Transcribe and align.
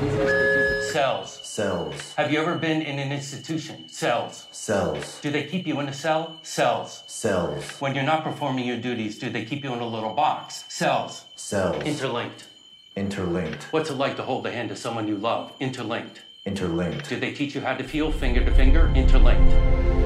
Cells. 0.00 1.40
Cells. 1.42 2.14
Have 2.14 2.32
you 2.32 2.40
ever 2.40 2.56
been 2.56 2.80
in 2.80 2.98
an 2.98 3.12
institution? 3.12 3.86
Cells. 3.90 4.46
Cells. 4.50 5.20
Do 5.20 5.30
they 5.30 5.44
keep 5.44 5.66
you 5.66 5.78
in 5.78 5.88
a 5.88 5.92
cell? 5.92 6.38
Cells. 6.42 7.04
Cells. 7.06 7.78
When 7.80 7.94
you're 7.94 8.04
not 8.04 8.24
performing 8.24 8.66
your 8.66 8.78
duties, 8.78 9.18
do 9.18 9.28
they 9.28 9.44
keep 9.44 9.62
you 9.62 9.74
in 9.74 9.80
a 9.80 9.86
little 9.86 10.14
box? 10.14 10.64
Cells. 10.68 11.26
Cells. 11.36 11.82
Interlinked. 11.84 12.44
Interlinked. 12.96 13.64
What's 13.72 13.90
it 13.90 13.94
like 13.94 14.16
to 14.16 14.22
hold 14.22 14.44
the 14.44 14.50
hand 14.50 14.70
of 14.70 14.78
someone 14.78 15.06
you 15.06 15.16
love? 15.16 15.52
Interlinked. 15.60 16.22
Interlinked. 16.46 17.10
Do 17.10 17.20
they 17.20 17.32
teach 17.32 17.54
you 17.54 17.60
how 17.60 17.74
to 17.74 17.84
feel 17.84 18.10
finger 18.10 18.42
to 18.42 18.54
finger? 18.54 18.90
Interlinked. 18.94 19.99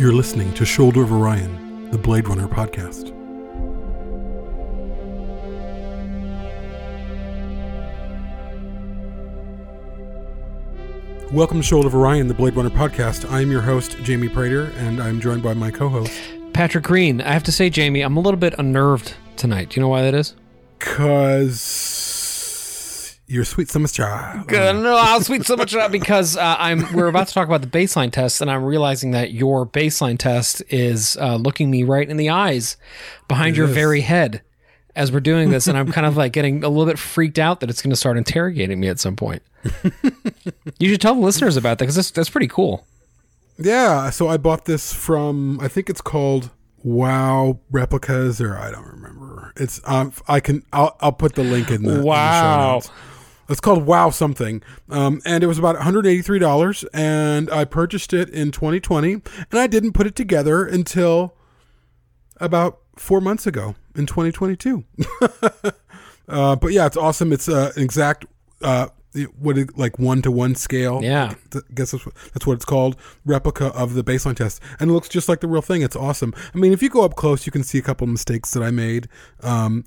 You're 0.00 0.14
listening 0.14 0.54
to 0.54 0.64
Shoulder 0.64 1.02
of 1.02 1.12
Orion, 1.12 1.90
the 1.90 1.98
Blade 1.98 2.26
Runner 2.26 2.48
podcast. 2.48 3.12
Welcome 11.30 11.58
to 11.58 11.62
Shoulder 11.62 11.88
of 11.88 11.94
Orion, 11.94 12.28
the 12.28 12.32
Blade 12.32 12.56
Runner 12.56 12.70
podcast. 12.70 13.30
I'm 13.30 13.50
your 13.50 13.60
host, 13.60 13.98
Jamie 13.98 14.30
Prater, 14.30 14.72
and 14.78 15.02
I'm 15.02 15.20
joined 15.20 15.42
by 15.42 15.52
my 15.52 15.70
co 15.70 15.90
host. 15.90 16.18
Patrick 16.54 16.84
Green. 16.84 17.20
I 17.20 17.34
have 17.34 17.44
to 17.44 17.52
say, 17.52 17.68
Jamie, 17.68 18.00
I'm 18.00 18.16
a 18.16 18.20
little 18.20 18.40
bit 18.40 18.54
unnerved 18.56 19.16
tonight. 19.36 19.68
Do 19.68 19.78
you 19.78 19.82
know 19.82 19.88
why 19.88 20.00
that 20.00 20.14
is? 20.14 20.34
Because 20.78 21.60
you're 23.30 23.44
sweet 23.44 23.70
summer 23.70 23.86
child. 23.88 24.48
Good. 24.48 24.74
No, 24.82 24.96
I'll 24.96 25.20
sweet 25.20 25.48
much 25.48 25.74
up 25.74 25.92
because 25.92 26.36
uh, 26.36 26.56
I'm. 26.58 26.92
We're 26.92 27.06
about 27.06 27.28
to 27.28 27.34
talk 27.34 27.46
about 27.46 27.60
the 27.62 27.68
baseline 27.68 28.10
test, 28.10 28.40
and 28.40 28.50
I'm 28.50 28.64
realizing 28.64 29.12
that 29.12 29.32
your 29.32 29.64
baseline 29.66 30.18
test 30.18 30.62
is 30.68 31.16
uh, 31.16 31.36
looking 31.36 31.70
me 31.70 31.84
right 31.84 32.08
in 32.08 32.16
the 32.16 32.30
eyes, 32.30 32.76
behind 33.28 33.56
your 33.56 33.68
is. 33.68 33.74
very 33.74 34.00
head, 34.00 34.42
as 34.96 35.12
we're 35.12 35.20
doing 35.20 35.50
this, 35.50 35.68
and 35.68 35.78
I'm 35.78 35.92
kind 35.92 36.06
of 36.06 36.16
like 36.16 36.32
getting 36.32 36.64
a 36.64 36.68
little 36.68 36.86
bit 36.86 36.98
freaked 36.98 37.38
out 37.38 37.60
that 37.60 37.70
it's 37.70 37.80
going 37.82 37.90
to 37.90 37.96
start 37.96 38.16
interrogating 38.18 38.80
me 38.80 38.88
at 38.88 38.98
some 38.98 39.14
point. 39.16 39.42
you 40.78 40.88
should 40.88 41.00
tell 41.00 41.14
the 41.14 41.20
listeners 41.20 41.56
about 41.56 41.78
that 41.78 41.84
because 41.84 41.94
that's, 41.94 42.10
that's 42.10 42.30
pretty 42.30 42.48
cool. 42.48 42.86
Yeah, 43.58 44.10
so 44.10 44.26
I 44.28 44.38
bought 44.38 44.64
this 44.64 44.92
from 44.92 45.60
I 45.60 45.68
think 45.68 45.90
it's 45.90 46.00
called 46.00 46.50
Wow 46.82 47.60
Replicas 47.70 48.40
or 48.40 48.56
I 48.56 48.70
don't 48.70 48.86
remember. 48.86 49.52
It's 49.56 49.80
um 49.84 50.14
I 50.26 50.40
can 50.40 50.64
I'll 50.72 50.96
I'll 51.00 51.12
put 51.12 51.34
the 51.34 51.42
link 51.44 51.70
in 51.70 51.82
the, 51.82 51.90
in 51.90 51.96
the 51.98 52.02
show 52.02 52.06
Wow. 52.08 52.74
notes. 52.76 52.90
It's 53.50 53.60
called 53.60 53.84
Wow 53.84 54.10
something, 54.10 54.62
um, 54.88 55.20
and 55.24 55.42
it 55.44 55.46
was 55.46 55.58
about 55.58 55.74
one 55.74 55.84
hundred 55.84 56.06
eighty 56.06 56.22
three 56.22 56.38
dollars, 56.38 56.84
and 56.94 57.50
I 57.50 57.64
purchased 57.64 58.12
it 58.12 58.30
in 58.30 58.52
twenty 58.52 58.80
twenty, 58.80 59.14
and 59.14 59.58
I 59.58 59.66
didn't 59.66 59.92
put 59.92 60.06
it 60.06 60.14
together 60.14 60.64
until 60.64 61.36
about 62.38 62.80
four 62.96 63.20
months 63.20 63.46
ago 63.46 63.74
in 63.94 64.06
twenty 64.06 64.32
twenty 64.32 64.56
two. 64.56 64.84
Uh, 66.30 66.54
but 66.54 66.72
yeah, 66.72 66.86
it's 66.86 66.96
awesome. 66.96 67.32
It's 67.32 67.48
uh, 67.48 67.72
an 67.74 67.82
exact 67.82 68.24
uh, 68.62 68.86
what 69.38 69.58
it, 69.58 69.76
like 69.76 69.98
one 69.98 70.22
to 70.22 70.30
one 70.30 70.54
scale. 70.54 71.02
Yeah. 71.02 71.34
I 71.54 71.60
guess 71.74 71.90
that's 71.90 72.06
what, 72.06 72.14
that's 72.32 72.46
what 72.46 72.54
it's 72.54 72.64
called. 72.64 72.96
Replica 73.24 73.66
of 73.74 73.94
the 73.94 74.04
baseline 74.04 74.36
test, 74.36 74.62
and 74.78 74.90
it 74.90 74.94
looks 74.94 75.08
just 75.08 75.28
like 75.28 75.40
the 75.40 75.48
real 75.48 75.62
thing. 75.62 75.82
It's 75.82 75.96
awesome. 75.96 76.32
I 76.54 76.58
mean, 76.58 76.72
if 76.72 76.82
you 76.82 76.88
go 76.88 77.04
up 77.04 77.16
close, 77.16 77.46
you 77.46 77.52
can 77.52 77.64
see 77.64 77.78
a 77.78 77.82
couple 77.82 78.04
of 78.04 78.10
mistakes 78.10 78.52
that 78.52 78.62
I 78.62 78.70
made. 78.70 79.08
Um, 79.42 79.84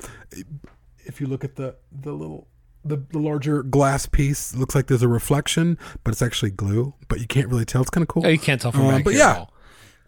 if 1.05 1.21
you 1.21 1.27
look 1.27 1.43
at 1.43 1.55
the 1.55 1.75
the 1.91 2.11
little 2.11 2.47
the, 2.85 2.97
the 2.97 3.19
larger 3.19 3.63
glass 3.63 4.05
piece, 4.05 4.55
looks 4.55 4.75
like 4.75 4.87
there's 4.87 5.03
a 5.03 5.07
reflection, 5.07 5.77
but 6.03 6.11
it's 6.11 6.21
actually 6.21 6.51
glue. 6.51 6.93
But 7.07 7.19
you 7.19 7.27
can't 7.27 7.47
really 7.47 7.65
tell. 7.65 7.81
It's 7.81 7.89
kind 7.89 8.03
of 8.03 8.07
cool. 8.07 8.25
Oh, 8.25 8.29
you 8.29 8.39
can't 8.39 8.61
tell 8.61 8.71
from 8.71 8.87
uh, 8.87 8.91
back 8.91 9.03
but 9.03 9.13
yeah. 9.13 9.45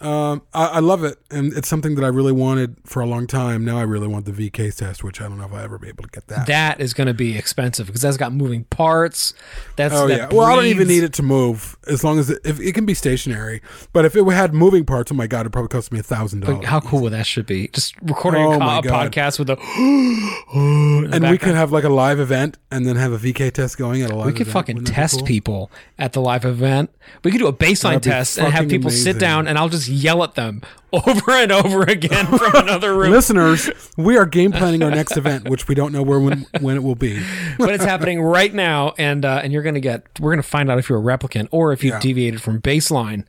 Um, 0.01 0.41
I, 0.53 0.65
I 0.67 0.79
love 0.79 1.03
it, 1.03 1.17
and 1.31 1.53
it's 1.53 1.67
something 1.67 1.95
that 1.95 2.03
I 2.03 2.09
really 2.09 2.33
wanted 2.33 2.75
for 2.85 3.01
a 3.01 3.05
long 3.05 3.27
time. 3.27 3.63
Now 3.63 3.77
I 3.79 3.83
really 3.83 4.07
want 4.07 4.25
the 4.25 4.31
VK 4.31 4.75
test, 4.75 5.03
which 5.03 5.21
I 5.21 5.27
don't 5.27 5.37
know 5.37 5.45
if 5.45 5.51
I 5.51 5.55
will 5.55 5.63
ever 5.63 5.77
be 5.77 5.87
able 5.87 6.03
to 6.03 6.09
get 6.09 6.27
that. 6.27 6.47
That 6.47 6.81
is 6.81 6.93
going 6.93 7.07
to 7.07 7.13
be 7.13 7.37
expensive 7.37 7.87
because 7.87 8.01
that's 8.01 8.17
got 8.17 8.33
moving 8.33 8.65
parts. 8.65 9.33
That's 9.77 9.93
Oh 9.95 10.07
that 10.07 10.17
yeah. 10.17 10.27
Well, 10.37 10.45
I 10.45 10.55
don't 10.55 10.65
even 10.65 10.87
need 10.89 11.03
it 11.03 11.13
to 11.13 11.23
move 11.23 11.77
as 11.87 12.03
long 12.03 12.19
as 12.19 12.29
it, 12.29 12.39
if 12.43 12.59
it 12.59 12.73
can 12.73 12.85
be 12.85 12.93
stationary. 12.93 13.61
But 13.93 14.03
if 14.05 14.15
it 14.15 14.23
had 14.25 14.53
moving 14.53 14.85
parts, 14.85 15.11
oh 15.11 15.15
my 15.15 15.27
god, 15.27 15.45
it 15.45 15.51
probably 15.51 15.69
cost 15.69 15.91
me 15.91 15.99
a 15.99 16.03
thousand 16.03 16.41
dollars. 16.41 16.65
how 16.65 16.81
cool 16.81 17.01
would 17.01 17.13
that 17.13 17.25
should 17.25 17.45
be? 17.45 17.69
Just 17.69 17.95
recording 18.01 18.43
Oh 18.43 18.51
a, 18.53 18.59
co- 18.59 18.65
my 18.65 18.81
God. 18.81 19.11
podcast 19.13 19.39
with 19.39 19.49
a. 19.49 19.55
And 20.55 21.29
we 21.29 21.37
could 21.37 21.55
have 21.55 21.71
like 21.71 21.83
a 21.83 21.89
live 21.89 22.19
event 22.19 22.57
and 22.71 22.85
then 22.85 22.95
have 22.95 23.11
a 23.11 23.17
VK 23.17 23.51
test 23.51 23.77
going 23.77 24.01
at 24.01 24.09
a 24.11 24.15
live. 24.15 24.25
We 24.27 24.31
could 24.33 24.41
event. 24.41 24.53
fucking 24.53 24.75
Wouldn't 24.77 24.93
test 24.95 25.17
cool? 25.19 25.25
people 25.27 25.71
at 25.97 26.13
the 26.13 26.21
live 26.21 26.45
event. 26.45 26.89
We 27.23 27.31
could 27.31 27.37
do 27.39 27.47
a 27.47 27.53
baseline 27.53 28.01
test 28.01 28.37
and 28.37 28.51
have 28.53 28.67
people 28.67 28.89
sit 28.89 29.19
down, 29.19 29.47
and 29.47 29.57
I'll 29.57 29.69
just 29.69 29.84
yell 29.89 30.23
at 30.23 30.35
them 30.35 30.61
over 30.93 31.31
and 31.31 31.51
over 31.51 31.83
again 31.83 32.25
from 32.25 32.55
another 32.55 32.95
room. 32.95 33.11
Listeners, 33.11 33.69
we 33.97 34.17
are 34.17 34.25
game 34.25 34.51
planning 34.51 34.81
our 34.83 34.91
next 34.91 35.17
event, 35.17 35.49
which 35.49 35.67
we 35.67 35.75
don't 35.75 35.91
know 35.91 36.03
where 36.03 36.19
when, 36.19 36.45
when 36.61 36.75
it 36.75 36.83
will 36.83 36.95
be. 36.95 37.21
but 37.57 37.73
it's 37.73 37.83
happening 37.83 38.21
right 38.21 38.53
now, 38.53 38.93
and 38.97 39.25
uh, 39.25 39.41
and 39.43 39.51
you're 39.53 39.63
gonna 39.63 39.79
get. 39.79 40.07
We're 40.19 40.31
gonna 40.31 40.43
find 40.43 40.69
out 40.71 40.77
if 40.79 40.89
you're 40.89 40.99
a 40.99 41.17
replicant 41.17 41.47
or 41.51 41.73
if 41.73 41.83
you 41.83 41.91
Yeah. 41.91 41.99
deviated 41.99 42.41
from 42.41 42.61
baseline, 42.61 43.25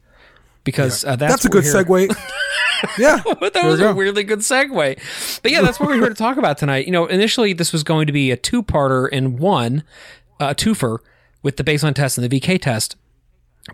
because 0.64 1.04
uh, 1.04 1.16
that's, 1.16 1.32
That's, 1.32 1.44
a 1.44 1.48
good 1.48 1.64
here- 1.64 1.74
segue. 1.74 2.16
yeah, 2.98 3.22
But 3.40 3.54
that 3.54 3.64
was 3.64 3.80
a 3.80 3.84
go. 3.84 3.94
weirdly 3.94 4.22
good 4.24 4.40
segue. 4.40 5.40
But 5.42 5.50
yeah, 5.50 5.62
that's 5.62 5.80
what 5.80 5.88
we're 5.88 5.94
here 5.96 6.08
to 6.08 6.14
talk 6.14 6.36
about 6.36 6.58
tonight. 6.58 6.86
You 6.86 6.92
know, 6.92 7.06
initially 7.06 7.52
this 7.52 7.72
was 7.72 7.82
going 7.82 8.06
to 8.06 8.12
be 8.12 8.30
a 8.30 8.36
two-parter 8.36 9.08
in 9.08 9.38
one, 9.38 9.82
a 10.38 10.54
twofer 10.54 10.98
with 11.42 11.56
the 11.56 11.64
baseline 11.64 11.94
test 11.94 12.18
and 12.18 12.30
the 12.30 12.40
VK 12.40 12.60
test. 12.60 12.96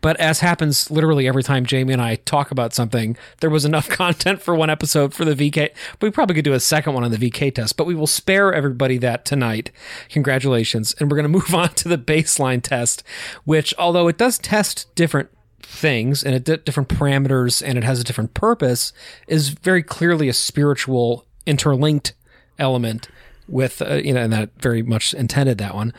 But 0.01 0.19
as 0.19 0.41
happens 0.41 0.91
literally 0.91 1.29
every 1.29 1.43
time 1.43 1.67
Jamie 1.67 1.93
and 1.93 2.01
I 2.01 2.17
talk 2.17 2.51
about 2.51 2.73
something, 2.73 3.17
there 3.41 3.51
was 3.51 3.65
enough 3.65 3.89
content 3.91 4.41
for 4.41 4.55
one 4.55 4.71
episode 4.71 5.13
for 5.13 5.25
the 5.25 5.35
VK. 5.35 5.71
We 6.01 6.11
probably 6.11 6.35
could 6.35 6.45
do 6.45 6.55
a 6.55 6.61
second 6.61 6.95
one 6.95 7.05
on 7.05 7.11
the 7.11 7.19
VK 7.19 7.55
test, 7.55 7.77
but 7.77 7.87
we 7.87 7.95
will 7.95 8.07
spare 8.07 8.53
everybody 8.53 8.97
that 8.99 9.25
tonight. 9.25 9.71
Congratulations. 10.09 10.95
And 10.99 11.11
we're 11.11 11.17
going 11.17 11.25
to 11.33 11.39
move 11.39 11.55
on 11.55 11.75
to 11.75 11.89
the 11.89 11.99
baseline 11.99 12.63
test, 12.63 13.03
which, 13.45 13.75
although 13.79 14.09
it 14.09 14.19
does 14.19 14.39
test 14.39 14.93
different 14.95 15.29
things 15.61 16.23
and 16.25 16.35
it 16.35 16.45
di- 16.45 16.57
different 16.57 16.89
parameters 16.89 17.63
and 17.67 17.77
it 17.77 17.85
has 17.85 18.01
a 18.01 18.05
different 18.05 18.35
purpose, 18.35 18.93
is 19.27 19.51
very 19.51 19.83
clearly 19.83 20.29
a 20.29 20.33
spiritual 20.33 21.27
interlinked 21.47 22.15
element 22.59 23.09
with 23.49 23.83
uh, 23.83 23.95
you 23.95 24.13
know 24.13 24.23
and 24.23 24.33
that 24.33 24.51
very 24.61 24.83
much 24.83 25.15
intended 25.15 25.59
that 25.59 25.75
one 25.75 25.93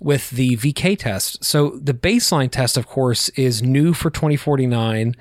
with 0.00 0.30
the 0.30 0.56
VK 0.56 0.98
test. 0.98 1.44
So 1.44 1.70
the 1.82 1.94
baseline 1.94 2.50
test 2.50 2.76
of 2.76 2.86
course 2.86 3.28
is 3.30 3.62
new 3.62 3.94
for 3.94 4.10
2049. 4.10 5.14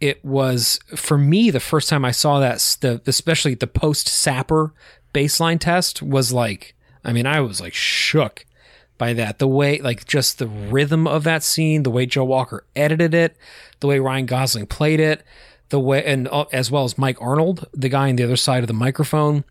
It 0.00 0.24
was 0.24 0.80
for 0.96 1.18
me 1.18 1.50
the 1.50 1.60
first 1.60 1.88
time 1.88 2.04
I 2.04 2.10
saw 2.10 2.40
that 2.40 2.76
the 2.80 3.00
especially 3.06 3.54
the 3.54 3.66
post 3.66 4.08
Sapper 4.08 4.72
baseline 5.12 5.58
test 5.58 6.02
was 6.02 6.32
like 6.32 6.74
I 7.04 7.12
mean 7.12 7.26
I 7.26 7.40
was 7.40 7.60
like 7.60 7.74
shook 7.74 8.44
by 9.00 9.14
that. 9.14 9.38
The 9.40 9.48
way, 9.48 9.80
like, 9.80 10.06
just 10.06 10.38
the 10.38 10.46
rhythm 10.46 11.08
of 11.08 11.24
that 11.24 11.42
scene, 11.42 11.82
the 11.82 11.90
way 11.90 12.04
Joe 12.04 12.22
Walker 12.22 12.64
edited 12.76 13.14
it, 13.14 13.34
the 13.80 13.86
way 13.86 13.98
Ryan 13.98 14.26
Gosling 14.26 14.66
played 14.66 15.00
it, 15.00 15.24
the 15.70 15.80
way, 15.80 16.04
and 16.04 16.28
uh, 16.28 16.44
as 16.52 16.70
well 16.70 16.84
as 16.84 16.98
Mike 16.98 17.16
Arnold, 17.20 17.66
the 17.72 17.88
guy 17.88 18.10
on 18.10 18.16
the 18.16 18.24
other 18.24 18.36
side 18.36 18.62
of 18.62 18.68
the 18.68 18.74
microphone. 18.74 19.42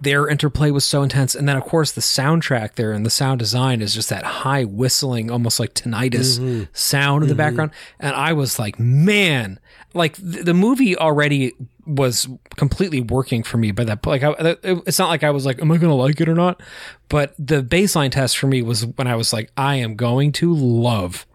Their 0.00 0.26
interplay 0.26 0.70
was 0.70 0.84
so 0.84 1.02
intense. 1.02 1.34
And 1.34 1.46
then, 1.46 1.56
of 1.56 1.64
course, 1.64 1.92
the 1.92 2.00
soundtrack 2.00 2.74
there 2.76 2.92
and 2.92 3.04
the 3.04 3.10
sound 3.10 3.38
design 3.38 3.82
is 3.82 3.92
just 3.94 4.08
that 4.08 4.24
high 4.24 4.64
whistling, 4.64 5.30
almost 5.30 5.60
like 5.60 5.74
tinnitus 5.74 6.38
mm-hmm. 6.38 6.64
sound 6.72 7.22
in 7.22 7.28
the 7.28 7.34
mm-hmm. 7.34 7.38
background. 7.38 7.70
And 8.00 8.14
I 8.14 8.32
was 8.32 8.58
like, 8.58 8.80
man, 8.80 9.60
like 9.94 10.16
th- 10.16 10.44
the 10.44 10.54
movie 10.54 10.96
already 10.96 11.52
was 11.86 12.28
completely 12.56 13.00
working 13.00 13.42
for 13.42 13.56
me 13.58 13.72
by 13.72 13.84
that 13.84 14.06
like 14.06 14.22
I, 14.22 14.34
it's 14.62 15.00
not 15.00 15.08
like 15.08 15.24
I 15.24 15.30
was 15.30 15.44
like 15.44 15.60
am 15.60 15.72
I 15.72 15.78
going 15.78 15.90
to 15.90 15.96
like 15.96 16.20
it 16.20 16.28
or 16.28 16.34
not 16.34 16.62
but 17.08 17.34
the 17.38 17.60
baseline 17.60 18.12
test 18.12 18.38
for 18.38 18.46
me 18.46 18.62
was 18.62 18.86
when 18.86 19.08
I 19.08 19.16
was 19.16 19.32
like 19.32 19.50
I 19.56 19.76
am 19.76 19.96
going 19.96 20.30
to 20.32 20.54
love 20.54 21.26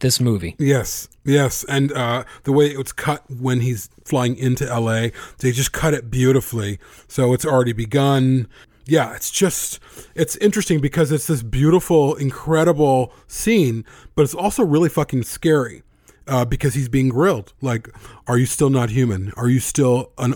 this 0.00 0.20
movie 0.20 0.54
Yes, 0.58 1.08
yes, 1.24 1.64
and 1.68 1.92
uh, 1.92 2.24
the 2.44 2.52
way 2.52 2.66
it 2.66 2.78
was 2.78 2.92
cut 2.92 3.24
when 3.30 3.60
he's 3.60 3.88
flying 4.04 4.36
into 4.36 4.64
LA, 4.64 5.08
they 5.38 5.52
just 5.52 5.72
cut 5.72 5.94
it 5.94 6.10
beautifully. 6.10 6.78
So 7.06 7.32
it's 7.32 7.44
already 7.44 7.72
begun. 7.72 8.48
Yeah, 8.86 9.14
it's 9.14 9.30
just 9.30 9.80
it's 10.14 10.36
interesting 10.36 10.80
because 10.80 11.12
it's 11.12 11.26
this 11.26 11.42
beautiful, 11.42 12.14
incredible 12.14 13.12
scene, 13.26 13.84
but 14.14 14.22
it's 14.22 14.34
also 14.34 14.64
really 14.64 14.88
fucking 14.88 15.24
scary 15.24 15.82
uh, 16.26 16.44
because 16.44 16.74
he's 16.74 16.88
being 16.88 17.08
grilled. 17.08 17.52
Like, 17.60 17.88
are 18.26 18.38
you 18.38 18.46
still 18.46 18.70
not 18.70 18.90
human? 18.90 19.32
Are 19.36 19.48
you 19.48 19.60
still 19.60 20.12
an 20.18 20.34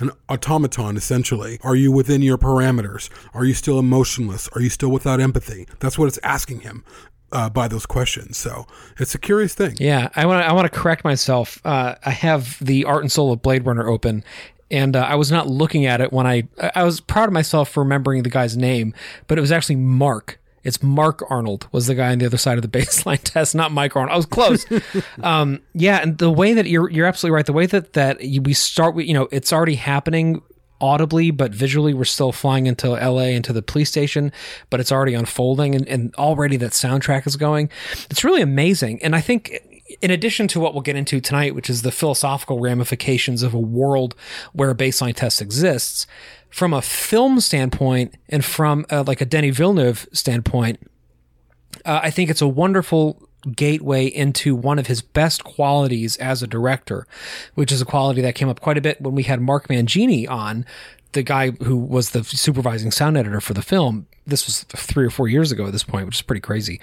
an 0.00 0.10
automaton 0.28 0.96
essentially? 0.96 1.58
Are 1.62 1.76
you 1.76 1.92
within 1.92 2.20
your 2.20 2.36
parameters? 2.36 3.08
Are 3.32 3.44
you 3.44 3.54
still 3.54 3.78
emotionless? 3.78 4.48
Are 4.48 4.60
you 4.60 4.70
still 4.70 4.90
without 4.90 5.20
empathy? 5.20 5.66
That's 5.78 5.96
what 5.98 6.08
it's 6.08 6.18
asking 6.22 6.60
him 6.60 6.84
uh, 7.32 7.50
by 7.50 7.68
those 7.68 7.86
questions. 7.86 8.36
So 8.36 8.66
it's 8.98 9.14
a 9.14 9.18
curious 9.18 9.54
thing. 9.54 9.74
Yeah, 9.78 10.08
I 10.14 10.26
want 10.26 10.42
to 10.42 10.46
I 10.48 10.52
want 10.52 10.70
to 10.70 10.78
correct 10.78 11.04
myself. 11.04 11.60
Uh, 11.64 11.96
I 12.04 12.10
have 12.10 12.58
the 12.64 12.84
Art 12.84 13.02
and 13.02 13.12
Soul 13.12 13.32
of 13.32 13.42
Blade 13.42 13.66
Runner 13.66 13.88
open, 13.88 14.24
and 14.70 14.96
uh, 14.96 15.00
I 15.00 15.16
was 15.16 15.30
not 15.30 15.48
looking 15.48 15.86
at 15.86 16.00
it 16.00 16.12
when 16.12 16.26
I 16.26 16.48
I 16.74 16.84
was 16.84 17.00
proud 17.00 17.28
of 17.28 17.32
myself 17.32 17.68
for 17.68 17.82
remembering 17.82 18.22
the 18.22 18.30
guy's 18.30 18.56
name, 18.56 18.94
but 19.26 19.38
it 19.38 19.40
was 19.40 19.52
actually 19.52 19.76
Mark. 19.76 20.40
It's 20.62 20.82
Mark 20.82 21.22
Arnold 21.28 21.68
was 21.72 21.88
the 21.88 21.94
guy 21.94 22.10
on 22.10 22.18
the 22.18 22.26
other 22.26 22.38
side 22.38 22.56
of 22.56 22.62
the 22.62 22.68
baseline 22.78 23.22
test, 23.22 23.54
not 23.54 23.70
Mike 23.70 23.94
Arnold. 23.96 24.14
I 24.14 24.16
was 24.16 24.26
close. 24.26 24.66
um, 25.22 25.60
yeah, 25.74 26.00
and 26.00 26.16
the 26.18 26.30
way 26.30 26.54
that 26.54 26.66
you're 26.66 26.90
you're 26.90 27.06
absolutely 27.06 27.34
right. 27.34 27.46
The 27.46 27.52
way 27.52 27.66
that 27.66 27.92
that 27.92 28.22
you, 28.22 28.40
we 28.40 28.54
start 28.54 28.94
with, 28.94 29.06
you 29.06 29.14
know, 29.14 29.28
it's 29.30 29.52
already 29.52 29.74
happening 29.74 30.42
audibly, 30.80 31.30
but 31.30 31.52
visually 31.54 31.94
we're 31.94 32.04
still 32.04 32.32
flying 32.32 32.66
into 32.66 32.90
LA 32.90 33.28
into 33.28 33.52
the 33.52 33.62
police 33.62 33.88
station, 33.88 34.32
but 34.70 34.80
it's 34.80 34.92
already 34.92 35.14
unfolding 35.14 35.74
and, 35.74 35.86
and 35.88 36.14
already 36.16 36.56
that 36.56 36.72
soundtrack 36.72 37.26
is 37.26 37.36
going. 37.36 37.70
It's 38.10 38.24
really 38.24 38.42
amazing. 38.42 39.02
And 39.02 39.14
I 39.14 39.20
think 39.20 39.60
in 40.00 40.10
addition 40.10 40.48
to 40.48 40.60
what 40.60 40.74
we'll 40.74 40.82
get 40.82 40.96
into 40.96 41.20
tonight, 41.20 41.54
which 41.54 41.70
is 41.70 41.82
the 41.82 41.92
philosophical 41.92 42.60
ramifications 42.60 43.42
of 43.42 43.54
a 43.54 43.58
world 43.58 44.14
where 44.52 44.70
a 44.70 44.74
baseline 44.74 45.14
test 45.14 45.40
exists, 45.42 46.06
from 46.50 46.72
a 46.72 46.82
film 46.82 47.40
standpoint 47.40 48.14
and 48.28 48.44
from 48.44 48.86
uh, 48.90 49.04
like 49.06 49.20
a 49.20 49.24
Denis 49.24 49.56
Villeneuve 49.56 50.06
standpoint, 50.12 50.78
uh, 51.84 52.00
I 52.02 52.10
think 52.10 52.30
it's 52.30 52.42
a 52.42 52.48
wonderful 52.48 53.28
gateway 53.52 54.06
into 54.06 54.54
one 54.54 54.78
of 54.78 54.86
his 54.86 55.02
best 55.02 55.44
qualities 55.44 56.16
as 56.16 56.42
a 56.42 56.46
director, 56.46 57.06
which 57.54 57.72
is 57.72 57.80
a 57.80 57.86
quality 57.86 58.20
that 58.22 58.34
came 58.34 58.48
up 58.48 58.60
quite 58.60 58.78
a 58.78 58.82
bit 58.82 59.00
when 59.00 59.14
we 59.14 59.24
had 59.24 59.40
Mark 59.40 59.68
Mangini 59.68 60.28
on, 60.28 60.64
the 61.12 61.22
guy 61.22 61.50
who 61.50 61.76
was 61.76 62.10
the 62.10 62.24
supervising 62.24 62.90
sound 62.90 63.16
editor 63.16 63.40
for 63.40 63.54
the 63.54 63.62
film. 63.62 64.06
This 64.26 64.46
was 64.46 64.64
three 64.64 65.04
or 65.04 65.10
four 65.10 65.28
years 65.28 65.52
ago 65.52 65.66
at 65.66 65.72
this 65.72 65.84
point, 65.84 66.06
which 66.06 66.16
is 66.16 66.22
pretty 66.22 66.40
crazy. 66.40 66.80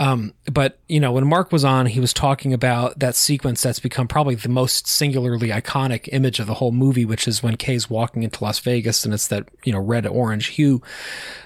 Um, 0.00 0.32
but 0.50 0.78
you 0.88 0.98
know, 0.98 1.12
when 1.12 1.26
Mark 1.26 1.52
was 1.52 1.62
on, 1.62 1.84
he 1.84 2.00
was 2.00 2.14
talking 2.14 2.54
about 2.54 2.98
that 3.00 3.14
sequence 3.14 3.62
that's 3.62 3.80
become 3.80 4.08
probably 4.08 4.34
the 4.34 4.48
most 4.48 4.88
singularly 4.88 5.50
iconic 5.50 6.08
image 6.10 6.40
of 6.40 6.46
the 6.46 6.54
whole 6.54 6.72
movie, 6.72 7.04
which 7.04 7.28
is 7.28 7.42
when 7.42 7.58
Kay's 7.58 7.90
walking 7.90 8.22
into 8.22 8.42
Las 8.42 8.58
Vegas 8.60 9.04
and 9.04 9.12
it's 9.12 9.28
that 9.28 9.46
you 9.62 9.72
know 9.72 9.78
red 9.78 10.06
orange 10.06 10.46
hue 10.46 10.80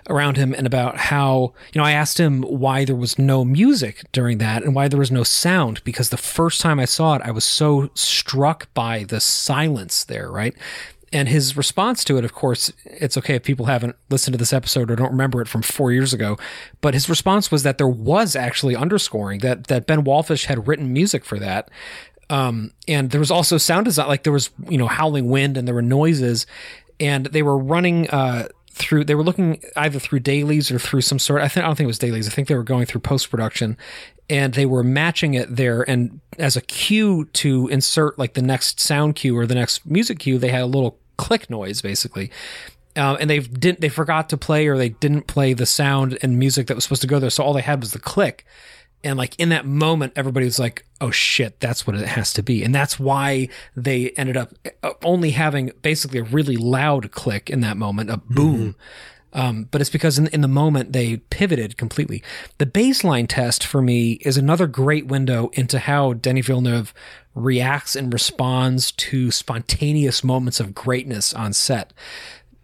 around 0.08 0.36
him, 0.36 0.54
and 0.54 0.68
about 0.68 0.96
how 0.96 1.52
you 1.72 1.80
know 1.80 1.84
I 1.84 1.90
asked 1.90 2.20
him 2.20 2.42
why 2.42 2.84
there 2.84 2.94
was 2.94 3.18
no 3.18 3.44
music 3.44 4.04
during 4.12 4.38
that 4.38 4.62
and 4.62 4.72
why 4.72 4.86
there 4.86 5.00
was 5.00 5.10
no 5.10 5.24
sound 5.24 5.82
because 5.82 6.10
the 6.10 6.16
first 6.16 6.60
time 6.60 6.78
I 6.78 6.84
saw 6.84 7.16
it, 7.16 7.22
I 7.24 7.32
was 7.32 7.44
so 7.44 7.90
struck 7.94 8.72
by 8.72 9.02
the 9.02 9.20
silence 9.20 10.04
there, 10.04 10.30
right? 10.30 10.54
And 11.14 11.28
his 11.28 11.56
response 11.56 12.02
to 12.04 12.18
it, 12.18 12.24
of 12.24 12.34
course, 12.34 12.72
it's 12.84 13.16
okay 13.16 13.36
if 13.36 13.44
people 13.44 13.66
haven't 13.66 13.94
listened 14.10 14.34
to 14.34 14.38
this 14.38 14.52
episode 14.52 14.90
or 14.90 14.96
don't 14.96 15.12
remember 15.12 15.40
it 15.40 15.46
from 15.46 15.62
four 15.62 15.92
years 15.92 16.12
ago. 16.12 16.36
But 16.80 16.92
his 16.92 17.08
response 17.08 17.52
was 17.52 17.62
that 17.62 17.78
there 17.78 17.88
was 17.88 18.34
actually 18.34 18.74
underscoring 18.74 19.38
that 19.38 19.68
that 19.68 19.86
Ben 19.86 20.02
Wallfisch 20.02 20.46
had 20.46 20.66
written 20.66 20.92
music 20.92 21.24
for 21.24 21.38
that. 21.38 21.70
Um, 22.30 22.72
and 22.88 23.10
there 23.10 23.20
was 23.20 23.30
also 23.30 23.58
sound 23.58 23.84
design, 23.84 24.08
like 24.08 24.24
there 24.24 24.32
was 24.32 24.50
you 24.68 24.76
know 24.76 24.88
howling 24.88 25.28
wind 25.28 25.56
and 25.56 25.68
there 25.68 25.74
were 25.74 25.82
noises, 25.82 26.48
and 26.98 27.26
they 27.26 27.42
were 27.42 27.58
running 27.58 28.10
uh, 28.10 28.48
through. 28.72 29.04
They 29.04 29.14
were 29.14 29.22
looking 29.22 29.62
either 29.76 30.00
through 30.00 30.18
dailies 30.18 30.72
or 30.72 30.80
through 30.80 31.02
some 31.02 31.20
sort. 31.20 31.42
I 31.42 31.48
think 31.48 31.62
I 31.62 31.68
don't 31.68 31.76
think 31.76 31.84
it 31.84 31.94
was 31.94 31.98
dailies. 31.98 32.26
I 32.26 32.32
think 32.32 32.48
they 32.48 32.56
were 32.56 32.64
going 32.64 32.86
through 32.86 33.02
post 33.02 33.30
production, 33.30 33.76
and 34.28 34.54
they 34.54 34.66
were 34.66 34.82
matching 34.82 35.34
it 35.34 35.54
there. 35.54 35.88
And 35.88 36.20
as 36.40 36.56
a 36.56 36.60
cue 36.60 37.26
to 37.34 37.68
insert 37.68 38.18
like 38.18 38.34
the 38.34 38.42
next 38.42 38.80
sound 38.80 39.14
cue 39.14 39.38
or 39.38 39.46
the 39.46 39.54
next 39.54 39.86
music 39.86 40.18
cue, 40.18 40.38
they 40.38 40.48
had 40.48 40.62
a 40.62 40.66
little 40.66 40.98
click 41.16 41.50
noise 41.50 41.82
basically. 41.82 42.30
Uh, 42.96 43.16
and 43.18 43.28
they 43.28 43.40
didn't 43.40 43.80
they 43.80 43.88
forgot 43.88 44.28
to 44.28 44.36
play 44.36 44.66
or 44.66 44.78
they 44.78 44.90
didn't 44.90 45.26
play 45.26 45.52
the 45.52 45.66
sound 45.66 46.16
and 46.22 46.38
music 46.38 46.68
that 46.68 46.74
was 46.74 46.84
supposed 46.84 47.02
to 47.02 47.08
go 47.08 47.18
there. 47.18 47.30
So 47.30 47.42
all 47.42 47.52
they 47.52 47.62
had 47.62 47.80
was 47.80 47.92
the 47.92 47.98
click. 47.98 48.44
And 49.02 49.18
like 49.18 49.38
in 49.38 49.48
that 49.50 49.66
moment 49.66 50.12
everybody 50.16 50.46
was 50.46 50.58
like 50.58 50.86
oh 51.00 51.10
shit 51.10 51.60
that's 51.60 51.86
what 51.86 51.96
it 51.96 52.06
has 52.06 52.32
to 52.34 52.42
be. 52.42 52.62
And 52.62 52.74
that's 52.74 52.98
why 52.98 53.48
they 53.74 54.10
ended 54.10 54.36
up 54.36 54.54
uh, 54.82 54.92
only 55.02 55.32
having 55.32 55.72
basically 55.82 56.20
a 56.20 56.24
really 56.24 56.56
loud 56.56 57.10
click 57.10 57.50
in 57.50 57.60
that 57.60 57.76
moment 57.76 58.10
a 58.10 58.16
boom. 58.16 58.76
Um, 59.34 59.64
but 59.70 59.80
it's 59.80 59.90
because 59.90 60.16
in, 60.16 60.28
in 60.28 60.40
the 60.40 60.48
moment 60.48 60.92
they 60.92 61.16
pivoted 61.16 61.76
completely. 61.76 62.22
The 62.58 62.66
baseline 62.66 63.26
test 63.28 63.66
for 63.66 63.82
me 63.82 64.12
is 64.22 64.36
another 64.36 64.68
great 64.68 65.06
window 65.06 65.50
into 65.54 65.80
how 65.80 66.12
Denis 66.12 66.46
Villeneuve 66.46 66.94
reacts 67.34 67.96
and 67.96 68.12
responds 68.12 68.92
to 68.92 69.30
spontaneous 69.30 70.22
moments 70.22 70.60
of 70.60 70.74
greatness 70.74 71.34
on 71.34 71.52
set. 71.52 71.92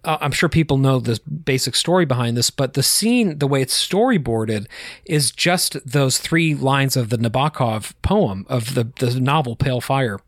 Uh, 0.05 0.17
I'm 0.21 0.33
sure 0.33 0.49
people 0.49 0.79
know 0.79 0.99
the 0.99 1.21
basic 1.29 1.75
story 1.75 2.07
behind 2.07 2.37
this, 2.37 2.51
but 2.51 2.75
the 2.75 2.83
scene, 2.83 3.39
the 3.39 3.47
way 3.47 3.61
it's 3.61 3.89
storyboarded, 3.89 4.67
is 5.05 5.31
just 5.31 5.77
those 5.87 6.19
three 6.19 6.55
lines 6.55 6.97
of 6.97 7.11
the 7.11 7.19
Nabokov 7.19 7.93
poem 8.01 8.47
of 8.49 8.75
the, 8.75 8.85
the 8.99 9.21
novel 9.21 9.57
Pale 9.57 9.83
Fire, 9.83 10.19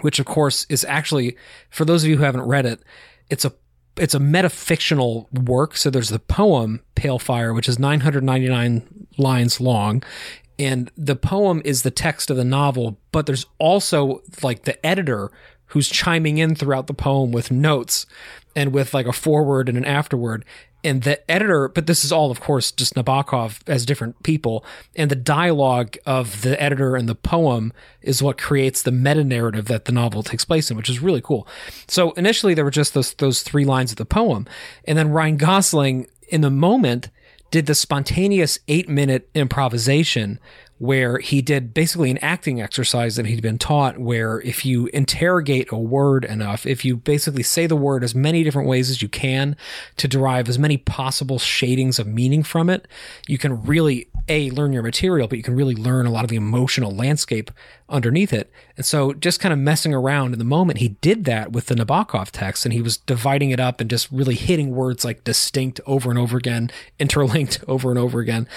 which 0.00 0.18
of 0.18 0.26
course 0.26 0.66
is 0.68 0.84
actually, 0.84 1.36
for 1.70 1.84
those 1.84 2.02
of 2.02 2.10
you 2.10 2.18
who 2.18 2.24
haven't 2.24 2.42
read 2.42 2.66
it, 2.66 2.82
it's 3.30 3.44
a 3.44 3.52
it's 3.96 4.14
a 4.14 4.18
metafictional 4.18 5.30
work. 5.46 5.76
So 5.76 5.90
there's 5.90 6.08
the 6.08 6.18
poem 6.18 6.80
Pale 6.94 7.18
Fire, 7.18 7.52
which 7.52 7.68
is 7.68 7.78
999 7.78 9.06
lines 9.18 9.60
long. 9.60 10.02
And 10.60 10.90
the 10.94 11.16
poem 11.16 11.62
is 11.64 11.82
the 11.82 11.90
text 11.90 12.30
of 12.30 12.36
the 12.36 12.44
novel, 12.44 12.98
but 13.12 13.24
there's 13.24 13.46
also 13.58 14.22
like 14.42 14.64
the 14.64 14.84
editor 14.84 15.30
who's 15.68 15.88
chiming 15.88 16.36
in 16.36 16.54
throughout 16.54 16.86
the 16.86 16.92
poem 16.92 17.32
with 17.32 17.50
notes 17.50 18.04
and 18.54 18.70
with 18.70 18.92
like 18.92 19.06
a 19.06 19.12
forward 19.12 19.70
and 19.70 19.78
an 19.78 19.86
afterword. 19.86 20.44
And 20.84 21.02
the 21.02 21.30
editor, 21.30 21.68
but 21.68 21.86
this 21.86 22.04
is 22.04 22.12
all, 22.12 22.30
of 22.30 22.40
course, 22.40 22.72
just 22.72 22.94
Nabokov 22.94 23.60
as 23.66 23.86
different 23.86 24.22
people, 24.22 24.62
and 24.94 25.10
the 25.10 25.16
dialogue 25.16 25.96
of 26.04 26.42
the 26.42 26.60
editor 26.62 26.94
and 26.94 27.08
the 27.08 27.14
poem 27.14 27.72
is 28.02 28.22
what 28.22 28.36
creates 28.36 28.82
the 28.82 28.92
meta 28.92 29.24
narrative 29.24 29.66
that 29.66 29.86
the 29.86 29.92
novel 29.92 30.22
takes 30.22 30.44
place 30.44 30.70
in, 30.70 30.76
which 30.76 30.90
is 30.90 31.00
really 31.00 31.20
cool. 31.22 31.48
So 31.86 32.12
initially, 32.12 32.52
there 32.52 32.64
were 32.64 32.70
just 32.70 32.92
those 32.94 33.14
those 33.14 33.42
three 33.42 33.64
lines 33.64 33.92
of 33.92 33.98
the 33.98 34.06
poem, 34.06 34.46
and 34.86 34.96
then 34.96 35.10
Ryan 35.10 35.36
Gosling, 35.36 36.06
in 36.28 36.40
the 36.40 36.50
moment, 36.50 37.10
did 37.50 37.66
the 37.66 37.74
spontaneous 37.74 38.58
eight 38.68 38.88
minute 38.88 39.28
improvisation 39.34 40.38
where 40.80 41.18
he 41.18 41.42
did 41.42 41.74
basically 41.74 42.10
an 42.10 42.16
acting 42.22 42.58
exercise 42.62 43.16
that 43.16 43.26
he'd 43.26 43.42
been 43.42 43.58
taught 43.58 43.98
where 43.98 44.40
if 44.40 44.64
you 44.64 44.86
interrogate 44.94 45.70
a 45.70 45.76
word 45.76 46.24
enough, 46.24 46.64
if 46.64 46.86
you 46.86 46.96
basically 46.96 47.42
say 47.42 47.66
the 47.66 47.76
word 47.76 48.02
as 48.02 48.14
many 48.14 48.42
different 48.42 48.66
ways 48.66 48.88
as 48.88 49.02
you 49.02 49.08
can 49.08 49.54
to 49.98 50.08
derive 50.08 50.48
as 50.48 50.58
many 50.58 50.78
possible 50.78 51.38
shadings 51.38 51.98
of 51.98 52.06
meaning 52.06 52.42
from 52.42 52.70
it, 52.70 52.88
you 53.28 53.36
can 53.36 53.62
really 53.62 54.08
a 54.26 54.48
learn 54.52 54.72
your 54.72 54.82
material, 54.82 55.28
but 55.28 55.36
you 55.36 55.44
can 55.44 55.54
really 55.54 55.74
learn 55.74 56.06
a 56.06 56.10
lot 56.10 56.24
of 56.24 56.30
the 56.30 56.36
emotional 56.36 56.94
landscape 56.94 57.50
underneath 57.90 58.32
it. 58.32 58.50
And 58.76 58.86
so 58.86 59.12
just 59.12 59.40
kind 59.40 59.52
of 59.52 59.58
messing 59.58 59.92
around 59.92 60.32
in 60.32 60.38
the 60.38 60.44
moment, 60.44 60.78
he 60.78 60.88
did 61.00 61.24
that 61.24 61.52
with 61.52 61.66
the 61.66 61.74
Nabokov 61.74 62.30
text 62.30 62.64
and 62.64 62.72
he 62.72 62.80
was 62.80 62.96
dividing 62.96 63.50
it 63.50 63.60
up 63.60 63.80
and 63.80 63.90
just 63.90 64.10
really 64.10 64.36
hitting 64.36 64.70
words 64.74 65.04
like 65.04 65.24
distinct 65.24 65.80
over 65.84 66.08
and 66.08 66.18
over 66.18 66.38
again, 66.38 66.70
interlinked 66.98 67.62
over 67.68 67.90
and 67.90 67.98
over 67.98 68.20
again. 68.20 68.48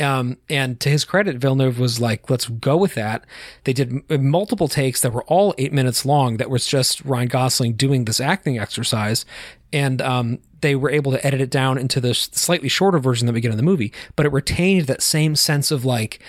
Um, 0.00 0.36
and 0.48 0.78
to 0.80 0.90
his 0.90 1.04
credit, 1.04 1.38
Villeneuve 1.38 1.78
was 1.78 2.00
like, 2.00 2.30
let's 2.30 2.46
go 2.48 2.76
with 2.76 2.94
that. 2.94 3.24
They 3.64 3.72
did 3.72 4.08
multiple 4.08 4.68
takes 4.68 5.00
that 5.00 5.12
were 5.12 5.24
all 5.24 5.54
eight 5.58 5.72
minutes 5.72 6.06
long 6.06 6.36
that 6.36 6.50
was 6.50 6.66
just 6.66 7.04
Ryan 7.04 7.28
Gosling 7.28 7.72
doing 7.72 8.04
this 8.04 8.20
acting 8.20 8.58
exercise. 8.58 9.24
And 9.72 10.00
um, 10.00 10.38
they 10.60 10.74
were 10.76 10.90
able 10.90 11.12
to 11.12 11.26
edit 11.26 11.40
it 11.40 11.50
down 11.50 11.78
into 11.78 12.00
the 12.00 12.14
slightly 12.14 12.68
shorter 12.68 12.98
version 12.98 13.26
that 13.26 13.32
we 13.32 13.40
get 13.40 13.50
in 13.50 13.56
the 13.56 13.62
movie, 13.62 13.92
but 14.16 14.24
it 14.24 14.32
retained 14.32 14.86
that 14.86 15.02
same 15.02 15.36
sense 15.36 15.70
of 15.70 15.84
like, 15.84 16.20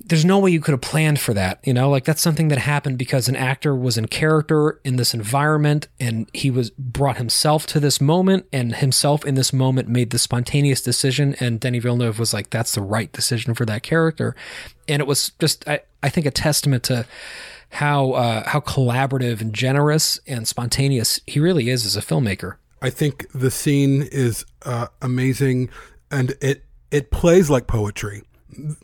there's 0.00 0.24
no 0.24 0.38
way 0.38 0.50
you 0.50 0.60
could 0.60 0.72
have 0.72 0.80
planned 0.80 1.18
for 1.18 1.32
that. 1.34 1.60
You 1.64 1.72
know, 1.72 1.88
like 1.88 2.04
that's 2.04 2.20
something 2.20 2.48
that 2.48 2.58
happened 2.58 2.98
because 2.98 3.28
an 3.28 3.36
actor 3.36 3.74
was 3.74 3.96
in 3.96 4.06
character 4.06 4.80
in 4.84 4.96
this 4.96 5.14
environment 5.14 5.88
and 5.98 6.28
he 6.34 6.50
was 6.50 6.70
brought 6.70 7.16
himself 7.16 7.66
to 7.68 7.80
this 7.80 8.00
moment 8.00 8.46
and 8.52 8.76
himself 8.76 9.24
in 9.24 9.34
this 9.34 9.52
moment 9.52 9.88
made 9.88 10.10
the 10.10 10.18
spontaneous 10.18 10.82
decision. 10.82 11.34
And 11.40 11.58
Denis 11.58 11.82
Villeneuve 11.82 12.18
was 12.18 12.34
like, 12.34 12.50
that's 12.50 12.74
the 12.74 12.82
right 12.82 13.10
decision 13.12 13.54
for 13.54 13.64
that 13.66 13.82
character. 13.82 14.36
And 14.88 15.00
it 15.00 15.06
was 15.06 15.30
just, 15.38 15.66
I, 15.68 15.80
I 16.02 16.10
think, 16.10 16.26
a 16.26 16.30
testament 16.30 16.82
to 16.84 17.06
how, 17.70 18.12
uh, 18.12 18.48
how 18.48 18.60
collaborative 18.60 19.40
and 19.40 19.54
generous 19.54 20.20
and 20.26 20.46
spontaneous 20.46 21.20
he 21.26 21.40
really 21.40 21.70
is 21.70 21.86
as 21.86 21.96
a 21.96 22.02
filmmaker. 22.02 22.56
I 22.82 22.90
think 22.90 23.26
the 23.32 23.50
scene 23.50 24.02
is 24.02 24.44
uh, 24.66 24.88
amazing 25.00 25.70
and 26.10 26.34
it, 26.42 26.64
it 26.90 27.10
plays 27.10 27.48
like 27.48 27.66
poetry. 27.66 28.22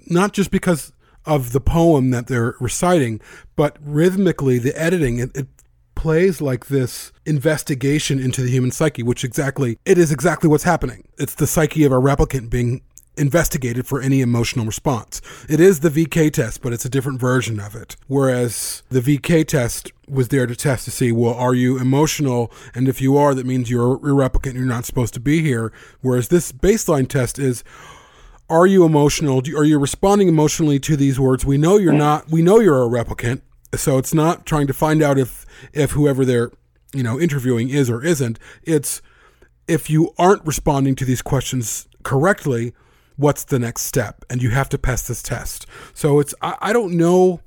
Not 0.06 0.32
just 0.32 0.50
because 0.50 0.92
of 1.26 1.52
the 1.52 1.60
poem 1.60 2.10
that 2.10 2.26
they're 2.26 2.54
reciting, 2.60 3.20
but 3.56 3.76
rhythmically, 3.80 4.58
the 4.58 4.78
editing, 4.80 5.18
it, 5.18 5.36
it 5.36 5.46
plays 5.94 6.40
like 6.40 6.66
this 6.66 7.12
investigation 7.26 8.18
into 8.18 8.42
the 8.42 8.50
human 8.50 8.70
psyche, 8.70 9.02
which 9.02 9.22
exactly, 9.22 9.78
it 9.84 9.98
is 9.98 10.10
exactly 10.10 10.48
what's 10.48 10.64
happening. 10.64 11.06
It's 11.18 11.34
the 11.34 11.46
psyche 11.46 11.84
of 11.84 11.92
a 11.92 11.96
replicant 11.96 12.48
being 12.48 12.80
investigated 13.16 13.86
for 13.86 14.00
any 14.00 14.22
emotional 14.22 14.64
response. 14.64 15.20
It 15.48 15.60
is 15.60 15.80
the 15.80 15.90
VK 15.90 16.32
test, 16.32 16.62
but 16.62 16.72
it's 16.72 16.86
a 16.86 16.88
different 16.88 17.20
version 17.20 17.60
of 17.60 17.74
it. 17.74 17.96
Whereas 18.06 18.82
the 18.88 19.00
VK 19.00 19.46
test 19.46 19.92
was 20.08 20.28
there 20.28 20.46
to 20.46 20.56
test 20.56 20.86
to 20.86 20.90
see, 20.90 21.12
well, 21.12 21.34
are 21.34 21.54
you 21.54 21.78
emotional? 21.78 22.50
And 22.74 22.88
if 22.88 23.00
you 23.00 23.16
are, 23.16 23.34
that 23.34 23.46
means 23.46 23.70
you're 23.70 23.94
a 23.94 23.98
replicant, 23.98 24.54
you're 24.54 24.64
not 24.64 24.86
supposed 24.86 25.14
to 25.14 25.20
be 25.20 25.42
here. 25.42 25.72
Whereas 26.00 26.28
this 26.28 26.50
baseline 26.50 27.08
test 27.08 27.38
is, 27.38 27.62
are 28.50 28.66
you 28.66 28.85
emotional? 28.85 29.42
Are 29.57 29.64
you 29.64 29.78
responding 29.78 30.28
emotionally 30.28 30.78
to 30.80 30.97
these 30.97 31.19
words? 31.19 31.47
We 31.47 31.57
know 31.57 31.78
you're 31.78 31.92
not. 31.92 32.28
We 32.28 32.42
know 32.42 32.59
you're 32.59 32.83
a 32.83 32.88
replicant, 32.88 33.42
so 33.75 33.97
it's 33.97 34.12
not 34.12 34.45
trying 34.45 34.66
to 34.66 34.75
find 34.75 35.02
out 35.02 35.19
if 35.19 35.47
if 35.73 35.92
whoever 35.92 36.25
they're 36.25 36.50
you 36.92 37.02
know 37.02 37.19
interviewing 37.19 37.71
is 37.71 37.88
or 37.88 38.04
isn't. 38.04 38.38
It's 38.64 39.00
if 39.69 39.88
you 39.88 40.12
aren't 40.19 40.45
responding 40.45 40.97
to 40.97 41.04
these 41.04 41.23
questions 41.23 41.87
correctly, 42.02 42.75
what's 43.16 43.45
the 43.45 43.59
next 43.59 43.83
step, 43.83 44.25
and 44.28 44.42
you 44.42 44.50
have 44.50 44.69
to 44.71 44.78
pass 44.78 45.07
this 45.07 45.23
test. 45.23 45.66
So 45.95 46.19
it's 46.19 46.35
I, 46.42 46.57
I 46.61 46.73
don't 46.73 46.97
know. 46.97 47.40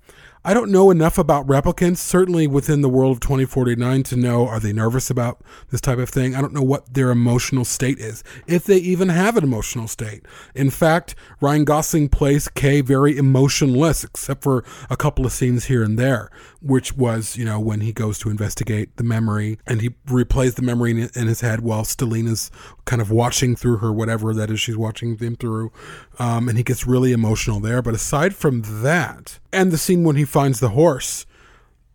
I 0.46 0.54
don't 0.54 0.72
know 0.72 0.92
enough 0.92 1.18
about 1.18 1.48
replicants, 1.48 2.00
certainly 2.00 2.48
within 2.48 2.82
the 2.82 2.90
world 2.90 3.14
of 3.14 3.20
2049, 3.22 4.04
to 4.04 4.18
know 4.18 4.46
are 4.46 4.60
they 4.60 4.74
nervous 4.74 5.10
about 5.10 5.40
this 5.70 5.80
type 5.80 6.00
of 6.00 6.10
thing. 6.10 6.36
I 6.36 6.42
don't 6.42 6.52
know 6.52 6.62
what 6.62 6.94
their 6.94 7.12
emotional 7.12 7.64
state 7.64 7.98
is, 7.98 8.26
if 8.46 8.66
they 8.66 8.76
even 8.76 9.08
have 9.08 9.38
an 9.38 9.46
emotional 9.46 9.88
state. 9.88 10.26
In 10.54 10.70
fact, 10.70 11.16
Ryan 11.40 11.64
Gosling 11.64 12.10
plays 12.10 12.50
Kay 12.50 12.82
very 12.82 13.18
emotionless, 13.18 14.04
except 14.04 14.44
for 14.44 14.66
a 14.90 14.98
couple 14.98 15.26
of 15.26 15.32
scenes 15.32 15.66
here 15.66 15.82
and 15.82 15.98
there, 15.98 16.30
which 16.62 16.98
was, 16.98 17.38
you 17.38 17.46
know, 17.46 17.62
when 17.62 17.80
he 17.80 17.94
goes 17.94 18.20
to 18.20 18.30
investigate 18.30 18.98
the 18.98 19.04
memory 19.06 19.60
and 19.66 19.80
he 19.80 19.92
replays 20.08 20.56
the 20.56 20.62
memory 20.62 20.92
in, 20.92 21.28
his 21.28 21.40
head 21.40 21.62
while 21.62 21.84
Stelline's 21.84 22.52
kind 22.86 23.02
of 23.02 23.12
watching 23.12 23.56
through 23.56 23.78
her, 23.78 23.92
whatever 23.92 24.34
that 24.34 24.52
is 24.52 24.60
she's 24.60 24.78
watching 24.78 25.18
him 25.18 25.36
through. 25.36 25.72
Um, 26.20 26.50
and 26.50 26.58
he 26.58 26.64
gets 26.64 26.86
really 26.86 27.12
emotional 27.12 27.60
there. 27.60 27.82
But 27.82 27.94
aside 27.94 28.36
from 28.36 28.62
that, 28.84 29.40
and 29.52 29.72
the 29.72 29.78
scene 29.78 30.04
when 30.04 30.16
he 30.16 30.26
finds 30.26 30.60
the 30.60 30.70
horse, 30.70 31.26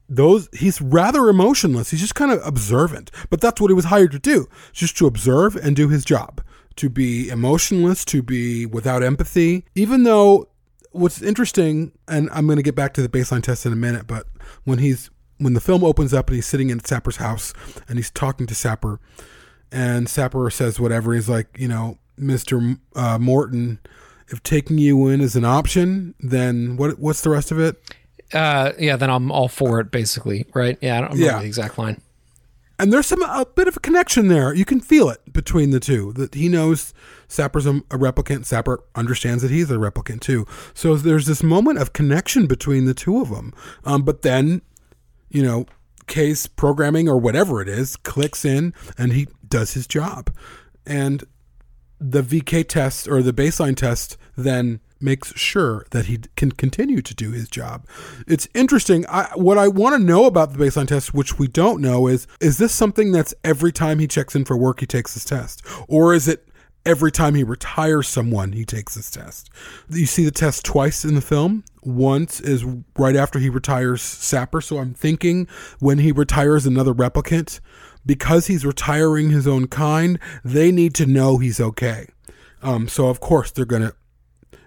those 0.09 0.49
he's 0.53 0.81
rather 0.81 1.29
emotionless. 1.29 1.91
He's 1.91 2.01
just 2.01 2.15
kind 2.15 2.33
of 2.33 2.45
observant. 2.47 3.11
But 3.31 3.41
that's 3.41 3.61
what 3.61 3.69
he 3.69 3.75
was 3.75 3.87
hired 3.87 4.13
to 4.13 4.19
do, 4.19 4.49
just 4.73 4.97
to 4.99 5.07
observe 5.07 5.57
and 5.57 5.77
do 5.77 5.89
his 5.89 6.05
job. 6.05 6.43
To 6.77 6.89
be 6.89 7.29
emotionless, 7.29 8.05
to 8.07 8.23
be 8.23 8.65
without 8.65 9.03
empathy, 9.03 9.65
even 9.75 10.05
though 10.05 10.49
what's 10.93 11.21
interesting, 11.21 11.93
and 12.07 12.29
I'm 12.33 12.47
going 12.47 12.57
to 12.57 12.63
get 12.63 12.75
back 12.75 12.95
to 12.95 13.03
the 13.03 13.09
baseline 13.09 13.43
test 13.43 13.67
in 13.67 13.73
a 13.73 13.77
minute, 13.77 14.07
but 14.07 14.27
when 14.65 14.79
he's 14.79 15.11
when 15.39 15.55
the 15.55 15.61
film 15.61 15.85
opens 15.85 16.13
up 16.13 16.29
and 16.29 16.35
he's 16.35 16.47
sitting 16.47 16.71
in 16.71 16.81
Sapper's 16.81 17.17
house 17.17 17.55
and 17.89 17.97
he's 17.97 18.11
talking 18.11 18.47
to 18.47 18.55
Sapper, 18.55 19.01
and 19.73 20.09
Sapper 20.09 20.51
says 20.51 20.81
whatever, 20.81 21.15
he's 21.15 21.29
like, 21.29 21.47
you 21.59 21.69
know, 21.69 21.99
Mister 22.17 22.77
uh, 22.97 23.19
Morton, 23.19 23.79
if 24.29 24.43
taking 24.43 24.79
you 24.79 25.09
in 25.09 25.21
is 25.21 25.37
an 25.37 25.45
option, 25.45 26.15
then 26.21 26.77
what? 26.77 26.99
What's 26.99 27.23
the 27.23 27.31
rest 27.31 27.51
of 27.51 27.59
it? 27.59 27.81
Uh, 28.33 28.73
yeah, 28.79 28.97
then 28.97 29.09
I'm 29.09 29.31
all 29.31 29.49
for 29.49 29.81
it, 29.81 29.91
basically, 29.91 30.47
right? 30.55 30.77
Yeah, 30.83 30.99
I 30.99 31.01
don't 31.01 31.13
remember 31.13 31.33
Yeah. 31.33 31.39
the 31.41 31.47
exact 31.47 31.79
line. 31.79 32.01
And 32.81 32.93
there's 32.93 33.07
some 33.07 33.23
a 33.23 33.45
bit 33.45 33.67
of 33.67 33.77
a 33.77 33.81
connection 33.81 34.29
there. 34.29 34.55
You 34.55 34.65
can 34.65 34.81
feel 34.81 35.09
it 35.09 35.33
between 35.33 35.71
the 35.71 35.81
two. 35.81 36.13
That 36.13 36.35
he 36.35 36.49
knows 36.49 36.95
Sapper's 37.27 37.67
a, 37.67 37.79
a 37.91 37.99
replicant. 37.99 38.45
Sapper 38.45 38.85
understands 38.95 39.43
that 39.43 39.51
he's 39.51 39.71
a 39.71 39.75
replicant 39.75 40.21
too. 40.21 40.47
So 40.75 40.95
there's 40.95 41.27
this 41.27 41.43
moment 41.43 41.79
of 41.79 41.93
connection 41.93 42.47
between 42.47 42.85
the 42.85 42.95
two 42.95 43.21
of 43.21 43.31
them. 43.31 43.53
Um, 43.85 44.03
but 44.03 44.23
then, 44.23 44.63
you 45.29 45.43
know, 45.43 45.67
Kay's 46.09 46.47
programming 46.47 47.09
or 47.09 47.19
whatever 47.19 47.61
it 47.61 47.69
is 47.69 47.97
clicks 47.97 48.45
in, 48.45 48.75
and 48.97 49.13
he 49.13 49.29
does 49.47 49.75
his 49.75 49.87
job. 49.87 50.35
And 50.87 51.25
the 52.01 52.23
VK 52.23 52.67
test 52.69 53.09
or 53.09 53.23
the 53.23 53.33
baseline 53.33 53.77
test 53.77 54.17
then 54.37 54.81
makes 55.01 55.33
sure 55.39 55.87
that 55.91 56.07
he 56.07 56.19
can 56.37 56.53
continue 56.53 57.01
to 57.03 57.15
do 57.15 57.31
his 57.31 57.49
job. 57.49 57.87
It's 58.27 58.49
interesting. 58.55 59.07
I, 59.09 59.29
what 59.35 59.59
I 59.59 59.69
want 59.69 59.97
to 59.97 60.03
know 60.03 60.25
about 60.25 60.53
the 60.53 60.59
baseline 60.59 60.89
test, 60.89 61.15
which 61.15 61.39
we 61.39 61.47
don't 61.47 61.81
know, 61.81 62.07
is 62.07 62.27
is 62.41 62.59
this 62.59 62.73
something 62.73 63.13
that's 63.13 63.35
every 63.45 63.73
time 63.73 63.99
he 63.99 64.07
checks 64.07 64.35
in 64.35 64.45
for 64.45 64.57
work 64.57 64.81
he 64.81 64.87
takes 64.87 65.15
his 65.15 65.25
test, 65.25 65.63
or 65.89 66.15
is 66.15 66.29
it 66.29 66.49
every 66.85 67.13
time 67.13 67.35
he 67.35 67.45
retires 67.45 68.09
someone 68.09 68.53
he 68.53 68.65
takes 68.65 68.95
his 68.95 69.11
test? 69.11 69.51
You 69.89 70.07
see 70.07 70.25
the 70.25 70.31
test 70.31 70.65
twice 70.65 71.05
in 71.05 71.15
the 71.15 71.21
film. 71.21 71.65
Once 71.89 72.41
is 72.41 72.65
right 72.99 73.17
after 73.17 73.39
he 73.39 73.49
retires 73.49 74.03
Sapper. 74.03 74.61
So 74.61 74.79
I'm 74.79 74.95
thinking 74.95 75.49
when 75.79 75.99
he 75.99 76.13
retires 76.13 76.67
another 76.67 76.93
replicant, 76.93 77.61
because 78.05 78.47
he's 78.47 78.65
retiring 78.65 79.31
his 79.31 79.47
own 79.47 79.67
kind, 79.67 80.19
they 80.45 80.71
need 80.71 80.95
to 80.95 81.07
know 81.07 81.39
he's 81.39 81.61
okay. 81.61 82.09
Um, 82.63 82.89
so 82.89 83.09
of 83.09 83.21
course 83.21 83.51
they're 83.51 83.65
gonna, 83.65 83.93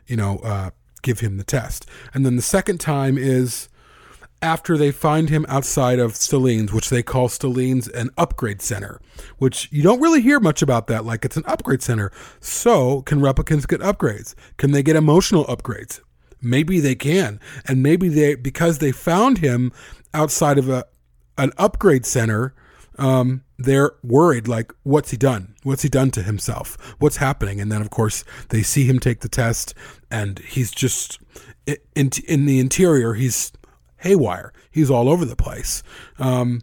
you 0.07 0.15
know, 0.15 0.37
uh, 0.39 0.71
give 1.01 1.19
him 1.19 1.37
the 1.37 1.43
test. 1.43 1.87
And 2.13 2.25
then 2.25 2.35
the 2.35 2.41
second 2.41 2.79
time 2.79 3.17
is 3.17 3.67
after 4.41 4.77
they 4.77 4.91
find 4.91 5.29
him 5.29 5.45
outside 5.47 5.99
of 5.99 6.13
Stelline's, 6.13 6.73
which 6.73 6.89
they 6.89 7.03
call 7.03 7.27
Stelline's 7.27 7.87
an 7.89 8.09
upgrade 8.17 8.61
center, 8.61 8.99
which 9.37 9.71
you 9.71 9.83
don't 9.83 10.01
really 10.01 10.21
hear 10.21 10.39
much 10.39 10.61
about 10.61 10.87
that. 10.87 11.05
Like 11.05 11.25
it's 11.25 11.37
an 11.37 11.43
upgrade 11.45 11.83
center. 11.83 12.11
So 12.39 13.01
can 13.03 13.21
replicants 13.21 13.67
get 13.67 13.81
upgrades? 13.81 14.33
Can 14.57 14.71
they 14.71 14.83
get 14.83 14.95
emotional 14.95 15.45
upgrades? 15.45 16.01
Maybe 16.41 16.79
they 16.79 16.95
can. 16.95 17.39
And 17.67 17.83
maybe 17.83 18.09
they, 18.09 18.35
because 18.35 18.79
they 18.79 18.91
found 18.91 19.39
him 19.39 19.71
outside 20.13 20.57
of 20.57 20.69
a, 20.69 20.85
an 21.37 21.51
upgrade 21.57 22.05
center, 22.05 22.53
um, 22.97 23.43
they're 23.57 23.91
worried 24.03 24.47
like 24.47 24.73
what's 24.83 25.11
he 25.11 25.17
done? 25.17 25.55
What's 25.63 25.83
he 25.83 25.89
done 25.89 26.11
to 26.11 26.23
himself? 26.23 26.95
What's 26.99 27.17
happening? 27.17 27.61
And 27.61 27.71
then 27.71 27.81
of 27.81 27.89
course 27.89 28.23
they 28.49 28.63
see 28.63 28.85
him 28.85 28.99
take 28.99 29.21
the 29.21 29.29
test 29.29 29.73
and 30.09 30.39
he's 30.39 30.71
just 30.71 31.19
in, 31.95 32.11
in 32.27 32.45
the 32.45 32.59
interior 32.59 33.13
he's 33.13 33.51
haywire. 33.97 34.51
He's 34.71 34.89
all 34.89 35.09
over 35.09 35.25
the 35.25 35.35
place. 35.35 35.83
Um, 36.19 36.61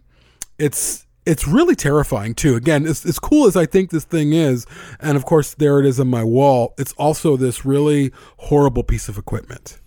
it's 0.57 1.05
it's 1.25 1.47
really 1.47 1.75
terrifying 1.75 2.33
too 2.33 2.55
again 2.55 2.85
as, 2.85 3.05
as 3.05 3.19
cool 3.19 3.47
as 3.47 3.55
i 3.55 3.65
think 3.65 3.89
this 3.89 4.05
thing 4.05 4.33
is 4.33 4.65
and 4.99 5.15
of 5.17 5.25
course 5.25 5.53
there 5.55 5.79
it 5.79 5.85
is 5.85 5.99
on 5.99 6.07
my 6.07 6.23
wall 6.23 6.73
it's 6.77 6.93
also 6.93 7.37
this 7.37 7.65
really 7.65 8.11
horrible 8.37 8.83
piece 8.83 9.09
of 9.09 9.17
equipment 9.17 9.79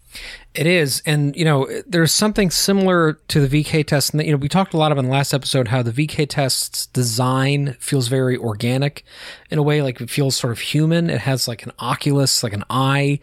It 0.55 0.67
is, 0.67 1.03
and 1.07 1.35
you 1.35 1.45
know, 1.45 1.67
there's 1.87 2.12
something 2.12 2.51
similar 2.51 3.15
to 3.29 3.47
the 3.47 3.65
VK 3.65 3.87
test. 3.87 4.12
And 4.12 4.23
you 4.23 4.33
know, 4.33 4.37
we 4.37 4.49
talked 4.49 4.75
a 4.75 4.77
lot 4.77 4.93
about 4.93 5.05
in 5.05 5.11
the 5.11 5.17
last 5.17 5.33
episode 5.33 5.69
how 5.69 5.83
the 5.83 5.93
VK 5.93 6.29
test's 6.29 6.87
design 6.89 7.77
feels 7.81 8.09
very 8.09 8.37
organic, 8.37 9.05
in 9.51 9.59
a 9.59 9.62
way, 9.62 9.81
like 9.81 10.03
it 10.03 10.11
feels 10.11 10.37
sort 10.37 10.53
of 10.53 10.59
human. 10.59 11.09
It 11.09 11.21
has 11.21 11.49
like 11.49 11.65
an 11.65 11.73
oculus, 11.79 12.43
like 12.43 12.53
an 12.53 12.65
eye, 12.69 13.21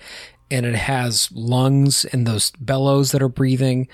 and 0.49 0.65
it 0.65 0.75
has 0.75 1.29
lungs 1.31 2.05
and 2.05 2.25
those 2.25 2.51
bellows 2.59 3.11
that 3.11 3.21
are 3.21 3.29
breathing. 3.29 3.87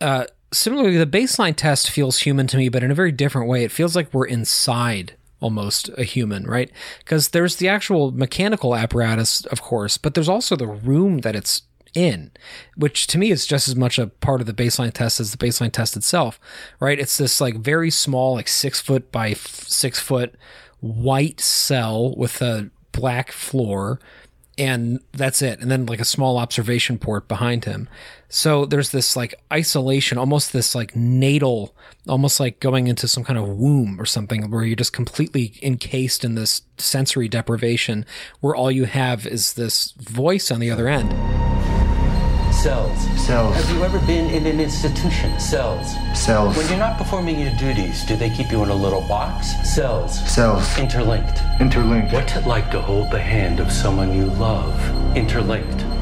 Uh, 0.00 0.24
similarly, 0.54 0.96
the 0.96 1.06
baseline 1.06 1.56
test 1.56 1.90
feels 1.90 2.20
human 2.20 2.46
to 2.48 2.56
me, 2.56 2.68
but 2.68 2.82
in 2.82 2.90
a 2.90 2.94
very 2.94 3.12
different 3.12 3.48
way. 3.48 3.64
It 3.64 3.72
feels 3.72 3.94
like 3.94 4.12
we're 4.12 4.26
inside 4.26 5.16
almost 5.40 5.90
a 5.98 6.04
human, 6.04 6.44
right? 6.44 6.70
Because 7.00 7.30
there's 7.30 7.56
the 7.56 7.68
actual 7.68 8.12
mechanical 8.12 8.74
apparatus, 8.74 9.44
of 9.46 9.60
course, 9.60 9.98
but 9.98 10.14
there's 10.14 10.28
also 10.28 10.56
the 10.56 10.66
room 10.66 11.18
that 11.18 11.36
it's 11.36 11.62
in, 11.94 12.30
which 12.76 13.06
to 13.08 13.18
me 13.18 13.30
is 13.30 13.46
just 13.46 13.68
as 13.68 13.76
much 13.76 13.98
a 13.98 14.06
part 14.06 14.40
of 14.40 14.46
the 14.46 14.52
baseline 14.54 14.92
test 14.92 15.20
as 15.20 15.30
the 15.30 15.36
baseline 15.36 15.70
test 15.70 15.96
itself, 15.96 16.40
right? 16.80 16.98
It's 16.98 17.18
this 17.18 17.40
like 17.40 17.56
very 17.56 17.90
small, 17.90 18.34
like 18.34 18.48
six 18.48 18.80
foot 18.80 19.12
by 19.12 19.30
f- 19.30 19.64
six 19.66 20.00
foot 20.00 20.34
white 20.80 21.40
cell 21.40 22.14
with 22.16 22.42
a 22.42 22.70
black 22.92 23.32
floor 23.32 24.00
and 24.56 25.00
that's 25.12 25.42
it. 25.42 25.60
And 25.60 25.70
then 25.70 25.86
like 25.86 26.00
a 26.00 26.04
small 26.04 26.38
observation 26.38 26.98
port 26.98 27.28
behind 27.28 27.64
him. 27.64 27.88
So 28.28 28.66
there's 28.66 28.90
this 28.90 29.16
like 29.16 29.34
isolation 29.52 30.18
almost 30.18 30.52
this 30.52 30.74
like 30.74 30.96
natal 30.96 31.74
almost 32.08 32.40
like 32.40 32.60
going 32.60 32.88
into 32.88 33.06
some 33.06 33.24
kind 33.24 33.38
of 33.38 33.48
womb 33.48 34.00
or 34.00 34.04
something 34.04 34.50
where 34.50 34.64
you're 34.64 34.76
just 34.76 34.92
completely 34.92 35.58
encased 35.62 36.24
in 36.24 36.34
this 36.34 36.62
sensory 36.78 37.28
deprivation 37.28 38.04
where 38.40 38.54
all 38.54 38.70
you 38.70 38.84
have 38.84 39.26
is 39.26 39.54
this 39.54 39.92
voice 39.92 40.50
on 40.50 40.60
the 40.60 40.70
other 40.70 40.88
end 40.88 41.12
Cells. 42.64 42.98
Cells. 43.20 43.54
Have 43.56 43.76
you 43.76 43.84
ever 43.84 43.98
been 44.06 44.30
in 44.30 44.46
an 44.46 44.58
institution? 44.58 45.38
Cells. 45.38 45.96
Cells. 46.14 46.56
When 46.56 46.66
you're 46.70 46.78
not 46.78 46.96
performing 46.96 47.38
your 47.38 47.54
duties, 47.56 48.06
do 48.06 48.16
they 48.16 48.30
keep 48.30 48.50
you 48.50 48.62
in 48.62 48.70
a 48.70 48.74
little 48.74 49.02
box? 49.02 49.48
Cells. 49.70 50.18
Cells. 50.26 50.78
Interlinked. 50.78 51.42
Interlinked. 51.60 52.14
What's 52.14 52.36
it 52.36 52.46
like 52.46 52.70
to 52.70 52.80
hold 52.80 53.10
the 53.10 53.20
hand 53.20 53.60
of 53.60 53.70
someone 53.70 54.14
you 54.14 54.24
love? 54.24 54.74
Interlinked. 55.14 55.93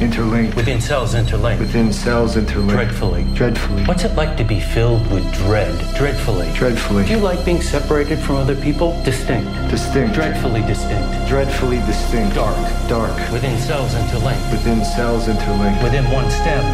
Interlinked. 0.00 0.56
Within 0.56 0.80
cells 0.80 1.14
interlinked. 1.14 1.60
Within 1.60 1.92
cells 1.92 2.36
interlinked. 2.36 2.74
Dreadfully. 2.74 3.24
Dreadfully. 3.34 3.84
What's 3.84 4.04
it 4.04 4.14
like 4.16 4.36
to 4.36 4.44
be 4.44 4.60
filled 4.60 5.08
with 5.10 5.24
dread? 5.34 5.72
Dreadfully. 5.96 6.52
Dreadfully. 6.52 7.04
Do 7.06 7.12
you 7.12 7.18
like 7.18 7.44
being 7.44 7.62
separated 7.62 8.18
from 8.18 8.36
other 8.36 8.56
people? 8.56 9.00
Distinct. 9.04 9.50
Distinct. 9.70 10.14
Dreadfully 10.14 10.62
distinct. 10.62 11.28
Dreadfully 11.28 11.78
distinct. 11.86 12.34
Dark. 12.34 12.56
Dark. 12.88 13.16
Within 13.32 13.58
cells 13.60 13.94
interlinked. 13.94 14.50
Within 14.50 14.84
cells 14.84 15.28
interlinked. 15.28 15.82
Within 15.82 16.10
one 16.10 16.28
stem. 16.30 16.64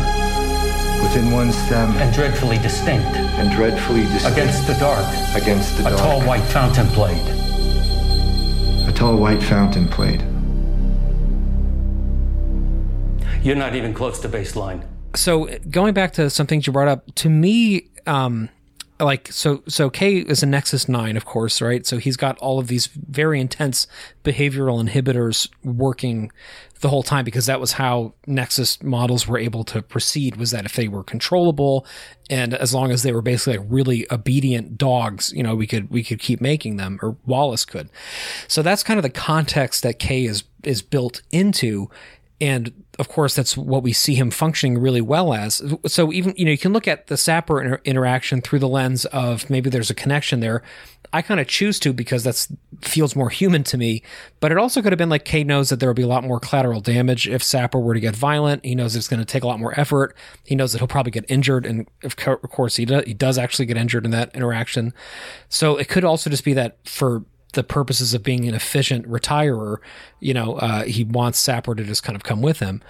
Within 1.02 1.30
one 1.30 1.52
stem. 1.52 1.90
And 1.98 2.14
dreadfully 2.14 2.58
distinct. 2.58 3.06
And 3.38 3.52
dreadfully 3.52 4.02
distinct. 4.04 4.38
Against 4.38 4.66
the 4.66 4.74
dark. 4.74 5.04
Against 5.34 5.76
the 5.76 5.82
dark. 5.84 5.94
A 5.94 5.98
tall 5.98 6.20
white 6.22 6.44
fountain 6.44 6.86
played. 6.88 7.26
A 8.88 8.92
tall 8.92 9.16
white 9.16 9.42
fountain 9.42 9.86
played. 9.88 10.24
You're 13.42 13.56
not 13.56 13.75
even 13.75 13.94
close 13.94 14.18
to 14.20 14.28
baseline. 14.28 14.85
so 15.14 15.49
going 15.70 15.94
back 15.94 16.12
to 16.14 16.30
some 16.30 16.47
things 16.47 16.66
you 16.66 16.73
brought 16.73 16.88
up 16.88 17.12
to 17.16 17.28
me 17.28 17.88
um 18.06 18.49
like 19.00 19.32
so 19.32 19.62
so 19.66 19.88
K 19.88 20.18
is 20.18 20.42
a 20.42 20.47
Nexus 20.47 20.88
9 20.88 21.16
of 21.16 21.25
course 21.25 21.61
right? 21.62 21.87
So 21.87 21.97
he's 21.99 22.16
got 22.16 22.38
all 22.38 22.59
of 22.59 22.66
these 22.68 22.87
very 22.87 23.40
intense 23.40 23.87
behavioral 24.25 24.78
inhibitors 24.87 25.49
working 25.64 26.30
the 26.80 26.88
whole 26.90 27.02
time 27.02 27.25
because 27.25 27.47
that 27.47 27.61
was 27.61 27.73
how 27.73 28.12
Nexus 28.26 28.82
models 28.82 29.26
were 29.26 29.38
able 29.38 29.64
to 29.64 29.82
proceed 29.82 30.37
was 30.37 30.50
that 30.50 30.64
if 30.66 30.75
they 30.75 30.87
were 30.88 31.02
controllable 31.02 31.87
and 32.28 32.54
as 32.54 32.73
long 32.75 32.90
as 32.90 33.02
they 33.02 33.12
were 33.12 33.23
basically 33.23 33.59
like 33.59 33.66
really 33.70 34.06
obedient 34.12 34.76
dogs 34.78 35.32
you 35.32 35.42
know 35.42 35.54
we 35.54 35.66
could 35.66 35.90
we 35.90 36.04
could 36.04 36.20
keep 36.20 36.40
making 36.40 36.76
them 36.76 36.99
or 37.02 37.16
Wallace 37.26 37.64
could. 37.64 37.88
So 38.49 38.61
that's 38.62 38.82
kind 38.82 38.99
of 38.99 39.02
the 39.02 39.11
context 39.11 39.82
that 39.82 39.99
K 39.99 40.25
is 40.26 40.44
is 40.62 40.82
built 40.82 41.23
into. 41.32 41.90
And 42.42 42.73
of 43.00 43.09
course 43.09 43.35
that's 43.35 43.57
what 43.57 43.83
we 43.83 43.95
see 43.95 44.14
him 44.14 44.30
functioning 44.30 44.76
really 44.78 45.00
well 45.00 45.33
as. 45.33 45.62
So 45.87 46.12
even 46.12 46.35
you 46.37 46.45
know 46.45 46.50
you 46.50 46.59
can 46.59 46.75
look 46.75 46.87
at 46.87 47.07
the 47.07 47.16
sapper 47.16 47.61
inter- 47.62 47.80
interaction 47.87 48.42
through 48.42 48.59
the 48.59 48.69
lens 48.69 49.07
of 49.07 49.49
maybe 49.49 49.71
there's 49.71 49.88
a 49.88 49.95
connection 49.95 50.40
there. 50.40 50.62
I 51.12 51.23
kind 51.23 51.40
of 51.40 51.49
choose 51.49 51.80
to 51.80 51.95
because 51.95 52.23
that's 52.23 52.49
feels 52.83 53.16
more 53.16 53.30
human 53.30 53.64
to 53.64 53.78
me 53.78 54.02
but 54.38 54.52
it 54.52 54.59
also 54.59 54.83
could 54.83 54.92
have 54.92 54.99
been 54.99 55.09
like 55.09 55.25
Kate 55.25 55.47
knows 55.47 55.71
that 55.71 55.80
there 55.80 55.88
will 55.88 55.95
be 55.95 56.02
a 56.02 56.07
lot 56.07 56.25
more 56.25 56.38
collateral 56.38 56.83
damage 56.83 57.26
if 57.26 57.42
sapper 57.42 57.80
were 57.80 57.95
to 57.95 58.00
get 58.00 58.14
violent. 58.14 58.64
He 58.64 58.75
knows 58.75 58.95
it's 58.95 59.09
going 59.09 59.21
to 59.21 59.26
take 59.26 59.42
a 59.42 59.47
lot 59.47 59.59
more 59.59 59.78
effort. 59.80 60.14
He 60.45 60.54
knows 60.54 60.73
that 60.73 60.78
he'll 60.78 60.87
probably 60.87 61.11
get 61.11 61.25
injured 61.28 61.64
and 61.64 61.88
of 62.04 62.16
co- 62.16 62.38
of 62.42 62.50
course 62.50 62.76
he, 62.76 62.85
he 62.85 63.14
does 63.14 63.38
actually 63.38 63.66
get 63.66 63.78
injured 63.78 64.04
in 64.04 64.11
that 64.11 64.37
interaction. 64.37 64.92
So 65.49 65.78
it 65.78 65.88
could 65.88 66.04
also 66.04 66.28
just 66.28 66.45
be 66.45 66.52
that 66.52 66.76
for 66.87 67.25
the 67.52 67.62
purposes 67.62 68.14
of 68.14 68.23
being 68.23 68.47
an 68.49 68.54
efficient 68.54 69.07
retirer, 69.09 69.78
you 70.21 70.35
know, 70.35 70.54
uh, 70.57 70.85
he 70.85 71.04
wants 71.04 71.38
Sapper 71.38 71.75
to 71.75 71.85
just 71.85 72.02
kind 72.02 72.16
of 72.16 72.23
come 72.23 72.42
with 72.42 72.61
him. 72.61 72.83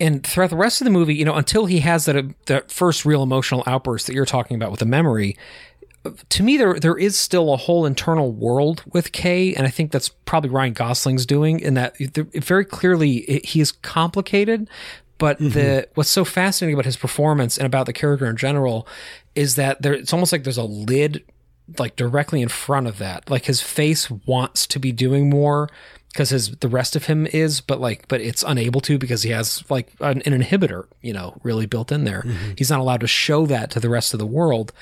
And 0.00 0.24
throughout 0.24 0.50
the 0.50 0.56
rest 0.56 0.80
of 0.80 0.84
the 0.84 0.90
movie, 0.90 1.14
you 1.14 1.24
know, 1.24 1.34
until 1.34 1.66
he 1.66 1.80
has 1.80 2.04
that 2.04 2.16
uh, 2.16 2.22
that 2.46 2.70
first 2.70 3.04
real 3.04 3.22
emotional 3.22 3.64
outburst 3.66 4.06
that 4.06 4.14
you're 4.14 4.26
talking 4.26 4.56
about 4.56 4.70
with 4.70 4.80
the 4.80 4.86
memory, 4.86 5.36
to 6.28 6.42
me 6.42 6.56
there 6.56 6.78
there 6.78 6.96
is 6.96 7.16
still 7.16 7.52
a 7.52 7.56
whole 7.56 7.84
internal 7.84 8.32
world 8.32 8.82
with 8.92 9.12
Kay, 9.12 9.54
and 9.54 9.66
I 9.66 9.70
think 9.70 9.90
that's 9.90 10.08
probably 10.08 10.50
Ryan 10.50 10.72
Gosling's 10.72 11.26
doing. 11.26 11.60
In 11.60 11.74
that, 11.74 11.96
very 11.98 12.64
clearly, 12.64 13.40
he 13.44 13.60
is 13.60 13.72
complicated, 13.72 14.68
but 15.18 15.38
mm-hmm. 15.38 15.50
the 15.50 15.88
what's 15.94 16.10
so 16.10 16.24
fascinating 16.24 16.74
about 16.74 16.84
his 16.84 16.96
performance 16.96 17.58
and 17.58 17.66
about 17.66 17.86
the 17.86 17.92
character 17.92 18.26
in 18.26 18.36
general 18.36 18.86
is 19.34 19.56
that 19.56 19.82
there 19.82 19.92
it's 19.92 20.12
almost 20.12 20.32
like 20.32 20.44
there's 20.44 20.58
a 20.58 20.62
lid 20.62 21.24
like 21.78 21.96
directly 21.96 22.40
in 22.40 22.48
front 22.48 22.86
of 22.86 22.98
that. 22.98 23.28
Like 23.30 23.44
his 23.44 23.60
face 23.60 24.10
wants 24.10 24.66
to 24.68 24.78
be 24.78 24.92
doing 24.92 25.28
more 25.28 25.68
because 26.12 26.30
his 26.30 26.56
the 26.56 26.68
rest 26.68 26.96
of 26.96 27.06
him 27.06 27.26
is, 27.26 27.60
but 27.60 27.80
like 27.80 28.08
but 28.08 28.20
it's 28.20 28.42
unable 28.46 28.80
to 28.82 28.98
because 28.98 29.22
he 29.22 29.30
has 29.30 29.62
like 29.70 29.92
an, 30.00 30.22
an 30.24 30.40
inhibitor, 30.40 30.86
you 31.02 31.12
know, 31.12 31.38
really 31.42 31.66
built 31.66 31.92
in 31.92 32.04
there. 32.04 32.22
Mm-hmm. 32.22 32.52
He's 32.56 32.70
not 32.70 32.80
allowed 32.80 33.00
to 33.00 33.06
show 33.06 33.46
that 33.46 33.70
to 33.72 33.80
the 33.80 33.90
rest 33.90 34.14
of 34.14 34.18
the 34.18 34.26
world. 34.26 34.72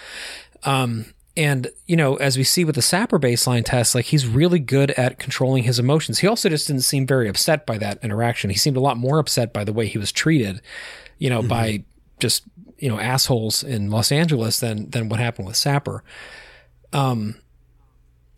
Um 0.62 1.06
and 1.36 1.68
you 1.86 1.96
know, 1.96 2.16
as 2.16 2.38
we 2.38 2.44
see 2.44 2.64
with 2.64 2.76
the 2.76 2.82
Sapper 2.82 3.18
baseline 3.18 3.64
test, 3.64 3.94
like 3.94 4.06
he's 4.06 4.26
really 4.26 4.58
good 4.58 4.92
at 4.92 5.18
controlling 5.18 5.64
his 5.64 5.78
emotions. 5.78 6.20
He 6.20 6.26
also 6.26 6.48
just 6.48 6.68
didn't 6.68 6.82
seem 6.82 7.06
very 7.06 7.28
upset 7.28 7.66
by 7.66 7.76
that 7.78 8.02
interaction. 8.02 8.48
He 8.50 8.56
seemed 8.56 8.76
a 8.76 8.80
lot 8.80 8.96
more 8.96 9.18
upset 9.18 9.52
by 9.52 9.64
the 9.64 9.72
way 9.72 9.86
he 9.86 9.98
was 9.98 10.12
treated, 10.12 10.62
you 11.18 11.28
know, 11.28 11.40
mm-hmm. 11.40 11.48
by 11.48 11.84
just 12.20 12.44
you 12.78 12.88
know 12.88 12.98
assholes 12.98 13.62
in 13.62 13.90
Los 13.90 14.12
Angeles 14.12 14.60
than 14.60 14.90
than 14.90 15.08
what 15.08 15.20
happened 15.20 15.46
with 15.46 15.56
Sapper. 15.56 16.02
Um, 16.92 17.36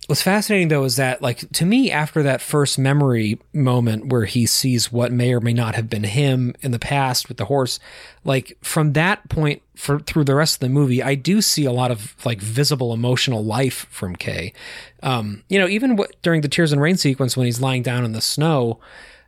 what's 0.09 0.23
fascinating 0.23 0.69
though 0.69 0.85
is 0.85 0.97
that 0.97 1.21
like 1.21 1.51
to 1.53 1.67
me 1.67 1.91
after 1.91 2.23
that 2.23 2.41
first 2.41 2.79
memory 2.79 3.39
moment 3.53 4.07
where 4.07 4.25
he 4.25 4.47
sees 4.47 4.91
what 4.91 5.13
may 5.13 5.35
or 5.35 5.41
may 5.41 5.53
not 5.53 5.75
have 5.75 5.91
been 5.91 6.03
him 6.03 6.55
in 6.63 6.71
the 6.71 6.79
past 6.79 7.29
with 7.29 7.37
the 7.37 7.45
horse 7.45 7.79
like 8.25 8.57
from 8.63 8.95
that 8.95 9.29
point 9.29 9.61
for 9.77 9.99
through 10.01 10.25
the 10.25 10.35
rest 10.35 10.57
of 10.57 10.61
the 10.61 10.69
movie 10.71 11.03
i 11.03 11.15
do 11.15 11.43
see 11.43 11.67
a 11.67 11.73
lot 11.73 11.91
of 11.91 12.17
like 12.25 12.41
visible 12.41 12.95
emotional 12.95 13.45
life 13.45 13.87
from 13.91 14.17
kay. 14.17 14.51
Um 15.03 15.43
you 15.51 15.59
know 15.59 15.69
even 15.69 15.97
what, 15.97 16.17
during 16.23 16.41
the 16.41 16.49
tears 16.49 16.73
and 16.73 16.81
rain 16.81 16.97
sequence 16.97 17.37
when 17.37 17.45
he's 17.45 17.61
lying 17.61 17.83
down 17.83 18.07
in 18.07 18.13
the 18.13 18.23
snow 18.23 18.81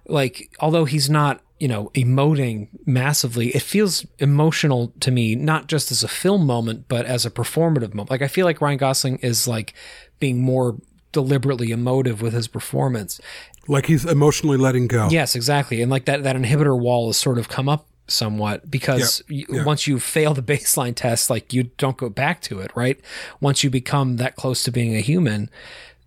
like 0.06 0.50
although 0.60 0.86
he's 0.86 1.10
not 1.10 1.42
you 1.60 1.68
know, 1.68 1.90
emoting 1.94 2.68
massively, 2.86 3.48
it 3.48 3.62
feels 3.62 4.06
emotional 4.18 4.94
to 5.00 5.10
me, 5.10 5.34
not 5.36 5.68
just 5.68 5.92
as 5.92 6.02
a 6.02 6.08
film 6.08 6.46
moment, 6.46 6.86
but 6.88 7.04
as 7.04 7.26
a 7.26 7.30
performative 7.30 7.92
moment. 7.92 8.10
Like 8.10 8.22
I 8.22 8.28
feel 8.28 8.46
like 8.46 8.62
Ryan 8.62 8.78
Gosling 8.78 9.18
is 9.18 9.46
like 9.46 9.74
being 10.18 10.40
more 10.40 10.78
deliberately 11.12 11.70
emotive 11.70 12.22
with 12.22 12.32
his 12.32 12.48
performance. 12.48 13.20
Like 13.68 13.86
he's 13.86 14.06
emotionally 14.06 14.56
letting 14.56 14.88
go. 14.88 15.08
Yes, 15.10 15.36
exactly. 15.36 15.82
And 15.82 15.90
like 15.90 16.06
that 16.06 16.22
that 16.22 16.34
inhibitor 16.34 16.78
wall 16.78 17.08
has 17.08 17.18
sort 17.18 17.38
of 17.38 17.50
come 17.50 17.68
up 17.68 17.86
somewhat 18.06 18.70
because 18.70 19.22
you, 19.28 19.44
yeah. 19.50 19.64
once 19.64 19.86
you 19.86 20.00
fail 20.00 20.32
the 20.32 20.42
baseline 20.54 20.94
test, 20.96 21.28
like 21.28 21.52
you 21.52 21.64
don't 21.76 21.98
go 21.98 22.08
back 22.08 22.40
to 22.42 22.60
it, 22.60 22.74
right? 22.74 22.98
Once 23.40 23.62
you 23.62 23.68
become 23.68 24.16
that 24.16 24.34
close 24.34 24.62
to 24.64 24.72
being 24.72 24.96
a 24.96 25.00
human, 25.00 25.50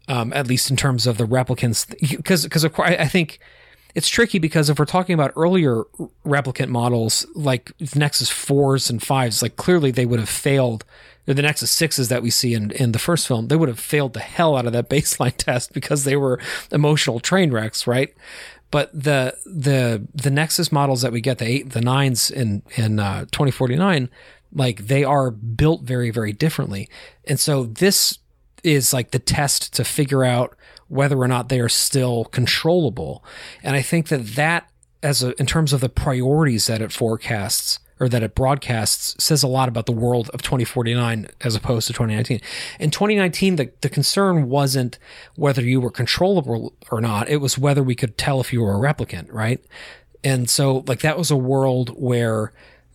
um, 0.07 0.33
at 0.33 0.47
least 0.47 0.71
in 0.71 0.75
terms 0.75 1.05
of 1.05 1.19
the 1.19 1.25
replicants, 1.25 1.87
because 2.17 2.43
because 2.43 2.63
of 2.63 2.73
course 2.73 2.89
I, 2.89 3.03
I 3.03 3.07
think 3.07 3.39
it's 3.95 4.09
tricky 4.09 4.39
because 4.39 4.69
if 4.69 4.79
we're 4.79 4.85
talking 4.85 5.13
about 5.13 5.31
earlier 5.35 5.83
replicant 6.25 6.69
models 6.69 7.25
like 7.35 7.71
the 7.77 7.99
Nexus 7.99 8.29
4s 8.29 8.89
and 8.89 8.99
5s, 8.99 9.41
like 9.41 9.55
clearly 9.55 9.91
they 9.91 10.05
would 10.05 10.19
have 10.19 10.29
failed, 10.29 10.83
or 11.27 11.33
the 11.33 11.43
Nexus 11.43 11.75
6s 11.75 12.09
that 12.09 12.23
we 12.23 12.31
see 12.31 12.53
in, 12.53 12.71
in 12.71 12.91
the 12.91 12.99
first 12.99 13.27
film, 13.27 13.47
they 13.47 13.55
would 13.55 13.69
have 13.69 13.79
failed 13.79 14.13
the 14.13 14.19
hell 14.19 14.55
out 14.55 14.65
of 14.65 14.73
that 14.73 14.89
baseline 14.89 15.37
test 15.37 15.73
because 15.73 16.03
they 16.03 16.15
were 16.15 16.39
emotional 16.71 17.19
train 17.19 17.51
wrecks, 17.51 17.85
right? 17.85 18.13
But 18.71 18.91
the 18.91 19.37
the 19.45 20.07
the 20.15 20.31
Nexus 20.31 20.71
models 20.71 21.03
that 21.03 21.11
we 21.11 21.21
get, 21.21 21.37
the 21.37 21.45
eight, 21.45 21.69
the 21.73 21.81
nines 21.81 22.31
in 22.31 22.63
in 22.75 22.99
uh, 22.99 23.25
2049, 23.25 24.09
like 24.51 24.87
they 24.87 25.03
are 25.03 25.29
built 25.29 25.83
very 25.83 26.09
very 26.09 26.33
differently, 26.33 26.89
and 27.27 27.39
so 27.39 27.65
this 27.65 28.17
is 28.63 28.91
like 28.91 29.11
the 29.11 29.19
test 29.19 29.73
to 29.75 29.83
figure 29.83 30.23
out 30.23 30.57
whether 30.87 31.17
or 31.17 31.27
not 31.27 31.49
they 31.49 31.59
are 31.59 31.69
still 31.69 32.25
controllable. 32.25 33.23
And 33.63 33.75
I 33.75 33.81
think 33.81 34.09
that 34.09 34.35
that, 34.35 34.69
as 35.01 35.23
a, 35.23 35.39
in 35.39 35.45
terms 35.45 35.73
of 35.73 35.81
the 35.81 35.89
priorities 35.89 36.67
that 36.67 36.81
it 36.81 36.91
forecasts 36.91 37.79
or 37.99 38.09
that 38.09 38.23
it 38.23 38.35
broadcasts, 38.35 39.15
says 39.23 39.43
a 39.43 39.47
lot 39.47 39.69
about 39.69 39.85
the 39.85 39.91
world 39.91 40.29
of 40.33 40.41
2049 40.41 41.27
as 41.41 41.55
opposed 41.55 41.87
to 41.87 41.93
2019. 41.93 42.41
In 42.79 42.91
2019, 42.91 43.55
the, 43.55 43.71
the 43.81 43.89
concern 43.89 44.49
wasn't 44.49 44.97
whether 45.35 45.61
you 45.61 45.79
were 45.79 45.91
controllable 45.91 46.73
or 46.91 47.01
not, 47.01 47.29
it 47.29 47.37
was 47.37 47.57
whether 47.57 47.83
we 47.83 47.95
could 47.95 48.17
tell 48.17 48.41
if 48.41 48.51
you 48.51 48.61
were 48.61 48.73
a 48.73 48.93
replicant, 48.93 49.31
right? 49.31 49.63
And 50.23 50.49
so, 50.49 50.83
like, 50.87 51.01
that 51.01 51.17
was 51.17 51.31
a 51.31 51.35
world 51.35 51.89
where 52.01 52.53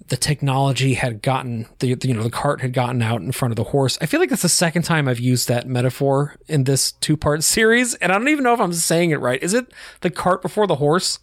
the 0.09 0.17
technology 0.17 0.95
had 0.95 1.23
gotten 1.23 1.67
the 1.81 1.89
you 2.03 2.15
know 2.15 2.23
the 2.23 2.31
cart 2.31 2.61
had 2.61 2.73
gotten 2.73 3.03
out 3.03 3.21
in 3.21 3.33
front 3.33 3.53
of 3.53 3.57
the 3.57 3.65
horse. 3.65 3.99
I 4.01 4.07
feel 4.07 4.21
like 4.21 4.33
it's 4.33 4.43
the 4.43 4.49
second 4.49 4.83
time 4.83 5.07
I've 5.07 5.21
used 5.21 5.49
that 5.49 5.67
metaphor 5.67 6.37
in 6.47 6.65
this 6.65 6.93
two 6.93 7.17
part 7.17 7.45
series, 7.45 7.95
and 7.95 8.11
I 8.11 8.19
don't 8.19 8.29
even 8.29 8.45
know 8.45 8.55
if 8.55 8.61
I'm 8.61 8.73
saying 8.73 9.11
it 9.11 9.21
right. 9.21 9.43
Is 9.43 9.55
it 9.55 9.73
the 10.01 10.11
cart 10.11 10.43
before 10.43 10.67
the 10.67 10.77
horse? 10.77 11.19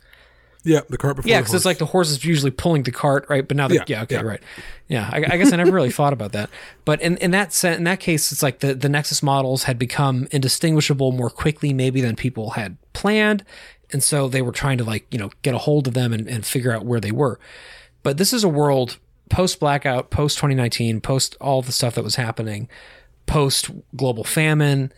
Yeah, 0.63 0.81
the 0.89 0.97
cart 0.97 1.15
before. 1.15 1.29
Yeah, 1.29 1.41
because 1.41 1.53
it's 1.53 1.65
like 1.65 1.77
the 1.77 1.85
horse 1.85 2.09
is 2.09 2.25
usually 2.25 2.51
pulling 2.51 2.83
the 2.83 2.91
cart, 2.91 3.27
right? 3.29 3.47
But 3.47 3.55
now, 3.55 3.67
the, 3.67 3.75
yeah, 3.75 3.83
yeah, 3.87 4.01
okay, 4.03 4.15
yeah. 4.15 4.21
right. 4.21 4.41
Yeah, 4.87 5.09
I, 5.11 5.17
I 5.17 5.37
guess 5.37 5.53
I 5.53 5.57
never 5.57 5.71
really 5.71 5.91
thought 5.91 6.13
about 6.13 6.31
that. 6.31 6.49
But 6.85 7.01
in, 7.01 7.17
in 7.17 7.31
that 7.31 7.53
sen- 7.53 7.77
in 7.77 7.83
that 7.83 7.99
case, 7.99 8.31
it's 8.31 8.41
like 8.41 8.59
the 8.59 8.73
the 8.73 8.89
Nexus 8.89 9.21
models 9.21 9.63
had 9.63 9.77
become 9.77 10.27
indistinguishable 10.31 11.11
more 11.11 11.29
quickly, 11.29 11.71
maybe 11.71 12.01
than 12.01 12.15
people 12.15 12.51
had 12.51 12.77
planned, 12.93 13.45
and 13.91 14.03
so 14.03 14.27
they 14.27 14.41
were 14.41 14.51
trying 14.51 14.77
to 14.79 14.83
like 14.83 15.05
you 15.11 15.19
know 15.19 15.29
get 15.43 15.53
a 15.53 15.59
hold 15.59 15.87
of 15.87 15.93
them 15.93 16.13
and, 16.13 16.27
and 16.27 16.45
figure 16.45 16.71
out 16.71 16.83
where 16.83 16.99
they 16.99 17.11
were. 17.11 17.39
But 18.05 18.19
this 18.19 18.33
is 18.33 18.43
a 18.43 18.49
world 18.49 18.99
post 19.31 19.59
blackout, 19.59 20.11
post 20.11 20.37
2019, 20.37 21.01
post 21.01 21.35
all 21.41 21.63
the 21.63 21.71
stuff 21.71 21.95
that 21.95 22.03
was 22.03 22.17
happening, 22.17 22.69
post 23.25 23.71
global 23.95 24.23
famine, 24.23 24.93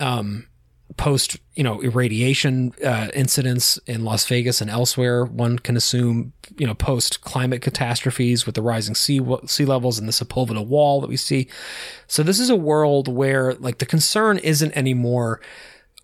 um, 0.00 0.48
post 0.96 1.36
you 1.54 1.62
know 1.62 1.80
irradiation 1.80 2.72
uh, 2.84 3.06
incidents 3.14 3.78
in 3.86 4.04
Las 4.04 4.26
Vegas 4.26 4.60
and 4.60 4.68
elsewhere. 4.68 5.24
One 5.24 5.60
can 5.60 5.76
assume 5.76 6.32
you 6.58 6.66
know 6.66 6.74
post 6.74 7.20
climate 7.20 7.62
catastrophes 7.62 8.46
with 8.46 8.56
the 8.56 8.62
rising 8.62 8.96
sea 8.96 9.20
sea 9.46 9.64
levels 9.64 10.00
and 10.00 10.08
the 10.08 10.12
Sepulveda 10.12 10.66
wall 10.66 11.00
that 11.02 11.08
we 11.08 11.16
see. 11.16 11.46
So 12.08 12.24
this 12.24 12.40
is 12.40 12.50
a 12.50 12.56
world 12.56 13.06
where 13.06 13.54
like 13.54 13.78
the 13.78 13.86
concern 13.86 14.38
isn't 14.38 14.76
anymore 14.76 15.40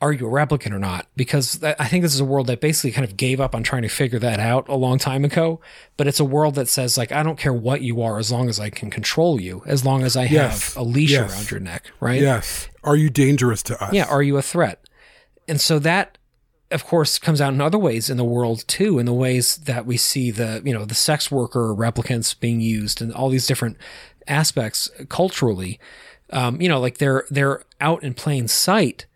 are 0.00 0.12
you 0.12 0.26
a 0.26 0.30
replicant 0.30 0.72
or 0.72 0.78
not? 0.78 1.06
Because 1.16 1.62
I 1.64 1.88
think 1.88 2.02
this 2.02 2.12
is 2.12 2.20
a 2.20 2.24
world 2.24 2.48
that 2.48 2.60
basically 2.60 2.92
kind 2.92 3.04
of 3.04 3.16
gave 3.16 3.40
up 3.40 3.54
on 3.54 3.62
trying 3.62 3.82
to 3.82 3.88
figure 3.88 4.18
that 4.18 4.38
out 4.38 4.68
a 4.68 4.74
long 4.74 4.98
time 4.98 5.24
ago. 5.24 5.60
But 5.96 6.06
it's 6.06 6.20
a 6.20 6.24
world 6.24 6.54
that 6.56 6.68
says, 6.68 6.98
like, 6.98 7.12
I 7.12 7.22
don't 7.22 7.38
care 7.38 7.52
what 7.52 7.80
you 7.80 8.02
are 8.02 8.18
as 8.18 8.30
long 8.30 8.48
as 8.48 8.60
I 8.60 8.68
can 8.68 8.90
control 8.90 9.40
you, 9.40 9.62
as 9.64 9.84
long 9.84 10.02
as 10.02 10.16
I 10.16 10.24
yes. 10.24 10.74
have 10.74 10.82
a 10.82 10.86
leash 10.86 11.12
yes. 11.12 11.32
around 11.32 11.50
your 11.50 11.60
neck, 11.60 11.90
right? 11.98 12.20
Yes. 12.20 12.68
Are 12.84 12.96
you 12.96 13.08
dangerous 13.08 13.62
to 13.64 13.82
us? 13.82 13.94
Yeah. 13.94 14.04
Are 14.04 14.22
you 14.22 14.36
a 14.36 14.42
threat? 14.42 14.86
And 15.48 15.60
so 15.60 15.78
that, 15.78 16.18
of 16.70 16.84
course, 16.84 17.18
comes 17.18 17.40
out 17.40 17.54
in 17.54 17.60
other 17.62 17.78
ways 17.78 18.10
in 18.10 18.18
the 18.18 18.24
world 18.24 18.68
too, 18.68 18.98
in 18.98 19.06
the 19.06 19.14
ways 19.14 19.56
that 19.58 19.86
we 19.86 19.96
see 19.96 20.30
the, 20.30 20.60
you 20.62 20.74
know, 20.74 20.84
the 20.84 20.94
sex 20.94 21.30
worker 21.30 21.74
replicants 21.74 22.38
being 22.38 22.60
used 22.60 23.00
and 23.00 23.14
all 23.14 23.30
these 23.30 23.46
different 23.46 23.78
aspects 24.28 24.90
culturally. 25.08 25.80
Um, 26.30 26.60
you 26.60 26.68
know, 26.68 26.80
like 26.80 26.98
they're 26.98 27.24
they're 27.30 27.62
out 27.80 28.02
in 28.02 28.12
plain 28.12 28.48
sight 28.48 29.06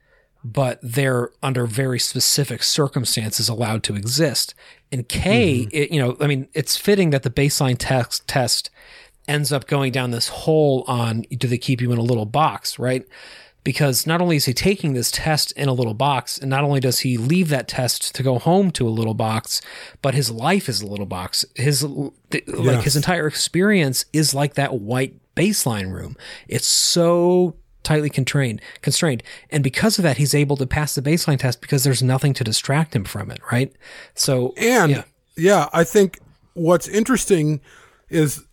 but 0.42 0.78
they're 0.82 1.30
under 1.42 1.66
very 1.66 1.98
specific 1.98 2.62
circumstances 2.62 3.48
allowed 3.48 3.82
to 3.84 3.96
exist. 3.96 4.54
And 4.90 5.08
K, 5.08 5.60
mm-hmm. 5.60 5.68
it, 5.72 5.90
you 5.90 6.00
know, 6.00 6.16
I 6.20 6.26
mean, 6.26 6.48
it's 6.54 6.76
fitting 6.76 7.10
that 7.10 7.22
the 7.22 7.30
baseline 7.30 7.76
test 7.78 8.26
test 8.26 8.70
ends 9.28 9.52
up 9.52 9.66
going 9.66 9.92
down 9.92 10.10
this 10.10 10.28
hole 10.28 10.84
on 10.88 11.22
do 11.22 11.46
they 11.46 11.58
keep 11.58 11.80
you 11.80 11.92
in 11.92 11.98
a 11.98 12.02
little 12.02 12.26
box, 12.26 12.78
right? 12.78 13.06
Because 13.62 14.06
not 14.06 14.22
only 14.22 14.36
is 14.36 14.46
he 14.46 14.54
taking 14.54 14.94
this 14.94 15.10
test 15.10 15.52
in 15.52 15.68
a 15.68 15.74
little 15.74 15.92
box, 15.92 16.38
and 16.38 16.48
not 16.48 16.64
only 16.64 16.80
does 16.80 17.00
he 17.00 17.18
leave 17.18 17.50
that 17.50 17.68
test 17.68 18.14
to 18.14 18.22
go 18.22 18.38
home 18.38 18.70
to 18.72 18.88
a 18.88 18.90
little 18.90 19.12
box, 19.12 19.60
but 20.00 20.14
his 20.14 20.30
life 20.30 20.66
is 20.68 20.80
a 20.80 20.86
little 20.86 21.06
box. 21.06 21.44
His 21.54 21.86
th- 22.30 22.48
like 22.48 22.82
his 22.84 22.96
entire 22.96 23.26
experience 23.26 24.06
is 24.14 24.34
like 24.34 24.54
that 24.54 24.80
white 24.80 25.14
baseline 25.36 25.92
room. 25.92 26.16
It's 26.48 26.66
so 26.66 27.54
tightly 27.82 28.10
constrained, 28.10 28.60
constrained, 28.82 29.22
and 29.50 29.62
because 29.62 29.98
of 29.98 30.02
that, 30.02 30.16
he's 30.16 30.34
able 30.34 30.56
to 30.56 30.66
pass 30.66 30.94
the 30.94 31.02
baseline 31.02 31.38
test 31.38 31.60
because 31.60 31.84
there's 31.84 32.02
nothing 32.02 32.34
to 32.34 32.44
distract 32.44 32.94
him 32.94 33.04
from 33.04 33.30
it, 33.30 33.40
right? 33.50 33.72
So 34.14 34.54
And 34.56 34.90
yeah. 34.90 35.02
yeah. 35.36 35.68
I 35.72 35.84
think 35.84 36.18
what's 36.54 36.88
interesting 36.88 37.60
is 38.08 38.44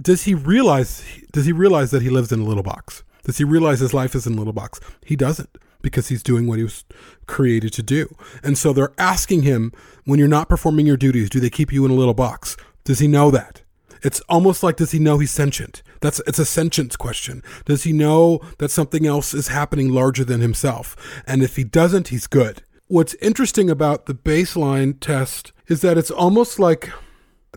does 0.00 0.24
he 0.24 0.34
realize 0.34 1.04
does 1.32 1.46
he 1.46 1.52
realize 1.52 1.90
that 1.90 2.02
he 2.02 2.10
lives 2.10 2.32
in 2.32 2.40
a 2.40 2.44
little 2.44 2.62
box? 2.62 3.04
Does 3.24 3.38
he 3.38 3.44
realize 3.44 3.80
his 3.80 3.94
life 3.94 4.14
is 4.14 4.26
in 4.26 4.34
a 4.34 4.36
little 4.36 4.52
box? 4.52 4.80
He 5.04 5.16
doesn't 5.16 5.56
because 5.80 6.08
he's 6.08 6.22
doing 6.22 6.46
what 6.46 6.58
he 6.58 6.64
was 6.64 6.84
created 7.26 7.72
to 7.74 7.82
do. 7.82 8.14
And 8.42 8.56
so 8.56 8.72
they're 8.72 8.94
asking 8.98 9.42
him 9.42 9.72
when 10.04 10.18
you're 10.18 10.28
not 10.28 10.48
performing 10.48 10.86
your 10.86 10.96
duties, 10.96 11.28
do 11.28 11.40
they 11.40 11.50
keep 11.50 11.72
you 11.72 11.84
in 11.84 11.90
a 11.90 11.94
little 11.94 12.14
box? 12.14 12.56
Does 12.84 12.98
he 12.98 13.06
know 13.06 13.30
that? 13.30 13.62
It's 14.02 14.20
almost 14.28 14.62
like 14.62 14.76
does 14.76 14.90
he 14.90 14.98
know 14.98 15.18
he's 15.18 15.30
sentient? 15.30 15.82
That's 16.00 16.20
it's 16.26 16.38
a 16.38 16.44
sentience 16.44 16.96
question. 16.96 17.42
Does 17.64 17.84
he 17.84 17.92
know 17.92 18.40
that 18.58 18.70
something 18.70 19.06
else 19.06 19.34
is 19.34 19.48
happening 19.48 19.90
larger 19.90 20.24
than 20.24 20.40
himself? 20.40 20.96
And 21.26 21.42
if 21.42 21.56
he 21.56 21.64
doesn't, 21.64 22.08
he's 22.08 22.26
good. 22.26 22.62
What's 22.86 23.14
interesting 23.14 23.70
about 23.70 24.06
the 24.06 24.14
baseline 24.14 24.98
test 25.00 25.52
is 25.68 25.80
that 25.80 25.96
it's 25.96 26.10
almost 26.10 26.58
like 26.58 26.90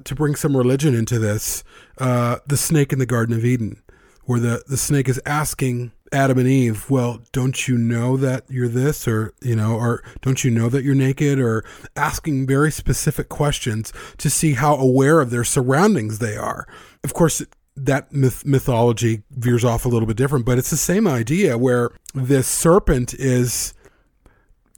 to 0.04 0.16
bring 0.16 0.36
some 0.36 0.56
religion 0.56 0.96
into 0.96 1.20
this, 1.20 1.64
uh, 1.98 2.38
the 2.48 2.58
snake 2.58 2.94
in 2.94 3.00
the 3.00 3.06
Garden 3.06 3.36
of 3.36 3.44
Eden, 3.44 3.82
where 4.24 4.40
the, 4.40 4.64
the 4.68 4.78
snake 4.78 5.10
is 5.10 5.20
asking 5.26 5.92
Adam 6.14 6.38
and 6.38 6.48
Eve, 6.48 6.90
well, 6.90 7.20
don't 7.34 7.68
you 7.68 7.78
know 7.78 8.16
that 8.16 8.46
you're 8.48 8.70
this, 8.70 9.08
or, 9.08 9.34
you 9.42 9.56
know, 9.56 9.76
or 9.76 10.04
don't 10.22 10.44
you 10.44 10.52
know 10.52 10.70
that 10.70 10.84
you're 10.84 10.96
naked, 10.96 11.40
or 11.40 11.66
asking 11.96 12.48
very 12.48 12.72
specific 12.72 13.28
questions 13.28 13.92
to 14.18 14.30
see 14.30 14.54
how 14.54 14.76
aware 14.76 15.20
of 15.20 15.30
their 15.30 15.44
surroundings 15.44 16.20
they 16.20 16.38
are. 16.38 16.66
Of 17.04 17.14
course, 17.14 17.44
that 17.78 18.12
myth- 18.12 18.46
mythology 18.46 19.24
veers 19.30 19.64
off 19.64 19.86
a 19.86 19.90
little 19.90 20.08
bit 20.08 20.18
different, 20.18 20.46
but 20.46 20.58
it's 20.58 20.72
the 20.72 20.78
same 20.78 21.08
idea 21.08 21.58
where 21.58 21.92
this 22.14 22.48
serpent 22.48 23.14
is 23.14 23.74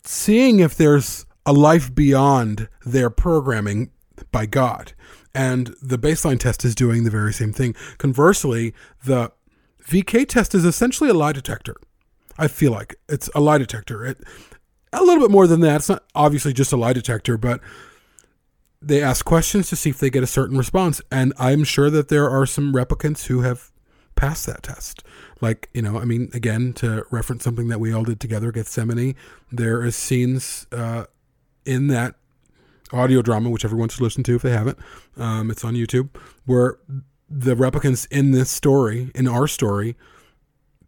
seeing 0.04 0.60
if 0.60 0.76
there's 0.76 1.26
a 1.46 1.54
life 1.54 1.94
beyond 1.96 2.68
their 2.86 3.10
programming 3.10 3.90
by 4.32 4.46
God. 4.46 4.94
And 5.34 5.74
the 5.82 5.98
baseline 5.98 6.40
test 6.40 6.66
is 6.66 6.76
doing 6.76 7.04
the 7.04 7.12
very 7.12 7.34
same 7.34 7.54
thing. 7.54 7.76
Conversely, 7.98 8.74
the 9.06 9.32
VK 9.88 10.28
test 10.28 10.54
is 10.54 10.66
essentially 10.66 11.10
a 11.10 11.14
lie 11.14 11.32
detector. 11.32 11.76
I 12.38 12.48
feel 12.48 12.72
like 12.72 12.96
it's 13.08 13.30
a 13.34 13.40
lie 13.40 13.58
detector. 13.58 14.06
It 14.06 14.18
a 14.92 15.04
little 15.04 15.22
bit 15.22 15.32
more 15.32 15.48
than 15.48 15.62
that. 15.62 15.78
It's 15.78 15.90
not 15.90 16.04
obviously 16.16 16.54
just 16.54 16.74
a 16.74 16.78
lie 16.78 16.94
detector, 16.94 17.38
but 17.38 17.62
they 18.82 19.02
ask 19.02 19.26
questions 19.26 19.70
to 19.70 19.76
see 19.76 19.90
if 19.90 20.00
they 20.00 20.10
get 20.10 20.24
a 20.24 20.28
certain 20.28 20.58
response. 20.58 21.02
And 21.12 21.34
I'm 21.38 21.64
sure 21.64 21.90
that 21.90 22.10
there 22.10 22.30
are 22.30 22.46
some 22.46 22.74
replicants 22.74 23.26
who 23.26 23.42
have 23.42 23.72
passed 24.16 24.46
that 24.46 24.64
test. 24.64 25.04
Like, 25.42 25.70
you 25.74 25.82
know, 25.82 25.98
I 26.00 26.06
mean, 26.06 26.30
again, 26.34 26.74
to 26.74 27.06
reference 27.12 27.44
something 27.44 27.68
that 27.70 27.80
we 27.80 27.94
all 27.94 28.04
did 28.04 28.20
together, 28.20 28.52
Gethsemane, 28.52 29.16
there 29.52 29.84
is 29.84 29.96
scenes 29.96 30.68
uh, 30.72 31.06
in 31.66 31.88
that 31.88 32.16
audio 32.92 33.22
drama, 33.22 33.50
which 33.50 33.66
everyone 33.66 33.90
should 33.90 34.02
listen 34.02 34.24
to 34.24 34.36
if 34.36 34.42
they 34.42 34.52
haven't. 34.52 34.78
Um, 35.18 35.52
it's 35.52 35.64
on 35.64 35.76
YouTube, 35.76 36.10
where 36.46 36.78
the 37.30 37.56
replicants 37.56 38.08
in 38.12 38.32
this 38.32 38.50
story, 38.50 39.12
in 39.16 39.28
our 39.28 39.48
story, 39.48 39.96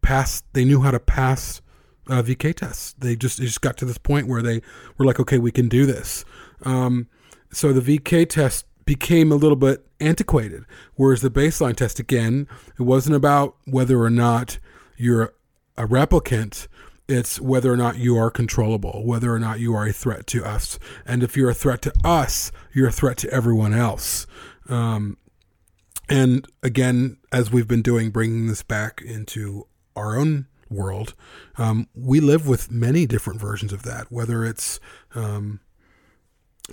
passed. 0.01 0.45
They 0.53 0.65
knew 0.65 0.81
how 0.81 0.91
to 0.91 0.99
pass 0.99 1.61
uh, 2.07 2.21
VK 2.21 2.55
tests. 2.55 2.95
They 2.97 3.15
just 3.15 3.37
they 3.37 3.45
just 3.45 3.61
got 3.61 3.77
to 3.77 3.85
this 3.85 3.97
point 3.97 4.27
where 4.27 4.41
they 4.41 4.61
were 4.97 5.05
like, 5.05 5.19
okay, 5.19 5.37
we 5.37 5.51
can 5.51 5.69
do 5.69 5.85
this. 5.85 6.25
Um, 6.63 7.07
so 7.51 7.73
the 7.73 7.97
VK 7.99 8.29
test 8.29 8.65
became 8.85 9.31
a 9.31 9.35
little 9.35 9.55
bit 9.55 9.85
antiquated, 9.99 10.65
whereas 10.95 11.21
the 11.21 11.29
baseline 11.29 11.75
test 11.75 11.99
again, 11.99 12.47
it 12.79 12.83
wasn't 12.83 13.15
about 13.15 13.55
whether 13.65 14.01
or 14.01 14.09
not 14.09 14.59
you're 14.97 15.33
a 15.77 15.85
replicant. 15.87 16.67
It's 17.07 17.41
whether 17.41 17.71
or 17.71 17.77
not 17.77 17.97
you 17.97 18.17
are 18.17 18.31
controllable, 18.31 19.05
whether 19.05 19.33
or 19.33 19.39
not 19.39 19.59
you 19.59 19.75
are 19.75 19.85
a 19.85 19.93
threat 19.93 20.27
to 20.27 20.45
us. 20.45 20.79
And 21.05 21.23
if 21.23 21.35
you're 21.35 21.49
a 21.49 21.53
threat 21.53 21.81
to 21.83 21.93
us, 22.05 22.51
you're 22.73 22.87
a 22.87 22.91
threat 22.91 23.17
to 23.17 23.29
everyone 23.31 23.73
else. 23.73 24.27
Um, 24.69 25.17
and 26.07 26.47
again, 26.63 27.17
as 27.31 27.51
we've 27.51 27.67
been 27.67 27.81
doing, 27.81 28.11
bringing 28.11 28.47
this 28.47 28.63
back 28.63 29.01
into 29.01 29.67
our 29.95 30.17
own 30.17 30.47
world, 30.69 31.13
um, 31.57 31.87
we 31.93 32.19
live 32.19 32.47
with 32.47 32.71
many 32.71 33.05
different 33.05 33.39
versions 33.39 33.73
of 33.73 33.83
that, 33.83 34.11
whether 34.11 34.45
it's 34.45 34.79
um, 35.15 35.59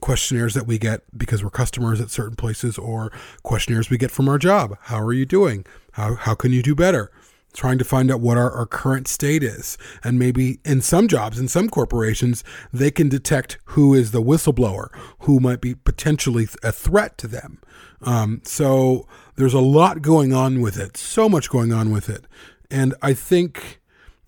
questionnaires 0.01 0.55
that 0.55 0.67
we 0.67 0.79
get 0.79 1.03
because 1.17 1.43
we're 1.43 1.51
customers 1.51 2.01
at 2.01 2.11
certain 2.11 2.37
places 2.37 2.79
or 2.79 3.13
questionnaires 3.43 3.91
we 3.91 3.99
get 3.99 4.11
from 4.11 4.29
our 4.29 4.39
job. 4.39 4.77
How 4.83 5.01
are 5.01 5.13
you 5.13 5.27
doing? 5.27 5.65
How, 5.93 6.15
how 6.15 6.35
can 6.35 6.53
you 6.53 6.63
do 6.63 6.75
better? 6.75 7.11
Trying 7.55 7.79
to 7.79 7.85
find 7.85 8.11
out 8.11 8.21
what 8.21 8.37
our, 8.37 8.51
our 8.51 8.67
current 8.67 9.09
state 9.09 9.43
is. 9.43 9.79
And 10.05 10.19
maybe 10.19 10.61
in 10.65 10.81
some 10.81 11.09
jobs, 11.09 11.39
in 11.39 11.49
some 11.49 11.69
corporations, 11.69 12.45
they 12.73 12.91
can 12.91 13.09
detect 13.09 13.59
who 13.67 13.95
is 13.95 14.11
the 14.11 14.23
whistleblower, 14.23 14.89
who 15.21 15.41
might 15.41 15.61
be 15.61 15.75
potentially 15.75 16.47
a 16.63 16.71
threat 16.71 17.19
to 17.19 17.27
them. 17.27 17.61
Um, 18.03 18.43
so 18.45 19.09
there's 19.37 19.55
a 19.55 19.61
lot 19.61 20.03
going 20.03 20.33
on 20.33 20.61
with 20.61 20.79
it, 20.79 20.97
so 20.97 21.29
much 21.29 21.51
going 21.51 21.73
on 21.73 21.91
with 21.91 22.09
it. 22.09 22.27
And 22.71 22.95
I 23.03 23.15
think 23.15 23.81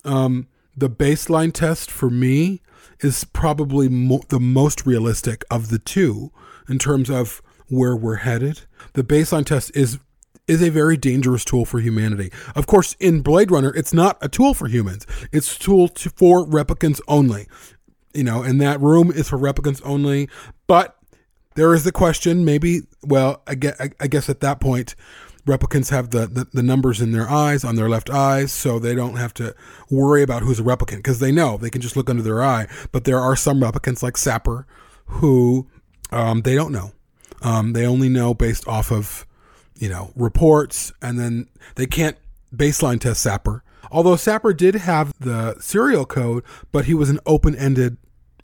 um, 0.04 0.48
the 0.76 0.90
baseline 0.90 1.52
test 1.52 1.90
for 1.90 2.10
me 2.10 2.62
is 3.00 3.24
probably 3.24 3.88
mo- 3.88 4.22
the 4.28 4.40
most 4.40 4.86
realistic 4.86 5.44
of 5.50 5.68
the 5.68 5.78
two 5.78 6.30
in 6.68 6.78
terms 6.78 7.10
of 7.10 7.42
where 7.68 7.96
we're 7.96 8.16
headed. 8.16 8.62
The 8.94 9.04
baseline 9.04 9.46
test 9.46 9.70
is 9.74 9.98
is 10.48 10.62
a 10.62 10.70
very 10.70 10.96
dangerous 10.96 11.44
tool 11.44 11.64
for 11.64 11.78
humanity. 11.78 12.32
Of 12.56 12.66
course, 12.66 12.96
in 12.98 13.22
Blade 13.22 13.52
Runner, 13.52 13.72
it's 13.76 13.94
not 13.94 14.18
a 14.20 14.28
tool 14.28 14.52
for 14.52 14.66
humans. 14.66 15.06
It's 15.30 15.54
a 15.54 15.58
tool 15.60 15.86
to, 15.88 16.10
for 16.10 16.44
replicants 16.44 17.00
only. 17.06 17.46
You 18.12 18.24
know, 18.24 18.42
and 18.42 18.60
that 18.60 18.80
room 18.80 19.12
is 19.12 19.28
for 19.28 19.38
replicants 19.38 19.80
only. 19.84 20.28
But 20.66 20.96
there 21.54 21.72
is 21.72 21.84
the 21.84 21.92
question, 21.92 22.44
maybe, 22.44 22.80
well, 23.04 23.42
I 23.46 23.54
guess, 23.54 23.80
I 24.00 24.06
guess 24.08 24.28
at 24.28 24.40
that 24.40 24.58
point, 24.60 24.96
replicants 25.46 25.90
have 25.90 26.10
the, 26.10 26.26
the, 26.26 26.46
the 26.52 26.62
numbers 26.62 27.00
in 27.00 27.12
their 27.12 27.28
eyes, 27.28 27.64
on 27.64 27.76
their 27.76 27.88
left 27.88 28.10
eyes, 28.10 28.52
so 28.52 28.78
they 28.78 28.94
don't 28.94 29.16
have 29.16 29.34
to 29.34 29.54
worry 29.90 30.22
about 30.22 30.42
who's 30.42 30.60
a 30.60 30.62
replicant 30.62 30.96
because 30.96 31.18
they 31.18 31.32
know 31.32 31.56
they 31.56 31.70
can 31.70 31.80
just 31.80 31.96
look 31.96 32.10
under 32.10 32.22
their 32.22 32.42
eye. 32.42 32.66
But 32.92 33.04
there 33.04 33.18
are 33.18 33.36
some 33.36 33.60
replicants 33.60 34.02
like 34.02 34.16
Sapper 34.16 34.66
who 35.06 35.68
um, 36.10 36.42
they 36.42 36.54
don't 36.54 36.72
know. 36.72 36.92
Um, 37.42 37.72
they 37.72 37.86
only 37.86 38.08
know 38.08 38.34
based 38.34 38.68
off 38.68 38.92
of, 38.92 39.26
you 39.76 39.88
know, 39.88 40.12
reports, 40.14 40.92
and 41.00 41.18
then 41.18 41.48
they 41.76 41.86
can't 41.86 42.16
baseline 42.54 43.00
test 43.00 43.22
Sapper. 43.22 43.62
Although 43.90 44.16
Sapper 44.16 44.52
did 44.52 44.74
have 44.76 45.12
the 45.18 45.58
serial 45.60 46.04
code, 46.04 46.44
but 46.70 46.84
he 46.84 46.94
was 46.94 47.10
an 47.10 47.18
open 47.26 47.56
ended 47.56 47.96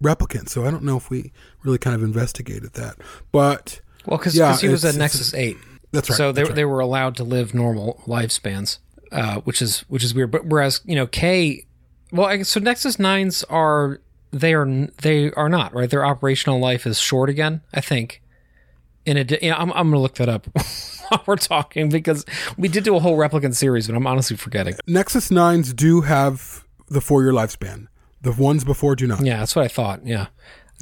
replicant, 0.03 0.49
so 0.49 0.65
I 0.67 0.71
don't 0.71 0.83
know 0.83 0.97
if 0.97 1.11
we 1.11 1.33
really 1.63 1.79
kind 1.79 1.95
of 1.95 2.03
investigated 2.03 2.73
that. 2.75 2.97
But 3.33 3.81
Well, 4.07 4.19
because 4.19 4.37
Yeah, 4.37 4.57
he 4.57 4.69
was 4.69 4.85
a 4.85 4.97
Nexus 4.97 5.35
Eight. 5.35 5.57
That's 5.97 6.11
right, 6.11 6.17
So 6.17 6.33
they 6.33 6.45
right. 6.45 6.55
they 6.55 6.65
were 6.65 6.81
allowed 6.81 7.17
to 7.17 7.25
live 7.25 7.55
normal 7.55 8.03
lifespans, 8.07 8.79
uh, 9.13 9.37
which 9.41 9.61
is 9.61 9.81
which 9.89 10.05
is 10.05 10.15
weird. 10.15 10.31
But 10.31 10.47
whereas 10.47 10.81
you 10.85 10.95
know 10.95 11.07
K, 11.07 11.67
well, 12.13 12.27
I 12.27 12.43
so 12.43 12.61
Nexus 12.61 12.99
Nines 12.99 13.43
are 13.45 14.01
they 14.31 14.55
are 14.55 14.67
they 15.03 15.33
are 15.33 15.49
not 15.49 15.75
right. 15.75 15.89
Their 15.91 16.05
operational 16.05 16.61
life 16.61 16.87
is 16.87 16.99
short 16.99 17.29
again. 17.31 17.63
I 17.75 17.81
think. 17.81 18.23
In 19.05 19.17
a, 19.17 19.25
you 19.41 19.51
know, 19.51 19.57
I'm 19.57 19.73
I'm 19.73 19.89
gonna 19.91 20.01
look 20.01 20.17
that 20.17 20.29
up 20.29 20.47
while 21.09 21.23
we're 21.27 21.37
talking 21.37 21.89
because 21.89 22.25
we 22.59 22.67
did 22.67 22.83
do 22.83 22.97
a 22.97 23.01
whole 23.01 23.17
replicant 23.17 23.55
series, 23.55 23.87
but 23.87 23.95
I'm 23.95 24.07
honestly 24.07 24.37
forgetting. 24.37 24.75
Nexus 24.89 25.29
9s 25.29 25.77
do 25.77 26.01
have 26.01 26.65
the 26.89 27.01
four 27.01 27.23
year 27.23 27.33
lifespan. 27.33 27.87
The 28.23 28.33
ones 28.33 28.65
before 28.65 28.97
do 28.97 29.07
not. 29.07 29.25
Yeah, 29.25 29.39
that's 29.39 29.55
what 29.55 29.65
I 29.65 29.69
thought. 29.69 30.05
Yeah. 30.05 30.27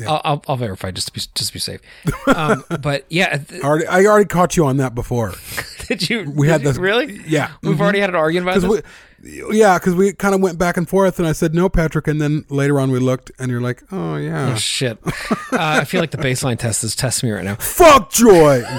I'll, 0.07 0.21
I'll, 0.25 0.45
I'll 0.49 0.57
verify 0.57 0.91
just 0.91 1.07
to 1.09 1.13
be 1.13 1.21
just 1.35 1.49
to 1.49 1.53
be 1.53 1.59
safe. 1.61 1.81
Um, 2.27 2.65
but 2.81 3.05
yeah, 3.09 3.37
th- 3.39 3.63
I 3.63 3.67
already, 3.67 3.87
I 3.87 4.05
already 4.07 4.27
caught 4.29 4.57
you 4.57 4.65
on 4.67 4.77
that 4.79 4.95
before. 4.95 5.33
did 5.89 6.09
you? 6.11 6.31
We 6.35 6.49
had 6.49 6.59
did 6.59 6.65
you- 6.67 6.71
this- 6.73 6.79
really. 6.79 7.21
yeah. 7.27 7.53
we've 7.63 7.81
already 7.81 8.01
had 8.01 8.11
an 8.11 8.17
argument 8.17 8.57
about 8.57 8.69
this. 8.69 8.83
we, 8.83 9.57
yeah, 9.57 9.79
because 9.79 9.95
we 9.95 10.13
kind 10.13 10.35
of 10.35 10.43
went 10.43 10.59
back 10.59 10.77
and 10.77 10.87
forth, 10.87 11.19
and 11.19 11.27
I 11.27 11.33
said 11.33 11.55
no, 11.55 11.71
Patrick, 11.71 12.07
and 12.09 12.21
then 12.21 12.45
later 12.51 12.79
on 12.79 12.91
we 12.91 12.99
looked, 12.99 13.31
and 13.39 13.51
you're 13.51 13.61
like, 13.63 13.83
oh 13.91 14.17
yeah, 14.17 14.53
Oh 14.53 14.57
shit! 14.57 14.99
uh, 15.07 15.13
I 15.53 15.85
feel 15.85 16.01
like 16.01 16.11
the 16.11 16.19
baseline 16.19 16.59
test 16.59 16.85
is 16.85 16.95
testing 16.95 17.31
me 17.31 17.35
right 17.37 17.45
now. 17.45 17.55
fuck 17.55 18.11
joy. 18.11 18.63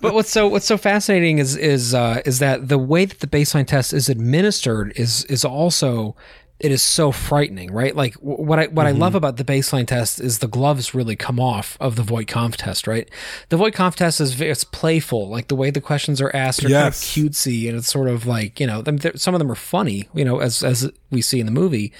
But 0.00 0.14
what's 0.14 0.30
so 0.30 0.48
what's 0.48 0.66
so 0.66 0.76
fascinating 0.76 1.38
is 1.38 1.56
is 1.56 1.94
uh, 1.94 2.20
is 2.24 2.38
that 2.40 2.68
the 2.68 2.78
way 2.78 3.04
that 3.04 3.20
the 3.20 3.26
baseline 3.26 3.66
test 3.66 3.92
is 3.92 4.08
administered 4.08 4.92
is 4.96 5.24
is 5.26 5.44
also 5.44 6.14
it 6.62 6.70
is 6.70 6.82
so 6.82 7.10
frightening, 7.12 7.72
right? 7.72 7.94
Like 7.96 8.14
what 8.14 8.58
I 8.58 8.66
what 8.68 8.86
I 8.86 8.92
Mm-hmm. 8.92 9.00
love 9.00 9.14
about 9.14 9.36
the 9.36 9.44
baseline 9.44 9.86
test 9.86 10.20
is 10.20 10.38
the 10.38 10.46
gloves 10.48 10.94
really 10.94 11.16
come 11.16 11.40
off 11.40 11.76
of 11.80 11.96
the 11.96 12.02
Voight-Kampff 12.02 12.56
test, 12.56 12.86
right? 12.86 13.08
The 13.48 13.56
Voight-Kampff 13.56 13.96
test 13.96 14.20
is 14.20 14.40
it's 14.40 14.64
playful, 14.64 15.28
like 15.28 15.48
the 15.48 15.56
way 15.56 15.70
the 15.70 15.80
questions 15.80 16.20
are 16.20 16.34
asked 16.34 16.64
are 16.64 16.68
Yes. 16.68 17.14
kind 17.14 17.26
of 17.26 17.32
cutesy, 17.32 17.68
and 17.68 17.76
it's 17.78 17.90
sort 17.90 18.08
of 18.08 18.26
like 18.26 18.60
you 18.60 18.66
know 18.66 18.82
some 19.16 19.34
of 19.34 19.38
them 19.40 19.50
are 19.50 19.56
funny, 19.56 20.08
you 20.14 20.24
know, 20.24 20.38
as 20.38 20.62
as 20.62 20.90
we 21.10 21.20
see 21.20 21.40
in 21.40 21.46
the 21.46 21.52
movie. 21.52 21.92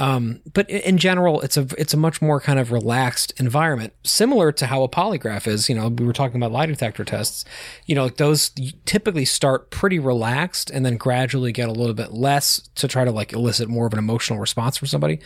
Um, 0.00 0.40
but 0.54 0.68
in 0.70 0.96
general, 0.96 1.42
it's 1.42 1.58
a 1.58 1.66
it's 1.76 1.92
a 1.92 1.98
much 1.98 2.22
more 2.22 2.40
kind 2.40 2.58
of 2.58 2.72
relaxed 2.72 3.34
environment, 3.38 3.92
similar 4.02 4.50
to 4.50 4.66
how 4.66 4.82
a 4.82 4.88
polygraph 4.88 5.46
is. 5.46 5.68
You 5.68 5.74
know, 5.74 5.88
we 5.88 6.06
were 6.06 6.14
talking 6.14 6.38
about 6.38 6.52
lie 6.52 6.64
detector 6.64 7.04
tests. 7.04 7.44
You 7.84 7.94
know, 7.94 8.04
like 8.04 8.16
those 8.16 8.50
typically 8.86 9.26
start 9.26 9.70
pretty 9.70 9.98
relaxed 9.98 10.70
and 10.70 10.86
then 10.86 10.96
gradually 10.96 11.52
get 11.52 11.68
a 11.68 11.72
little 11.72 11.94
bit 11.94 12.14
less 12.14 12.66
to 12.76 12.88
try 12.88 13.04
to 13.04 13.10
like 13.10 13.34
elicit 13.34 13.68
more 13.68 13.86
of 13.86 13.92
an 13.92 13.98
emotional 13.98 14.38
response 14.38 14.78
from 14.78 14.88
somebody. 14.88 15.20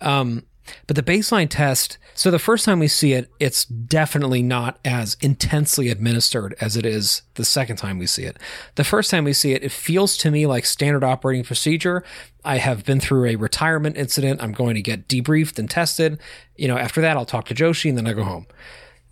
Um, 0.00 0.44
but 0.86 0.96
the 0.96 1.02
baseline 1.02 1.48
test, 1.48 1.98
so 2.14 2.30
the 2.30 2.38
first 2.38 2.64
time 2.64 2.78
we 2.78 2.88
see 2.88 3.12
it, 3.12 3.30
it's 3.40 3.64
definitely 3.64 4.42
not 4.42 4.78
as 4.84 5.16
intensely 5.20 5.88
administered 5.88 6.54
as 6.60 6.76
it 6.76 6.86
is 6.86 7.22
the 7.34 7.44
second 7.44 7.76
time 7.76 7.98
we 7.98 8.06
see 8.06 8.24
it. 8.24 8.38
The 8.74 8.84
first 8.84 9.10
time 9.10 9.24
we 9.24 9.32
see 9.32 9.52
it, 9.52 9.64
it 9.64 9.72
feels 9.72 10.16
to 10.18 10.30
me 10.30 10.46
like 10.46 10.64
standard 10.64 11.04
operating 11.04 11.44
procedure. 11.44 12.04
I 12.44 12.58
have 12.58 12.84
been 12.84 13.00
through 13.00 13.26
a 13.26 13.36
retirement 13.36 13.96
incident. 13.96 14.42
I'm 14.42 14.52
going 14.52 14.74
to 14.74 14.82
get 14.82 15.08
debriefed 15.08 15.58
and 15.58 15.70
tested. 15.70 16.18
You 16.56 16.68
know, 16.68 16.78
after 16.78 17.00
that, 17.00 17.16
I'll 17.16 17.24
talk 17.24 17.46
to 17.46 17.54
Joshi 17.54 17.88
and 17.88 17.98
then 17.98 18.06
I 18.06 18.12
go 18.12 18.24
home 18.24 18.46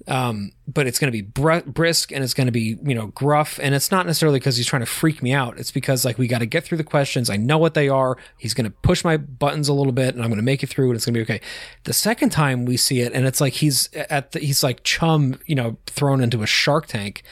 um, 0.09 0.53
but 0.67 0.87
it's 0.87 0.99
going 0.99 1.09
to 1.09 1.13
be 1.13 1.23
br- 1.23 1.61
brisk 1.67 2.11
and 2.13 2.25
it's 2.25 2.35
going 2.35 2.47
to 2.47 2.53
be 2.53 2.77
you 2.83 2.95
know 2.95 3.09
gruff. 3.09 3.59
And 3.63 3.75
it's 3.75 3.91
not 3.91 4.07
necessarily 4.07 4.39
because 4.39 4.57
he's 4.57 4.67
trying 4.67 4.81
to 4.81 4.87
freak 4.87 5.23
me 5.23 5.33
out. 5.33 5.59
It's 5.59 5.71
because 5.71 6.05
like 6.05 6.19
we 6.19 6.27
got 6.27 6.39
to 6.39 6.47
get 6.47 6.65
through 6.65 6.79
the 6.79 6.85
questions. 6.85 7.29
I 7.29 7.37
know 7.37 7.59
what 7.59 7.75
they 7.75 7.89
are. 7.89 8.17
He's 8.39 8.55
going 8.55 8.65
to 8.65 8.71
push 8.71 9.05
my 9.05 9.17
buttons 9.17 9.69
a 9.69 9.73
little 9.73 9.93
bit 9.93 10.15
and 10.15 10.23
i'm 10.25 10.31
going 10.31 10.39
to 10.39 10.43
make 10.45 10.63
it 10.63 10.69
through 10.69 10.89
and 10.91 10.97
it's 10.97 11.05
going 11.05 11.15
to 11.15 11.19
be 11.19 11.23
okay. 11.23 11.41
The 11.85 11.93
second 11.93 12.31
time 12.31 12.65
we 12.65 12.77
see 12.77 13.01
it 13.01 13.13
and 13.13 13.27
it's 13.27 13.41
like 13.41 13.55
he's 13.55 13.89
at 13.95 14.33
the, 14.33 14.39
he's 14.41 14.63
like 14.63 14.83
chum 14.85 15.39
you 15.47 15.55
know 15.55 15.77
thrown 15.87 16.21
into 16.23 16.43
a 16.43 16.47
shark 16.47 16.87
tank 16.87 17.23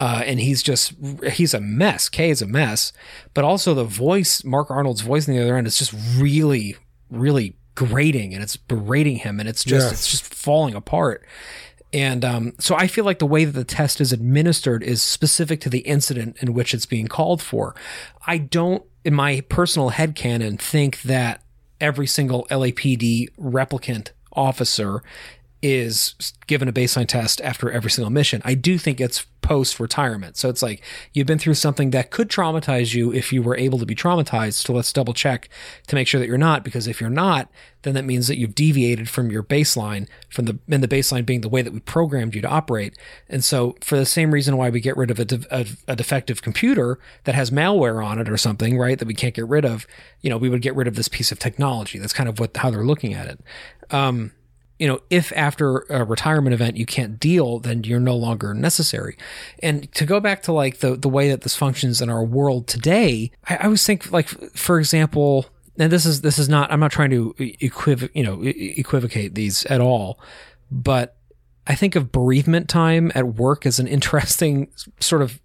uh, 0.00 0.22
and 0.24 0.40
he's 0.40 0.62
just 0.62 0.94
he's 1.32 1.54
a 1.54 1.60
mess. 1.60 2.08
Kay 2.08 2.30
is 2.30 2.42
a 2.42 2.46
mess. 2.46 2.92
But 3.34 3.44
also 3.44 3.72
the 3.74 3.84
voice 3.84 4.42
mark 4.44 4.70
arnold's 4.70 5.00
voice 5.02 5.28
on 5.28 5.34
the 5.34 5.40
other 5.42 5.56
end 5.56 5.66
is 5.66 5.78
just 5.78 5.92
really 6.16 6.76
really 7.10 7.56
grating 7.74 8.34
and 8.34 8.42
it's 8.42 8.56
berating 8.56 9.16
him 9.16 9.40
and 9.40 9.48
it's 9.48 9.64
just 9.64 9.86
Yes. 9.86 9.92
it's 9.92 10.10
just 10.10 10.24
falling 10.24 10.74
apart 10.74 11.24
and 11.92 12.24
um, 12.24 12.54
so 12.58 12.74
I 12.74 12.86
feel 12.86 13.04
like 13.04 13.18
the 13.18 13.26
way 13.26 13.44
that 13.44 13.52
the 13.52 13.64
test 13.64 14.00
is 14.00 14.12
administered 14.12 14.82
is 14.82 15.02
specific 15.02 15.60
to 15.62 15.70
the 15.70 15.80
incident 15.80 16.36
in 16.40 16.54
which 16.54 16.72
it's 16.72 16.86
being 16.86 17.06
called 17.06 17.42
for. 17.42 17.74
I 18.26 18.38
don't, 18.38 18.82
in 19.04 19.14
my 19.14 19.42
personal 19.48 19.90
head 19.90 20.14
headcanon, 20.14 20.58
think 20.58 21.02
that 21.02 21.42
every 21.80 22.06
single 22.06 22.46
LAPD 22.46 23.28
replicant 23.38 24.10
officer 24.32 25.02
is 25.62 26.34
given 26.48 26.68
a 26.68 26.72
baseline 26.72 27.06
test 27.06 27.40
after 27.40 27.70
every 27.70 27.90
single 27.90 28.10
mission. 28.10 28.42
I 28.44 28.54
do 28.54 28.78
think 28.78 29.00
it's 29.00 29.24
post 29.42 29.80
retirement. 29.80 30.36
So 30.36 30.48
it's 30.48 30.62
like 30.62 30.82
you've 31.12 31.26
been 31.26 31.38
through 31.38 31.54
something 31.54 31.90
that 31.90 32.10
could 32.10 32.28
traumatize 32.28 32.94
you 32.94 33.12
if 33.12 33.32
you 33.32 33.42
were 33.42 33.56
able 33.56 33.78
to 33.78 33.86
be 33.86 33.94
traumatized. 33.94 34.54
So 34.54 34.72
let's 34.72 34.92
double 34.92 35.14
check 35.14 35.48
to 35.88 35.94
make 35.94 36.06
sure 36.08 36.20
that 36.20 36.28
you're 36.28 36.38
not, 36.38 36.64
because 36.64 36.86
if 36.86 37.00
you're 37.00 37.10
not, 37.10 37.50
then 37.82 37.94
that 37.94 38.04
means 38.04 38.28
that 38.28 38.38
you've 38.38 38.54
deviated 38.54 39.08
from 39.08 39.30
your 39.30 39.42
baseline, 39.42 40.08
from 40.28 40.44
the 40.46 40.58
and 40.68 40.82
the 40.82 40.88
baseline 40.88 41.26
being 41.26 41.40
the 41.40 41.48
way 41.48 41.62
that 41.62 41.72
we 41.72 41.80
programmed 41.80 42.34
you 42.34 42.40
to 42.42 42.48
operate. 42.48 42.96
And 43.28 43.44
so 43.44 43.76
for 43.80 43.96
the 43.96 44.06
same 44.06 44.32
reason 44.32 44.56
why 44.56 44.70
we 44.70 44.80
get 44.80 44.96
rid 44.96 45.10
of 45.10 45.18
a, 45.18 45.24
de- 45.24 45.46
a, 45.50 45.66
a 45.88 45.96
defective 45.96 46.42
computer 46.42 46.98
that 47.24 47.34
has 47.34 47.50
malware 47.50 48.04
on 48.04 48.20
it 48.20 48.28
or 48.28 48.36
something, 48.36 48.78
right, 48.78 48.98
that 48.98 49.08
we 49.08 49.14
can't 49.14 49.34
get 49.34 49.48
rid 49.48 49.64
of, 49.64 49.86
you 50.20 50.30
know, 50.30 50.38
we 50.38 50.48
would 50.48 50.62
get 50.62 50.76
rid 50.76 50.88
of 50.88 50.94
this 50.94 51.08
piece 51.08 51.32
of 51.32 51.38
technology. 51.38 51.98
That's 51.98 52.12
kind 52.12 52.28
of 52.28 52.38
what 52.38 52.56
how 52.56 52.70
they're 52.70 52.84
looking 52.84 53.14
at 53.14 53.26
it. 53.26 53.40
Um, 53.90 54.32
you 54.82 54.88
know, 54.88 54.98
if 55.10 55.32
after 55.36 55.86
a 55.90 56.02
retirement 56.02 56.54
event 56.54 56.76
you 56.76 56.86
can't 56.86 57.20
deal, 57.20 57.60
then 57.60 57.84
you're 57.84 58.00
no 58.00 58.16
longer 58.16 58.52
necessary. 58.52 59.16
And 59.60 59.92
to 59.94 60.04
go 60.04 60.18
back 60.18 60.42
to 60.42 60.52
like 60.52 60.78
the 60.78 60.96
the 60.96 61.08
way 61.08 61.28
that 61.28 61.42
this 61.42 61.54
functions 61.54 62.02
in 62.02 62.10
our 62.10 62.24
world 62.24 62.66
today, 62.66 63.30
I, 63.48 63.58
I 63.58 63.64
always 63.66 63.86
think 63.86 64.10
like 64.10 64.26
for 64.56 64.80
example, 64.80 65.46
and 65.78 65.92
this 65.92 66.04
is 66.04 66.22
this 66.22 66.36
is 66.36 66.48
not 66.48 66.72
I'm 66.72 66.80
not 66.80 66.90
trying 66.90 67.10
to 67.10 67.32
equiv 67.38 68.10
you 68.12 68.24
know 68.24 68.42
equivocate 68.42 69.36
these 69.36 69.64
at 69.66 69.80
all, 69.80 70.18
but 70.68 71.16
I 71.64 71.76
think 71.76 71.94
of 71.94 72.10
bereavement 72.10 72.68
time 72.68 73.12
at 73.14 73.36
work 73.36 73.64
as 73.64 73.78
an 73.78 73.86
interesting 73.86 74.66
sort 74.98 75.22
of 75.22 75.40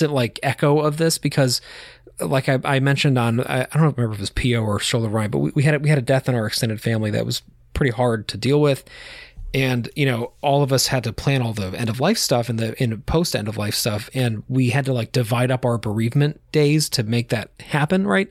like 0.00 0.40
echo 0.42 0.78
of 0.78 0.96
this 0.96 1.18
because 1.18 1.60
like 2.20 2.48
I, 2.48 2.58
I 2.64 2.80
mentioned 2.80 3.18
on 3.18 3.40
I, 3.40 3.64
I 3.64 3.66
don't 3.74 3.94
remember 3.98 4.14
if 4.14 4.18
it 4.18 4.20
was 4.20 4.30
PO 4.30 4.64
or 4.64 4.78
Shoulder 4.78 5.08
Ryan, 5.08 5.30
but 5.30 5.40
we, 5.40 5.52
we 5.56 5.62
had 5.62 5.74
a, 5.74 5.78
we 5.78 5.90
had 5.90 5.98
a 5.98 6.02
death 6.02 6.26
in 6.26 6.34
our 6.34 6.46
extended 6.46 6.80
family 6.80 7.10
that 7.10 7.26
was 7.26 7.42
pretty 7.74 7.92
hard 7.92 8.28
to 8.28 8.36
deal 8.36 8.60
with. 8.60 8.84
And 9.54 9.90
you 9.94 10.06
know, 10.06 10.32
all 10.40 10.62
of 10.62 10.72
us 10.72 10.86
had 10.86 11.04
to 11.04 11.12
plan 11.12 11.42
all 11.42 11.52
the 11.52 11.68
end 11.78 11.90
of 11.90 12.00
life 12.00 12.16
stuff 12.16 12.48
and 12.48 12.58
the 12.58 12.82
in 12.82 13.02
post 13.02 13.36
end 13.36 13.48
of 13.48 13.56
life 13.58 13.74
stuff, 13.74 14.08
and 14.14 14.42
we 14.48 14.70
had 14.70 14.86
to 14.86 14.92
like 14.92 15.12
divide 15.12 15.50
up 15.50 15.64
our 15.64 15.76
bereavement 15.76 16.40
days 16.52 16.88
to 16.90 17.02
make 17.02 17.28
that 17.28 17.50
happen, 17.60 18.06
right? 18.06 18.30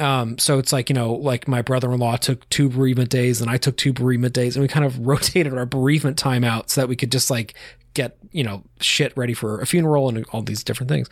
Um, 0.00 0.38
so 0.38 0.58
it's 0.58 0.72
like, 0.72 0.88
you 0.88 0.94
know, 0.94 1.12
like 1.12 1.46
my 1.46 1.60
brother 1.60 1.92
in 1.92 2.00
law 2.00 2.16
took 2.16 2.48
two 2.48 2.70
bereavement 2.70 3.10
days 3.10 3.42
and 3.42 3.50
I 3.50 3.58
took 3.58 3.76
two 3.76 3.92
bereavement 3.92 4.32
days 4.32 4.56
and 4.56 4.62
we 4.62 4.68
kind 4.68 4.86
of 4.86 4.98
rotated 5.06 5.52
our 5.52 5.66
bereavement 5.66 6.16
time 6.16 6.42
out 6.42 6.70
so 6.70 6.80
that 6.80 6.88
we 6.88 6.96
could 6.96 7.12
just 7.12 7.30
like 7.30 7.54
get, 7.92 8.16
you 8.32 8.42
know, 8.42 8.64
shit 8.80 9.14
ready 9.16 9.34
for 9.34 9.60
a 9.60 9.66
funeral 9.66 10.08
and 10.08 10.24
all 10.32 10.42
these 10.42 10.64
different 10.64 10.88
things. 10.88 11.10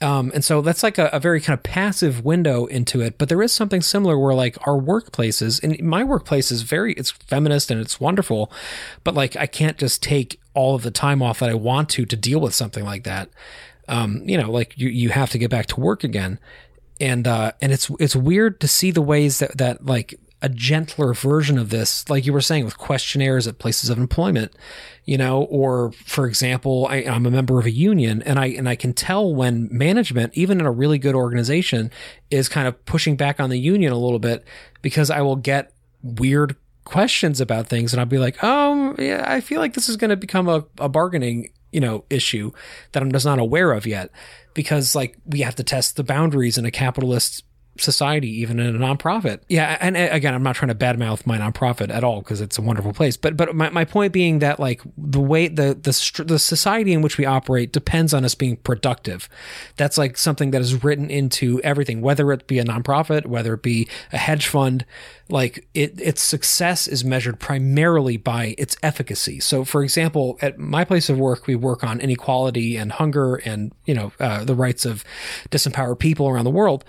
Um, 0.00 0.32
and 0.34 0.44
so 0.44 0.60
that's 0.60 0.82
like 0.82 0.98
a, 0.98 1.08
a 1.12 1.20
very 1.20 1.40
kind 1.40 1.56
of 1.56 1.62
passive 1.62 2.24
window 2.24 2.66
into 2.66 3.00
it. 3.00 3.16
But 3.16 3.28
there 3.28 3.42
is 3.42 3.52
something 3.52 3.80
similar 3.80 4.18
where 4.18 4.34
like 4.34 4.58
our 4.66 4.74
workplaces, 4.74 5.62
and 5.62 5.80
my 5.82 6.04
workplace 6.04 6.50
is 6.50 6.62
very, 6.62 6.92
it's 6.94 7.10
feminist 7.10 7.70
and 7.70 7.80
it's 7.80 8.00
wonderful, 8.00 8.52
but 9.02 9.14
like 9.14 9.36
I 9.36 9.46
can't 9.46 9.78
just 9.78 10.02
take 10.02 10.40
all 10.52 10.74
of 10.74 10.82
the 10.82 10.90
time 10.90 11.22
off 11.22 11.38
that 11.38 11.48
I 11.48 11.54
want 11.54 11.88
to 11.90 12.04
to 12.04 12.16
deal 12.16 12.40
with 12.40 12.54
something 12.54 12.84
like 12.84 13.04
that. 13.04 13.30
Um, 13.88 14.22
you 14.26 14.36
know, 14.36 14.50
like 14.50 14.76
you, 14.76 14.88
you 14.88 15.10
have 15.10 15.30
to 15.30 15.38
get 15.38 15.50
back 15.50 15.66
to 15.66 15.80
work 15.80 16.04
again. 16.04 16.38
And, 17.00 17.26
uh, 17.26 17.52
and 17.60 17.72
it's, 17.72 17.90
it's 17.98 18.16
weird 18.16 18.60
to 18.60 18.68
see 18.68 18.90
the 18.90 19.02
ways 19.02 19.38
that, 19.38 19.56
that 19.58 19.84
like 19.86 20.18
a 20.42 20.48
gentler 20.48 21.14
version 21.14 21.58
of 21.58 21.70
this, 21.70 22.08
like 22.10 22.26
you 22.26 22.32
were 22.32 22.40
saying 22.40 22.64
with 22.64 22.76
questionnaires 22.76 23.46
at 23.46 23.58
places 23.58 23.88
of 23.88 23.96
employment, 23.96 24.52
you 25.04 25.16
know, 25.16 25.44
or 25.44 25.92
for 25.92 26.26
example, 26.26 26.86
I, 26.90 26.96
I'm 26.96 27.24
a 27.24 27.30
member 27.30 27.58
of 27.58 27.66
a 27.66 27.70
union 27.70 28.22
and 28.22 28.38
I, 28.38 28.46
and 28.46 28.68
I 28.68 28.76
can 28.76 28.92
tell 28.92 29.34
when 29.34 29.68
management, 29.70 30.34
even 30.34 30.60
in 30.60 30.66
a 30.66 30.70
really 30.70 30.98
good 30.98 31.14
organization 31.14 31.90
is 32.30 32.48
kind 32.48 32.68
of 32.68 32.84
pushing 32.84 33.16
back 33.16 33.40
on 33.40 33.48
the 33.48 33.58
union 33.58 33.92
a 33.92 33.98
little 33.98 34.18
bit 34.18 34.44
because 34.82 35.10
I 35.10 35.22
will 35.22 35.36
get 35.36 35.72
weird 36.02 36.56
questions 36.84 37.40
about 37.40 37.68
things 37.68 37.94
and 37.94 38.00
I'll 38.00 38.06
be 38.06 38.18
like, 38.18 38.36
oh 38.42 38.94
yeah, 38.98 39.24
I 39.26 39.40
feel 39.40 39.60
like 39.60 39.72
this 39.72 39.88
is 39.88 39.96
going 39.96 40.10
to 40.10 40.16
become 40.16 40.48
a, 40.48 40.64
a 40.78 40.90
bargaining, 40.90 41.52
you 41.72 41.80
know, 41.80 42.04
issue 42.10 42.52
that 42.92 43.02
I'm 43.02 43.12
just 43.12 43.24
not 43.24 43.38
aware 43.38 43.72
of 43.72 43.86
yet 43.86 44.10
because 44.52 44.94
like 44.94 45.16
we 45.24 45.40
have 45.40 45.54
to 45.56 45.64
test 45.64 45.96
the 45.96 46.04
boundaries 46.04 46.58
in 46.58 46.66
a 46.66 46.70
capitalist 46.70 47.44
society, 47.78 48.28
even 48.40 48.60
in 48.60 48.74
a 48.74 48.78
nonprofit. 48.78 49.40
Yeah, 49.48 49.76
and 49.80 49.96
uh, 49.96 50.08
again, 50.10 50.34
I'm 50.34 50.42
not 50.42 50.56
trying 50.56 50.68
to 50.68 50.74
badmouth 50.74 51.26
my 51.26 51.38
nonprofit 51.38 51.90
at 51.90 52.04
all 52.04 52.20
because 52.20 52.40
it's 52.40 52.58
a 52.58 52.62
wonderful 52.62 52.92
place. 52.92 53.16
But 53.16 53.36
but 53.36 53.54
my, 53.54 53.70
my 53.70 53.84
point 53.84 54.12
being 54.12 54.38
that 54.40 54.60
like 54.60 54.82
the 54.96 55.20
way 55.20 55.48
the 55.48 55.74
the 55.74 56.24
the 56.24 56.38
society 56.38 56.92
in 56.92 57.02
which 57.02 57.18
we 57.18 57.24
operate 57.24 57.72
depends 57.72 58.14
on 58.14 58.24
us 58.24 58.34
being 58.34 58.56
productive. 58.58 59.28
That's 59.76 59.98
like 59.98 60.16
something 60.16 60.50
that 60.52 60.60
is 60.60 60.84
written 60.84 61.10
into 61.10 61.60
everything, 61.62 62.00
whether 62.00 62.30
it 62.32 62.46
be 62.46 62.58
a 62.58 62.64
nonprofit, 62.64 63.26
whether 63.26 63.54
it 63.54 63.62
be 63.62 63.88
a 64.12 64.18
hedge 64.18 64.46
fund. 64.46 64.84
Like 65.30 65.66
it, 65.72 65.98
its 66.00 66.20
success 66.20 66.86
is 66.86 67.02
measured 67.02 67.40
primarily 67.40 68.18
by 68.18 68.54
its 68.58 68.76
efficacy. 68.82 69.40
So, 69.40 69.64
for 69.64 69.82
example, 69.82 70.38
at 70.42 70.58
my 70.58 70.84
place 70.84 71.08
of 71.08 71.18
work, 71.18 71.46
we 71.46 71.56
work 71.56 71.82
on 71.82 71.98
inequality 71.98 72.76
and 72.76 72.92
hunger, 72.92 73.36
and 73.36 73.72
you 73.86 73.94
know 73.94 74.12
uh, 74.20 74.44
the 74.44 74.54
rights 74.54 74.84
of 74.84 75.02
disempowered 75.50 75.98
people 75.98 76.28
around 76.28 76.44
the 76.44 76.50
world 76.50 76.84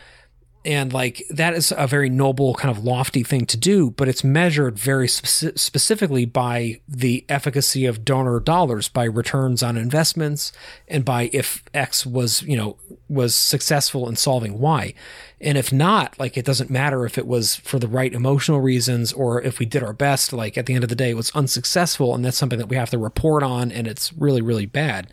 and 0.66 0.92
like 0.92 1.24
that 1.30 1.54
is 1.54 1.72
a 1.78 1.88
very 1.88 2.10
noble 2.10 2.56
kind 2.56 2.76
of 2.76 2.84
lofty 2.84 3.24
thing 3.24 3.46
to 3.46 3.56
do 3.56 3.92
but 3.92 4.08
it's 4.08 4.24
measured 4.24 4.78
very 4.78 5.08
speci- 5.08 5.58
specifically 5.58 6.26
by 6.26 6.80
the 6.88 7.24
efficacy 7.30 7.86
of 7.86 8.04
donor 8.04 8.40
dollars 8.40 8.90
by 8.90 9.04
returns 9.04 9.62
on 9.62 9.78
investments 9.78 10.52
and 10.88 11.06
by 11.06 11.30
if 11.32 11.64
x 11.74 12.06
was 12.06 12.42
you 12.44 12.58
know 12.58 12.78
was 13.08 13.36
successful 13.36 14.10
in 14.10 14.16
solving 14.16 14.60
y 14.60 14.94
and 15.46 15.58
if 15.58 15.72
not 15.72 16.18
like 16.20 16.36
it 16.36 16.44
doesn't 16.44 16.70
matter 16.70 17.06
if 17.06 17.18
it 17.18 17.28
was 17.28 17.56
for 17.56 17.80
the 17.80 17.88
right 17.88 18.14
emotional 18.14 18.60
reasons 18.60 19.14
or 19.14 19.42
if 19.42 19.60
we 19.60 19.66
did 19.66 19.84
our 19.84 19.94
best 19.94 20.34
like 20.34 20.58
at 20.58 20.66
the 20.66 20.74
end 20.74 20.84
of 20.84 20.90
the 20.90 20.96
day 20.96 21.12
it 21.12 21.16
was 21.16 21.32
unsuccessful 21.32 22.14
and 22.14 22.26
that's 22.26 22.38
something 22.38 22.60
that 22.60 22.68
we 22.68 22.76
have 22.76 22.90
to 22.90 22.98
report 22.98 23.44
on 23.44 23.72
and 23.72 23.88
it's 23.88 24.12
really 24.14 24.42
really 24.42 24.66
bad 24.66 25.08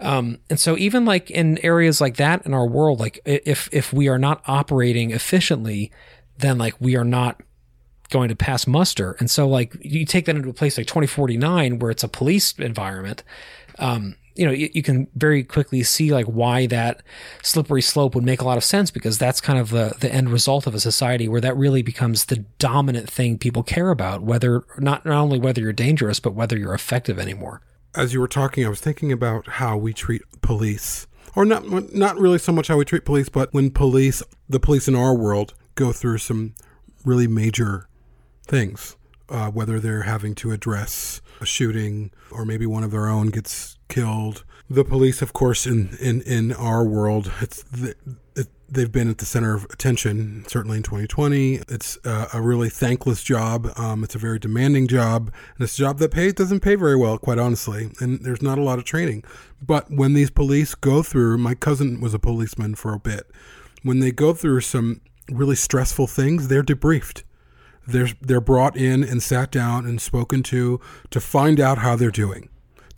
um, 0.00 0.38
and 0.48 0.58
so 0.58 0.76
even 0.78 1.04
like 1.04 1.30
in 1.30 1.58
areas 1.58 2.00
like 2.00 2.16
that 2.16 2.46
in 2.46 2.54
our 2.54 2.66
world, 2.66 3.00
like 3.00 3.20
if 3.24 3.68
if 3.72 3.92
we 3.92 4.08
are 4.08 4.18
not 4.18 4.42
operating 4.46 5.10
efficiently, 5.10 5.92
then 6.38 6.58
like 6.58 6.74
we 6.80 6.96
are 6.96 7.04
not 7.04 7.40
going 8.08 8.28
to 8.28 8.36
pass 8.36 8.66
muster. 8.66 9.16
And 9.20 9.30
so 9.30 9.46
like 9.46 9.76
you 9.82 10.04
take 10.04 10.24
that 10.24 10.36
into 10.36 10.48
a 10.48 10.54
place 10.54 10.78
like 10.78 10.86
2049 10.86 11.78
where 11.78 11.90
it's 11.90 12.02
a 12.02 12.08
police 12.08 12.52
environment. 12.58 13.22
Um, 13.78 14.16
you 14.40 14.46
know, 14.46 14.52
you, 14.52 14.70
you 14.72 14.82
can 14.82 15.06
very 15.14 15.44
quickly 15.44 15.82
see 15.82 16.14
like 16.14 16.24
why 16.24 16.64
that 16.68 17.02
slippery 17.42 17.82
slope 17.82 18.14
would 18.14 18.24
make 18.24 18.40
a 18.40 18.44
lot 18.44 18.56
of 18.56 18.64
sense 18.64 18.90
because 18.90 19.18
that's 19.18 19.38
kind 19.38 19.58
of 19.58 19.68
the 19.68 19.94
the 20.00 20.10
end 20.10 20.30
result 20.30 20.66
of 20.66 20.74
a 20.74 20.80
society 20.80 21.28
where 21.28 21.42
that 21.42 21.54
really 21.58 21.82
becomes 21.82 22.24
the 22.24 22.36
dominant 22.58 23.10
thing 23.10 23.36
people 23.36 23.62
care 23.62 23.90
about, 23.90 24.22
whether 24.22 24.64
not 24.78 25.04
not 25.04 25.18
only 25.18 25.38
whether 25.38 25.60
you're 25.60 25.74
dangerous, 25.74 26.20
but 26.20 26.32
whether 26.32 26.56
you're 26.56 26.72
effective 26.72 27.18
anymore. 27.18 27.60
As 27.94 28.14
you 28.14 28.20
were 28.20 28.28
talking, 28.28 28.64
I 28.64 28.70
was 28.70 28.80
thinking 28.80 29.12
about 29.12 29.46
how 29.46 29.76
we 29.76 29.92
treat 29.92 30.22
police, 30.40 31.06
or 31.36 31.44
not 31.44 31.92
not 31.92 32.16
really 32.16 32.38
so 32.38 32.50
much 32.50 32.68
how 32.68 32.78
we 32.78 32.86
treat 32.86 33.04
police, 33.04 33.28
but 33.28 33.52
when 33.52 33.70
police, 33.70 34.22
the 34.48 34.58
police 34.58 34.88
in 34.88 34.94
our 34.94 35.14
world, 35.14 35.52
go 35.74 35.92
through 35.92 36.16
some 36.16 36.54
really 37.04 37.26
major 37.26 37.88
things, 38.46 38.96
uh, 39.28 39.50
whether 39.50 39.78
they're 39.78 40.04
having 40.04 40.34
to 40.36 40.50
address 40.50 41.20
a 41.42 41.44
shooting 41.44 42.10
or 42.30 42.46
maybe 42.46 42.64
one 42.64 42.84
of 42.84 42.90
their 42.90 43.06
own 43.06 43.26
gets 43.26 43.76
killed. 43.90 44.44
The 44.70 44.84
police, 44.84 45.20
of 45.20 45.32
course, 45.32 45.66
in 45.66 45.96
in 46.00 46.22
in 46.22 46.52
our 46.52 46.84
world, 46.84 47.30
it's 47.40 47.62
the, 47.64 47.94
it, 48.36 48.46
they've 48.68 48.90
been 48.90 49.10
at 49.10 49.18
the 49.18 49.26
center 49.26 49.54
of 49.54 49.64
attention. 49.64 50.44
Certainly 50.46 50.78
in 50.78 50.82
2020, 50.84 51.56
it's 51.68 51.98
uh, 52.04 52.28
a 52.32 52.40
really 52.40 52.70
thankless 52.70 53.22
job. 53.22 53.70
Um, 53.76 54.04
it's 54.04 54.14
a 54.14 54.18
very 54.18 54.38
demanding 54.38 54.86
job, 54.86 55.32
and 55.56 55.64
it's 55.64 55.74
a 55.74 55.82
job 55.82 55.98
that 55.98 56.12
pays 56.12 56.32
doesn't 56.34 56.60
pay 56.60 56.76
very 56.76 56.96
well, 56.96 57.18
quite 57.18 57.38
honestly. 57.38 57.90
And 58.00 58.20
there's 58.24 58.42
not 58.42 58.58
a 58.58 58.62
lot 58.62 58.78
of 58.78 58.84
training. 58.84 59.24
But 59.60 59.90
when 59.90 60.14
these 60.14 60.30
police 60.30 60.74
go 60.74 61.02
through, 61.02 61.38
my 61.38 61.54
cousin 61.54 62.00
was 62.00 62.14
a 62.14 62.18
policeman 62.18 62.76
for 62.76 62.94
a 62.94 63.00
bit. 63.00 63.30
When 63.82 63.98
they 63.98 64.12
go 64.12 64.32
through 64.34 64.60
some 64.60 65.00
really 65.30 65.56
stressful 65.56 66.06
things, 66.06 66.48
they're 66.48 66.62
debriefed. 66.62 67.24
They're 67.86 68.10
they're 68.20 68.40
brought 68.40 68.76
in 68.76 69.02
and 69.02 69.22
sat 69.22 69.50
down 69.50 69.84
and 69.86 70.00
spoken 70.00 70.42
to 70.44 70.80
to 71.10 71.20
find 71.20 71.58
out 71.58 71.78
how 71.78 71.96
they're 71.96 72.10
doing, 72.10 72.48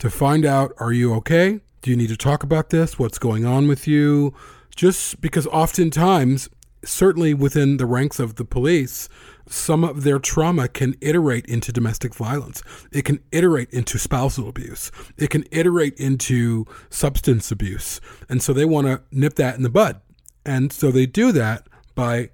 to 0.03 0.09
find 0.09 0.45
out 0.45 0.73
are 0.79 0.91
you 0.91 1.13
okay? 1.13 1.61
Do 1.81 1.89
you 1.89 1.95
need 1.95 2.09
to 2.09 2.17
talk 2.17 2.43
about 2.43 2.71
this? 2.71 2.99
What's 2.99 3.17
going 3.17 3.45
on 3.45 3.69
with 3.69 3.87
you? 3.87 4.33
Just 4.75 5.21
because 5.21 5.47
oftentimes, 5.47 6.49
certainly 6.83 7.33
within 7.33 7.77
the 7.77 7.85
ranks 7.85 8.19
of 8.19 8.35
the 8.35 8.43
police, 8.43 9.07
some 9.47 9.85
of 9.85 10.03
their 10.03 10.19
trauma 10.19 10.67
can 10.67 10.95
iterate 10.99 11.45
into 11.45 11.71
domestic 11.71 12.13
violence. 12.15 12.61
It 12.91 13.05
can 13.05 13.21
iterate 13.31 13.69
into 13.69 13.97
spousal 13.97 14.49
abuse. 14.49 14.91
It 15.17 15.29
can 15.29 15.45
iterate 15.51 15.97
into 15.97 16.65
substance 16.89 17.49
abuse. 17.49 18.01
And 18.27 18.43
so 18.43 18.51
they 18.51 18.65
want 18.65 18.87
to 18.87 19.01
nip 19.09 19.35
that 19.35 19.55
in 19.55 19.63
the 19.63 19.69
bud. 19.69 20.01
And 20.45 20.73
so 20.73 20.91
they 20.91 21.05
do 21.05 21.31
that 21.31 21.69
by 21.95 22.31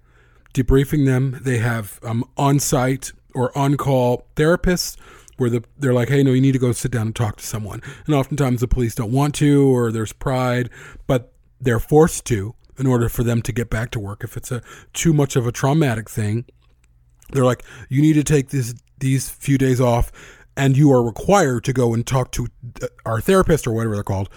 debriefing 0.55 1.05
them. 1.05 1.38
They 1.43 1.60
have 1.60 1.99
um, 2.01 2.25
on 2.36 2.58
site 2.58 3.12
or 3.36 3.55
on 3.55 3.77
call 3.77 4.25
therapists 4.36 4.97
where 5.39 5.49
the, 5.49 5.63
they're 5.78 5.93
like, 5.93 6.10
hey, 6.10 6.23
no, 6.23 6.32
you 6.32 6.41
need 6.41 6.52
to 6.52 6.60
go 6.60 6.71
sit 6.71 6.91
down 6.91 7.08
and 7.08 7.15
talk 7.15 7.38
to 7.38 7.45
someone. 7.45 7.82
And 8.06 8.15
oftentimes 8.15 8.62
the 8.62 8.67
police 8.67 8.95
don't 8.95 9.12
want 9.12 9.36
to, 9.36 9.73
or 9.73 9.91
there's 9.91 10.13
pride, 10.13 10.69
but 11.08 11.34
they're 11.60 11.80
forced 11.80 12.25
to 12.25 12.56
in 12.78 12.88
order 12.88 13.10
for 13.10 13.23
them 13.23 13.41
to 13.41 13.52
get 13.52 13.69
back 13.69 13.91
to 13.91 13.99
work. 13.99 14.23
If 14.23 14.38
it's 14.38 14.52
a 14.52 14.62
too 14.93 15.13
much 15.13 15.36
of 15.36 15.45
a 15.45 15.52
traumatic 15.52 16.10
thing, 16.10 16.45
they're 17.32 17.45
like, 17.45 17.63
you 17.89 18.02
need 18.02 18.13
to 18.13 18.23
take 18.23 18.49
this 18.49 18.73
these 18.99 19.30
few 19.30 19.58
days 19.58 19.80
off, 19.80 20.12
and 20.58 20.75
you 20.75 20.91
are 20.91 21.02
required 21.02 21.63
to 21.63 21.73
go 21.73 21.93
and 21.93 22.06
talk 22.06 22.32
to 22.32 22.47
our 23.06 23.21
therapist 23.21 23.65
or 23.65 23.71
whatever 23.71 23.95
they're 23.95 24.04
called 24.04 24.30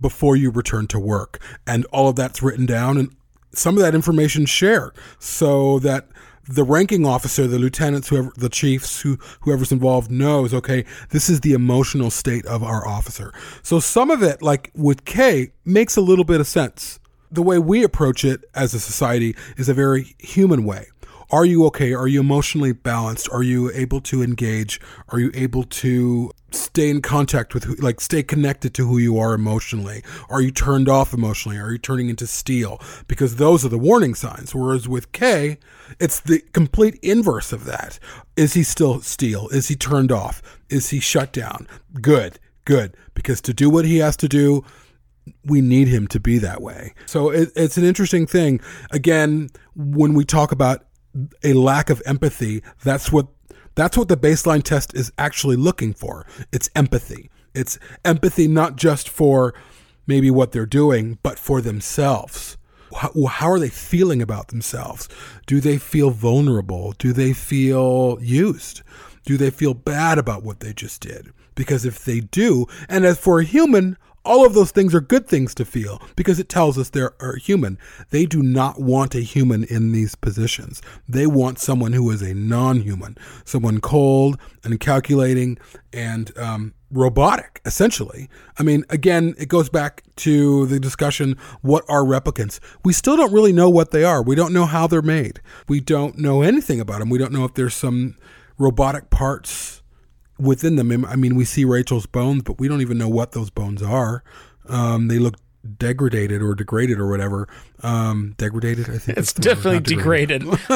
before 0.00 0.36
you 0.36 0.50
return 0.50 0.86
to 0.88 0.98
work. 0.98 1.40
And 1.66 1.84
all 1.86 2.08
of 2.08 2.16
that's 2.16 2.42
written 2.42 2.66
down, 2.66 2.98
and 2.98 3.14
some 3.52 3.76
of 3.76 3.82
that 3.82 3.94
information 3.94 4.46
shared 4.46 4.96
so 5.18 5.78
that 5.80 6.08
the 6.48 6.64
ranking 6.64 7.06
officer, 7.06 7.46
the 7.46 7.58
lieutenants, 7.58 8.08
whoever, 8.08 8.32
the 8.36 8.48
chiefs, 8.48 9.00
who, 9.00 9.18
whoever's 9.40 9.72
involved 9.72 10.10
knows, 10.10 10.54
okay, 10.54 10.84
this 11.10 11.28
is 11.28 11.40
the 11.40 11.52
emotional 11.52 12.10
state 12.10 12.46
of 12.46 12.62
our 12.62 12.86
officer. 12.86 13.32
So 13.62 13.80
some 13.80 14.10
of 14.10 14.22
it, 14.22 14.42
like 14.42 14.70
with 14.74 15.04
Kay, 15.04 15.52
makes 15.64 15.96
a 15.96 16.00
little 16.00 16.24
bit 16.24 16.40
of 16.40 16.46
sense. 16.46 16.98
The 17.30 17.42
way 17.42 17.58
we 17.58 17.84
approach 17.84 18.24
it 18.24 18.44
as 18.54 18.72
a 18.72 18.80
society 18.80 19.36
is 19.58 19.68
a 19.68 19.74
very 19.74 20.16
human 20.18 20.64
way. 20.64 20.86
Are 21.30 21.44
you 21.44 21.66
okay? 21.66 21.92
Are 21.92 22.08
you 22.08 22.20
emotionally 22.20 22.72
balanced? 22.72 23.28
Are 23.30 23.42
you 23.42 23.70
able 23.72 24.00
to 24.02 24.22
engage? 24.22 24.80
Are 25.08 25.20
you 25.20 25.30
able 25.34 25.64
to 25.64 26.30
stay 26.50 26.88
in 26.88 27.02
contact 27.02 27.52
with 27.52 27.64
who, 27.64 27.74
like 27.74 28.00
stay 28.00 28.22
connected 28.22 28.72
to 28.74 28.86
who 28.86 28.96
you 28.96 29.18
are 29.18 29.34
emotionally? 29.34 30.02
Are 30.30 30.40
you 30.40 30.50
turned 30.50 30.88
off 30.88 31.12
emotionally? 31.12 31.58
Are 31.58 31.70
you 31.72 31.78
turning 31.78 32.08
into 32.08 32.26
steel? 32.26 32.80
Because 33.08 33.36
those 33.36 33.62
are 33.62 33.68
the 33.68 33.78
warning 33.78 34.14
signs. 34.14 34.54
Whereas 34.54 34.88
with 34.88 35.12
K, 35.12 35.58
it's 36.00 36.20
the 36.20 36.40
complete 36.52 36.98
inverse 37.02 37.52
of 37.52 37.66
that. 37.66 37.98
Is 38.34 38.54
he 38.54 38.62
still 38.62 39.02
steel? 39.02 39.48
Is 39.48 39.68
he 39.68 39.76
turned 39.76 40.10
off? 40.10 40.40
Is 40.70 40.88
he 40.90 41.00
shut 41.00 41.32
down? 41.34 41.68
Good, 42.00 42.38
good. 42.64 42.96
Because 43.12 43.42
to 43.42 43.52
do 43.52 43.68
what 43.68 43.84
he 43.84 43.98
has 43.98 44.16
to 44.18 44.28
do, 44.28 44.64
we 45.44 45.60
need 45.60 45.88
him 45.88 46.06
to 46.08 46.20
be 46.20 46.38
that 46.38 46.62
way. 46.62 46.94
So 47.04 47.28
it, 47.28 47.50
it's 47.54 47.76
an 47.76 47.84
interesting 47.84 48.26
thing. 48.26 48.60
Again, 48.90 49.50
when 49.74 50.14
we 50.14 50.24
talk 50.24 50.52
about 50.52 50.86
a 51.42 51.52
lack 51.52 51.90
of 51.90 52.02
empathy, 52.06 52.62
that's 52.82 53.12
what 53.12 53.28
that's 53.74 53.96
what 53.96 54.08
the 54.08 54.16
baseline 54.16 54.62
test 54.62 54.92
is 54.94 55.12
actually 55.18 55.54
looking 55.54 55.94
for. 55.94 56.26
It's 56.52 56.68
empathy. 56.74 57.30
It's 57.54 57.78
empathy 58.04 58.48
not 58.48 58.74
just 58.76 59.08
for 59.08 59.54
maybe 60.06 60.32
what 60.32 60.50
they're 60.50 60.66
doing, 60.66 61.18
but 61.22 61.38
for 61.38 61.60
themselves. 61.60 62.56
How, 62.96 63.26
how, 63.26 63.50
are 63.50 63.60
they 63.60 63.68
feeling 63.68 64.20
about 64.20 64.48
themselves? 64.48 65.08
Do 65.46 65.60
they 65.60 65.78
feel 65.78 66.10
vulnerable? 66.10 66.94
Do 66.98 67.12
they 67.12 67.32
feel 67.32 68.18
used? 68.20 68.82
Do 69.24 69.36
they 69.36 69.50
feel 69.50 69.74
bad 69.74 70.18
about 70.18 70.42
what 70.42 70.60
they 70.60 70.72
just 70.72 71.02
did? 71.02 71.32
Because 71.54 71.84
if 71.84 72.04
they 72.04 72.20
do, 72.20 72.66
and 72.88 73.04
as 73.04 73.18
for 73.18 73.40
a 73.40 73.44
human, 73.44 73.96
all 74.28 74.44
of 74.44 74.52
those 74.52 74.70
things 74.70 74.94
are 74.94 75.00
good 75.00 75.26
things 75.26 75.54
to 75.54 75.64
feel 75.64 76.00
because 76.14 76.38
it 76.38 76.48
tells 76.48 76.76
us 76.76 76.90
they're 76.90 77.14
human. 77.42 77.78
They 78.10 78.26
do 78.26 78.42
not 78.42 78.78
want 78.80 79.14
a 79.14 79.20
human 79.20 79.64
in 79.64 79.92
these 79.92 80.14
positions. 80.14 80.82
They 81.08 81.26
want 81.26 81.58
someone 81.58 81.94
who 81.94 82.10
is 82.10 82.20
a 82.20 82.34
non 82.34 82.80
human, 82.80 83.16
someone 83.44 83.80
cold 83.80 84.38
and 84.62 84.78
calculating 84.78 85.58
and 85.92 86.36
um, 86.36 86.74
robotic, 86.90 87.62
essentially. 87.64 88.28
I 88.58 88.62
mean, 88.62 88.84
again, 88.90 89.34
it 89.38 89.48
goes 89.48 89.70
back 89.70 90.02
to 90.16 90.66
the 90.66 90.78
discussion 90.78 91.36
what 91.62 91.84
are 91.88 92.02
replicants? 92.02 92.60
We 92.84 92.92
still 92.92 93.16
don't 93.16 93.32
really 93.32 93.52
know 93.52 93.70
what 93.70 93.90
they 93.90 94.04
are. 94.04 94.22
We 94.22 94.34
don't 94.34 94.52
know 94.52 94.66
how 94.66 94.86
they're 94.86 95.02
made. 95.02 95.40
We 95.68 95.80
don't 95.80 96.18
know 96.18 96.42
anything 96.42 96.80
about 96.80 96.98
them. 97.00 97.08
We 97.08 97.18
don't 97.18 97.32
know 97.32 97.44
if 97.44 97.54
there's 97.54 97.74
some 97.74 98.16
robotic 98.58 99.08
parts 99.08 99.82
within 100.38 100.76
them. 100.76 101.04
I 101.04 101.16
mean, 101.16 101.34
we 101.34 101.44
see 101.44 101.64
Rachael's 101.64 102.06
bones, 102.06 102.42
but 102.42 102.58
we 102.58 102.68
don't 102.68 102.80
even 102.80 102.98
know 102.98 103.08
what 103.08 103.32
those 103.32 103.50
bones 103.50 103.82
are. 103.82 104.22
Um, 104.68 105.08
they 105.08 105.18
look 105.18 105.36
degraded 105.76 106.40
or 106.40 106.54
degraded 106.54 106.98
or 106.98 107.08
whatever. 107.08 107.48
Um, 107.82 108.34
degraded, 108.38 108.88
I 108.88 108.98
think 108.98 109.18
it's 109.18 109.32
definitely 109.32 109.80
degraded. 109.80 110.42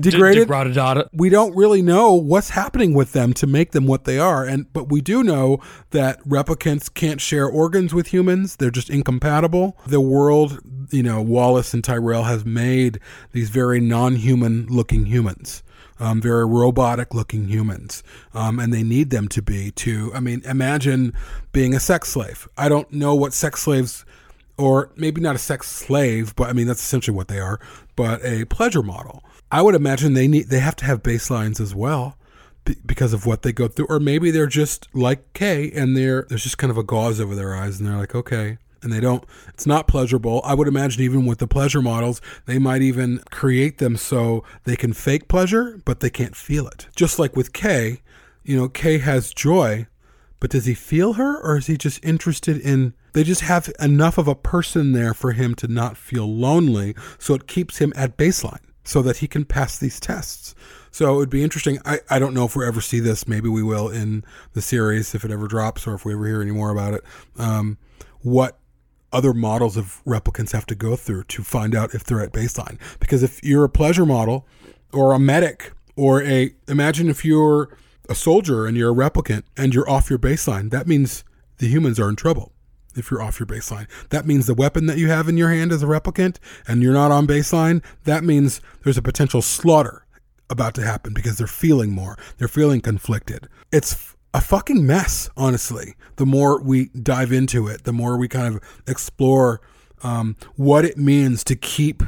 Degraded. 0.00 0.48
degraded. 0.48 1.08
we 1.12 1.28
don't 1.28 1.54
really 1.54 1.82
know 1.82 2.14
what's 2.14 2.50
happening 2.50 2.94
with 2.94 3.12
them 3.12 3.32
to 3.34 3.46
make 3.46 3.72
them 3.72 3.86
what 3.86 4.04
they 4.04 4.18
are, 4.18 4.44
and 4.44 4.70
but 4.72 4.90
we 4.90 5.00
do 5.00 5.22
know 5.22 5.60
that 5.90 6.22
replicants 6.24 6.92
can't 6.92 7.20
share 7.20 7.46
organs 7.46 7.94
with 7.94 8.08
humans. 8.08 8.56
They're 8.56 8.70
just 8.70 8.90
incompatible. 8.90 9.78
The 9.86 10.00
world, 10.00 10.60
you 10.90 11.02
know, 11.02 11.22
Wallace 11.22 11.72
and 11.72 11.84
Tyrell 11.84 12.24
has 12.24 12.44
made 12.44 13.00
these 13.32 13.50
very 13.50 13.80
non-human 13.80 14.66
looking 14.66 15.06
humans 15.06 15.62
um, 16.00 16.20
very 16.20 16.46
robotic 16.46 17.14
looking 17.14 17.46
humans. 17.46 18.02
Um, 18.34 18.58
and 18.58 18.72
they 18.72 18.82
need 18.82 19.10
them 19.10 19.28
to 19.28 19.42
be 19.42 19.70
to, 19.72 20.12
I 20.14 20.20
mean, 20.20 20.42
imagine 20.44 21.12
being 21.52 21.74
a 21.74 21.80
sex 21.80 22.08
slave. 22.08 22.48
I 22.56 22.68
don't 22.68 22.90
know 22.90 23.14
what 23.14 23.32
sex 23.32 23.62
slaves, 23.62 24.04
or 24.56 24.90
maybe 24.96 25.20
not 25.20 25.36
a 25.36 25.38
sex 25.38 25.68
slave, 25.68 26.34
but 26.34 26.48
I 26.48 26.54
mean, 26.54 26.66
that's 26.66 26.82
essentially 26.82 27.16
what 27.16 27.28
they 27.28 27.38
are, 27.38 27.60
but 27.94 28.24
a 28.24 28.46
pleasure 28.46 28.82
model. 28.82 29.22
I 29.52 29.62
would 29.62 29.74
imagine 29.74 30.14
they 30.14 30.28
need, 30.28 30.48
they 30.48 30.60
have 30.60 30.76
to 30.76 30.84
have 30.86 31.02
baselines 31.02 31.60
as 31.60 31.74
well 31.74 32.16
because 32.86 33.12
of 33.12 33.26
what 33.26 33.42
they 33.42 33.52
go 33.52 33.68
through, 33.68 33.86
or 33.88 34.00
maybe 34.00 34.30
they're 34.30 34.46
just 34.46 34.88
like 34.94 35.32
Kay 35.34 35.70
and 35.72 35.96
they're, 35.96 36.26
there's 36.28 36.42
just 36.42 36.58
kind 36.58 36.70
of 36.70 36.78
a 36.78 36.82
gauze 36.82 37.20
over 37.20 37.34
their 37.34 37.54
eyes 37.54 37.78
and 37.78 37.88
they're 37.88 37.96
like, 37.96 38.14
okay, 38.14 38.58
and 38.82 38.92
they 38.92 39.00
don't 39.00 39.24
it's 39.48 39.66
not 39.66 39.86
pleasurable 39.86 40.40
i 40.44 40.54
would 40.54 40.68
imagine 40.68 41.02
even 41.02 41.26
with 41.26 41.38
the 41.38 41.46
pleasure 41.46 41.82
models 41.82 42.20
they 42.46 42.58
might 42.58 42.82
even 42.82 43.18
create 43.30 43.78
them 43.78 43.96
so 43.96 44.44
they 44.64 44.76
can 44.76 44.92
fake 44.92 45.28
pleasure 45.28 45.80
but 45.84 46.00
they 46.00 46.10
can't 46.10 46.36
feel 46.36 46.66
it 46.66 46.86
just 46.94 47.18
like 47.18 47.36
with 47.36 47.52
kay 47.52 48.00
you 48.42 48.56
know 48.56 48.68
kay 48.68 48.98
has 48.98 49.32
Joi 49.32 49.86
but 50.38 50.50
does 50.50 50.66
he 50.66 50.74
feel 50.74 51.14
her 51.14 51.40
or 51.40 51.58
is 51.58 51.66
he 51.66 51.76
just 51.76 52.04
interested 52.04 52.58
in 52.58 52.94
they 53.12 53.24
just 53.24 53.42
have 53.42 53.70
enough 53.80 54.18
of 54.18 54.28
a 54.28 54.34
person 54.34 54.92
there 54.92 55.14
for 55.14 55.32
him 55.32 55.54
to 55.56 55.68
not 55.68 55.96
feel 55.96 56.32
lonely 56.32 56.94
so 57.18 57.34
it 57.34 57.46
keeps 57.46 57.78
him 57.78 57.92
at 57.96 58.16
baseline 58.16 58.60
so 58.84 59.02
that 59.02 59.18
he 59.18 59.26
can 59.26 59.44
pass 59.44 59.78
these 59.78 60.00
tests 60.00 60.54
so 60.90 61.14
it 61.14 61.16
would 61.16 61.30
be 61.30 61.42
interesting. 61.42 61.78
I, 61.84 62.00
I 62.08 62.18
don't 62.18 62.34
know 62.34 62.44
if 62.44 62.56
we'll 62.56 62.66
ever 62.66 62.80
see 62.80 63.00
this. 63.00 63.28
Maybe 63.28 63.48
we 63.48 63.62
will 63.62 63.88
in 63.88 64.24
the 64.54 64.62
series 64.62 65.14
if 65.14 65.24
it 65.24 65.30
ever 65.30 65.46
drops 65.46 65.86
or 65.86 65.94
if 65.94 66.04
we 66.04 66.12
ever 66.12 66.26
hear 66.26 66.42
any 66.42 66.50
more 66.50 66.70
about 66.70 66.94
it. 66.94 67.04
Um, 67.38 67.78
what 68.22 68.58
other 69.12 69.34
models 69.34 69.76
of 69.76 70.02
replicants 70.06 70.52
have 70.52 70.66
to 70.66 70.74
go 70.74 70.96
through 70.96 71.24
to 71.24 71.42
find 71.42 71.74
out 71.74 71.94
if 71.94 72.04
they're 72.04 72.20
at 72.22 72.32
baseline. 72.32 72.78
Because 73.00 73.22
if 73.22 73.42
you're 73.42 73.64
a 73.64 73.68
pleasure 73.68 74.06
model 74.06 74.46
or 74.92 75.12
a 75.12 75.18
medic 75.18 75.72
or 75.96 76.22
a, 76.22 76.54
imagine 76.68 77.08
if 77.08 77.24
you're 77.24 77.76
a 78.08 78.14
soldier 78.14 78.66
and 78.66 78.76
you're 78.76 78.92
a 78.92 78.94
replicant 79.10 79.42
and 79.56 79.74
you're 79.74 79.88
off 79.88 80.10
your 80.10 80.18
baseline, 80.18 80.70
that 80.70 80.86
means 80.86 81.24
the 81.58 81.68
humans 81.68 81.98
are 82.00 82.08
in 82.08 82.16
trouble. 82.16 82.52
if 82.96 83.10
you're 83.10 83.22
off 83.22 83.38
your 83.38 83.46
baseline. 83.46 83.86
That 84.10 84.26
means 84.26 84.46
the 84.46 84.54
weapon 84.54 84.86
that 84.86 84.98
you 84.98 85.08
have 85.08 85.28
in 85.28 85.36
your 85.36 85.50
hand 85.50 85.72
is 85.72 85.82
a 85.82 85.86
replicant 85.86 86.36
and 86.66 86.82
you're 86.82 86.92
not 86.92 87.10
on 87.10 87.26
baseline. 87.26 87.82
That 88.04 88.24
means 88.24 88.60
there's 88.84 88.98
a 88.98 89.02
potential 89.02 89.42
slaughter 89.42 90.06
about 90.48 90.74
to 90.74 90.82
happen 90.82 91.14
because 91.14 91.38
they're 91.38 91.46
feeling 91.46 91.92
more. 91.92 92.18
They're 92.38 92.48
feeling 92.48 92.80
conflicted. 92.80 93.48
It's 93.72 94.16
a 94.32 94.40
fucking 94.40 94.86
mess, 94.86 95.28
honestly. 95.36 95.94
The 96.16 96.26
more 96.26 96.60
we 96.60 96.86
dive 96.88 97.32
into 97.32 97.66
it, 97.66 97.84
the 97.84 97.92
more 97.92 98.16
we 98.16 98.28
kind 98.28 98.54
of 98.54 98.62
explore 98.86 99.60
um, 100.02 100.36
what 100.56 100.84
it 100.84 100.96
means 100.96 101.44
to 101.44 101.56
keep 101.56 102.02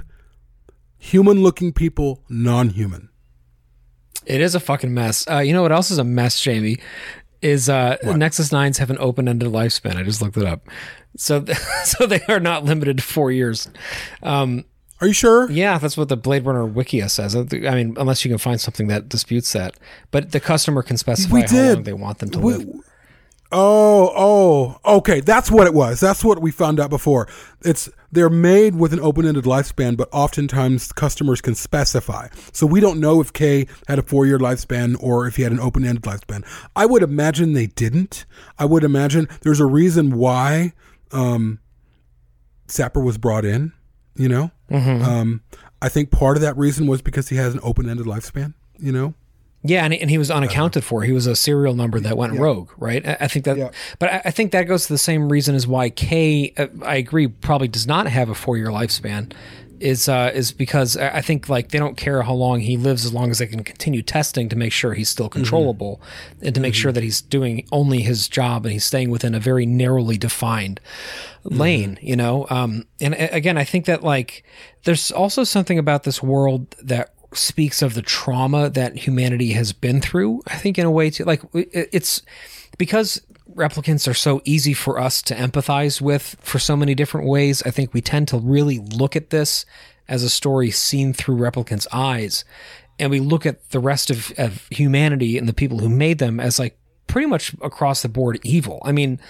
human 0.98 1.42
looking 1.42 1.72
people 1.72 2.22
non 2.28 2.70
human. 2.70 3.08
It 4.24 4.40
is 4.40 4.54
a 4.54 4.60
fucking 4.60 4.94
mess. 4.94 5.28
Uh, 5.28 5.38
you 5.38 5.52
know 5.52 5.62
what 5.62 5.72
else 5.72 5.90
is 5.90 5.98
a 5.98 6.04
mess, 6.04 6.40
Jamie? 6.40 6.78
Is 7.40 7.68
uh, 7.68 7.96
Nexus 8.04 8.52
Nines 8.52 8.78
have 8.78 8.88
an 8.88 8.98
open-ended 9.00 9.48
lifespan? 9.48 9.96
I 9.96 10.04
just 10.04 10.22
looked 10.22 10.36
it 10.36 10.46
up. 10.46 10.68
So, 11.16 11.44
so 11.84 12.06
they 12.06 12.20
are 12.28 12.38
not 12.38 12.64
limited 12.64 12.98
to 12.98 13.02
four 13.02 13.32
years. 13.32 13.68
Um, 14.22 14.64
Are 15.02 15.08
you 15.08 15.12
sure? 15.12 15.50
yeah, 15.50 15.78
that's 15.78 15.96
what 15.96 16.08
the 16.08 16.16
Blade 16.16 16.46
Runner 16.46 16.64
Wikia 16.66 17.10
says. 17.10 17.34
I 17.36 17.42
mean, 17.74 17.94
unless 17.98 18.24
you 18.24 18.30
can 18.30 18.38
find 18.38 18.60
something 18.60 18.86
that 18.86 19.08
disputes 19.08 19.52
that. 19.52 19.74
But 20.12 20.30
the 20.32 20.40
customer 20.40 20.82
can 20.82 20.96
specify 20.96 21.34
We 21.34 21.40
how 21.42 21.46
did. 21.48 21.74
long 21.74 21.82
they 21.82 21.92
want 21.92 22.18
them 22.20 22.30
to 22.30 22.38
We- 22.38 22.54
live. 22.54 22.68
Oh, 23.54 24.10
oh, 24.86 24.96
okay. 24.98 25.20
That's 25.20 25.50
what 25.50 25.66
it 25.66 25.74
was. 25.74 26.00
That's 26.00 26.24
what 26.24 26.40
we 26.40 26.50
found 26.50 26.80
out 26.80 26.88
before. 26.88 27.28
It's 27.62 27.90
they're 28.10 28.30
made 28.30 28.76
with 28.76 28.94
an 28.94 29.00
open-ended 29.00 29.44
lifespan, 29.44 29.94
but 29.94 30.08
oftentimes 30.10 30.90
customers 30.92 31.42
can 31.42 31.54
specify. 31.54 32.28
So 32.52 32.64
we 32.66 32.80
don't 32.80 32.98
know 32.98 33.20
if 33.20 33.32
K 33.34 33.66
had 33.88 33.98
a 33.98 34.02
four-year 34.02 34.38
lifespan 34.38 34.96
or 35.00 35.26
if 35.26 35.36
he 35.36 35.42
had 35.42 35.52
an 35.52 35.60
open-ended 35.60 36.02
lifespan. 36.04 36.46
I 36.74 36.86
would 36.86 37.02
imagine 37.02 37.52
they 37.52 37.66
didn't. 37.66 38.24
I 38.58 38.64
would 38.64 38.84
imagine 38.84 39.28
there's 39.42 39.60
a 39.60 39.66
reason 39.66 40.16
why 40.16 40.72
um, 41.10 41.58
Sapper 42.68 43.00
was 43.00 43.18
brought 43.18 43.44
in. 43.44 43.72
You 44.14 44.28
know, 44.28 44.50
um, 44.70 45.40
I 45.80 45.88
think 45.88 46.10
part 46.10 46.36
of 46.36 46.42
that 46.42 46.56
reason 46.56 46.86
was 46.86 47.00
because 47.02 47.28
he 47.30 47.36
has 47.36 47.54
an 47.54 47.60
open-ended 47.62 48.06
lifespan. 48.06 48.54
You 48.78 48.92
know, 48.92 49.14
Yeah, 49.62 49.84
and, 49.84 49.94
and 49.94 50.10
he 50.10 50.18
was 50.18 50.30
unaccounted 50.30 50.84
for. 50.84 51.02
He 51.02 51.12
was 51.12 51.26
a 51.26 51.36
serial 51.36 51.74
number 51.74 52.00
that 52.00 52.16
went 52.16 52.38
rogue, 52.38 52.70
right? 52.76 53.06
I, 53.06 53.16
I 53.20 53.28
think 53.28 53.44
that, 53.44 53.56
Yeah. 53.56 53.70
but 53.98 54.12
I, 54.12 54.22
I 54.26 54.30
think 54.32 54.52
that 54.52 54.64
goes 54.64 54.86
to 54.86 54.92
the 54.92 54.98
same 54.98 55.28
reason 55.30 55.54
as 55.54 55.66
why 55.66 55.88
K, 55.90 56.52
uh, 56.56 56.66
I 56.84 56.96
agree, 56.96 57.28
probably 57.28 57.68
does 57.68 57.86
not 57.86 58.06
have 58.08 58.28
a 58.28 58.34
four 58.34 58.56
year 58.56 58.68
lifespan. 58.68 59.32
Is 59.82 60.08
uh, 60.08 60.30
is 60.32 60.52
because 60.52 60.96
I 60.96 61.20
think 61.22 61.48
like 61.48 61.70
they 61.70 61.78
don't 61.78 61.96
care 61.96 62.22
how 62.22 62.34
long 62.34 62.60
he 62.60 62.76
lives 62.76 63.04
as 63.04 63.12
long 63.12 63.32
as 63.32 63.38
they 63.38 63.48
can 63.48 63.64
continue 63.64 64.00
testing 64.00 64.48
to 64.48 64.54
make 64.54 64.72
sure 64.72 64.94
he's 64.94 65.08
still 65.08 65.28
controllable 65.28 66.00
and 66.40 66.54
to 66.54 66.60
make 66.60 66.74
sure 66.74 66.92
that 66.92 67.02
he's 67.02 67.20
doing 67.20 67.66
only 67.72 68.02
his 68.02 68.28
job 68.28 68.64
and 68.64 68.72
he's 68.72 68.84
staying 68.84 69.10
within 69.10 69.34
a 69.34 69.40
very 69.40 69.66
narrowly 69.66 70.16
defined 70.16 70.78
lane, 71.42 71.98
you 72.00 72.14
know. 72.14 72.46
Um, 72.48 72.86
and 73.00 73.14
a- 73.14 73.34
again, 73.34 73.58
I 73.58 73.64
think 73.64 73.86
that 73.86 74.04
like 74.04 74.44
there's 74.84 75.10
also 75.10 75.42
something 75.42 75.78
about 75.78 76.04
this 76.04 76.22
world 76.22 76.76
that 76.80 77.12
speaks 77.34 77.82
of 77.82 77.94
the 77.94 78.02
trauma 78.02 78.70
that 78.70 78.96
humanity 78.98 79.52
has 79.52 79.72
been 79.72 80.00
through. 80.00 80.42
I 80.46 80.56
think 80.58 80.78
in 80.78 80.86
a 80.86 80.90
way 80.90 81.10
too, 81.10 81.24
like 81.24 81.42
it's 81.54 82.22
because 82.78 83.20
replicants 83.54 84.08
are 84.08 84.14
so 84.14 84.40
easy 84.44 84.74
for 84.74 84.98
us 84.98 85.22
to 85.22 85.34
empathize 85.34 86.00
with 86.00 86.36
for 86.40 86.58
so 86.58 86.76
many 86.76 86.94
different 86.94 87.26
ways. 87.26 87.62
I 87.64 87.70
think 87.70 87.92
we 87.92 88.00
tend 88.00 88.28
to 88.28 88.38
really 88.38 88.78
look 88.78 89.16
at 89.16 89.30
this 89.30 89.64
as 90.08 90.22
a 90.22 90.30
story 90.30 90.70
seen 90.70 91.12
through 91.12 91.36
replicants' 91.36 91.86
eyes, 91.92 92.44
and 92.98 93.10
we 93.10 93.20
look 93.20 93.46
at 93.46 93.70
the 93.70 93.80
rest 93.80 94.10
of, 94.10 94.32
of 94.38 94.66
humanity 94.68 95.38
and 95.38 95.48
the 95.48 95.52
people 95.52 95.78
who 95.78 95.88
made 95.88 96.18
them 96.18 96.40
as 96.40 96.58
like 96.58 96.78
pretty 97.06 97.26
much 97.26 97.54
across 97.60 98.02
the 98.02 98.08
board 98.08 98.40
evil. 98.42 98.80
I 98.84 98.92
mean, 98.92 99.20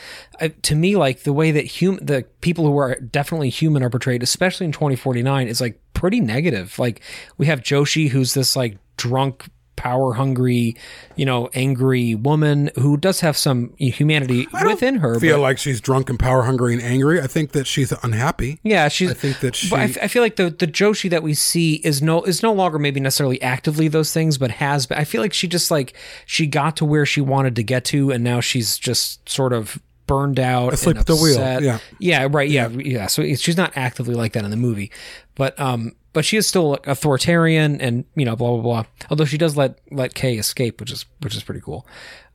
I, 0.40 0.48
to 0.48 0.76
me, 0.76 0.94
like 0.94 1.24
the 1.24 1.32
way 1.32 1.50
that 1.50 1.80
hum- 1.80 1.98
the 2.00 2.24
people 2.40 2.64
who 2.64 2.76
are 2.78 2.94
definitely 2.94 3.50
human 3.50 3.82
are 3.82 3.90
portrayed, 3.90 4.22
especially 4.22 4.66
in 4.66 4.72
2049, 4.72 5.48
is 5.48 5.60
like 5.60 5.80
pretty 5.92 6.20
negative. 6.20 6.78
Like 6.78 7.00
we 7.38 7.46
have 7.46 7.60
Joshi, 7.60 8.08
who's 8.08 8.34
this 8.34 8.54
like 8.54 8.78
drunk, 8.96 9.46
power 9.76 10.12
hungry, 10.14 10.76
you 11.16 11.24
know, 11.26 11.48
angry 11.54 12.14
woman 12.14 12.70
who 12.78 12.96
does 12.96 13.20
have 13.20 13.36
some 13.36 13.74
humanity 13.78 14.46
within 14.64 14.96
her. 14.96 15.18
feel 15.18 15.36
but- 15.38 15.42
like 15.42 15.58
she's 15.58 15.80
drunk 15.80 16.08
and 16.10 16.18
power 16.18 16.42
hungry 16.42 16.74
and 16.74 16.82
angry. 16.82 17.20
I 17.20 17.26
think 17.26 17.52
that 17.52 17.66
she's 17.66 17.92
unhappy. 18.02 18.60
yeah, 18.62 18.88
she's. 18.88 19.10
I 19.10 19.14
think 19.14 19.40
that 19.40 19.58
but 19.70 19.78
I, 19.80 19.86
she- 19.86 19.92
f- 19.98 20.04
I 20.04 20.08
feel 20.08 20.22
like 20.22 20.36
the 20.36 20.50
the 20.50 20.66
Joshi 20.66 21.10
that 21.10 21.22
we 21.22 21.34
see 21.34 21.74
is 21.76 22.02
no 22.02 22.22
is 22.22 22.42
no 22.42 22.52
longer 22.52 22.78
maybe 22.78 23.00
necessarily 23.00 23.40
actively 23.42 23.88
those 23.88 24.12
things, 24.12 24.38
but 24.38 24.50
has. 24.52 24.86
Been. 24.86 24.98
I 24.98 25.04
feel 25.04 25.20
like 25.20 25.32
she 25.32 25.48
just 25.48 25.70
like 25.70 25.94
she 26.26 26.46
got 26.46 26.76
to 26.76 26.84
where 26.84 27.06
she 27.06 27.20
wanted 27.20 27.56
to 27.56 27.62
get 27.62 27.84
to, 27.86 28.10
and 28.12 28.22
now 28.22 28.40
she's 28.40 28.78
just 28.78 29.28
sort 29.28 29.52
of 29.52 29.80
burned 30.06 30.38
out, 30.38 30.74
Asleep 30.74 30.98
at 30.98 31.06
the 31.06 31.16
wheel, 31.16 31.38
yeah. 31.62 31.78
yeah, 31.98 32.26
right, 32.30 32.50
yeah, 32.50 32.68
yeah. 32.68 33.06
So 33.06 33.22
she's 33.34 33.56
not 33.56 33.72
actively 33.76 34.14
like 34.14 34.32
that 34.34 34.44
in 34.44 34.50
the 34.50 34.56
movie, 34.56 34.90
but 35.36 35.58
um, 35.58 35.92
but 36.12 36.24
she 36.24 36.36
is 36.36 36.46
still 36.46 36.74
authoritarian, 36.84 37.80
and 37.80 38.04
you 38.14 38.24
know, 38.24 38.36
blah 38.36 38.50
blah 38.50 38.62
blah. 38.62 38.84
Although 39.10 39.24
she 39.24 39.38
does 39.38 39.56
let 39.56 39.78
let 39.90 40.14
Kay 40.14 40.36
escape, 40.36 40.80
which 40.80 40.90
is 40.90 41.04
which 41.20 41.34
is 41.34 41.42
pretty 41.42 41.60
cool. 41.60 41.86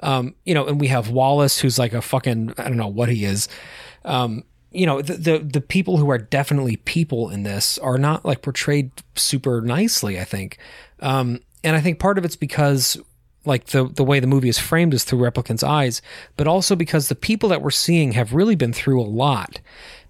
Um, 0.02 0.36
you 0.46 0.54
know, 0.54 0.66
and 0.66 0.80
we 0.80 0.88
have 0.88 1.10
Wallace, 1.10 1.60
who's 1.60 1.80
like 1.80 1.94
a 1.94 2.02
fucking 2.02 2.54
I 2.58 2.64
don't 2.64 2.78
know 2.78 2.88
what 2.88 3.10
he 3.10 3.26
is. 3.26 3.48
Um, 4.06 4.44
you 4.72 4.86
know 4.86 5.02
the, 5.02 5.14
the 5.14 5.40
the 5.40 5.62
people 5.62 5.98
who 5.98 6.10
are 6.12 6.18
definitely 6.18 6.78
people 6.78 7.30
in 7.30 7.44
this 7.44 7.78
are 7.80 7.98
not 7.98 8.26
like 8.26 8.42
portrayed 8.42 8.92
super 9.16 9.62
nicely 9.62 10.20
i 10.20 10.24
think 10.24 10.58
um 11.00 11.40
and 11.64 11.76
i 11.76 11.82
think 11.82 12.00
part 12.00 12.18
of 12.18 12.26
it's 12.26 12.36
because 12.36 12.98
like 13.46 13.68
the 13.68 13.86
the 13.86 14.04
way 14.04 14.20
the 14.20 14.28
movie 14.28 14.50
is 14.50 14.60
framed 14.60 14.94
is 14.94 15.04
through 15.04 15.20
replicants 15.20 15.64
eyes 15.64 16.02
but 16.36 16.48
also 16.48 16.76
because 16.76 17.08
the 17.08 17.16
people 17.16 17.50
that 17.50 17.62
we're 17.62 17.72
seeing 17.72 18.12
have 18.12 18.34
really 18.34 18.56
been 18.56 18.74
through 18.74 19.02
a 19.02 19.04
lot 19.04 19.60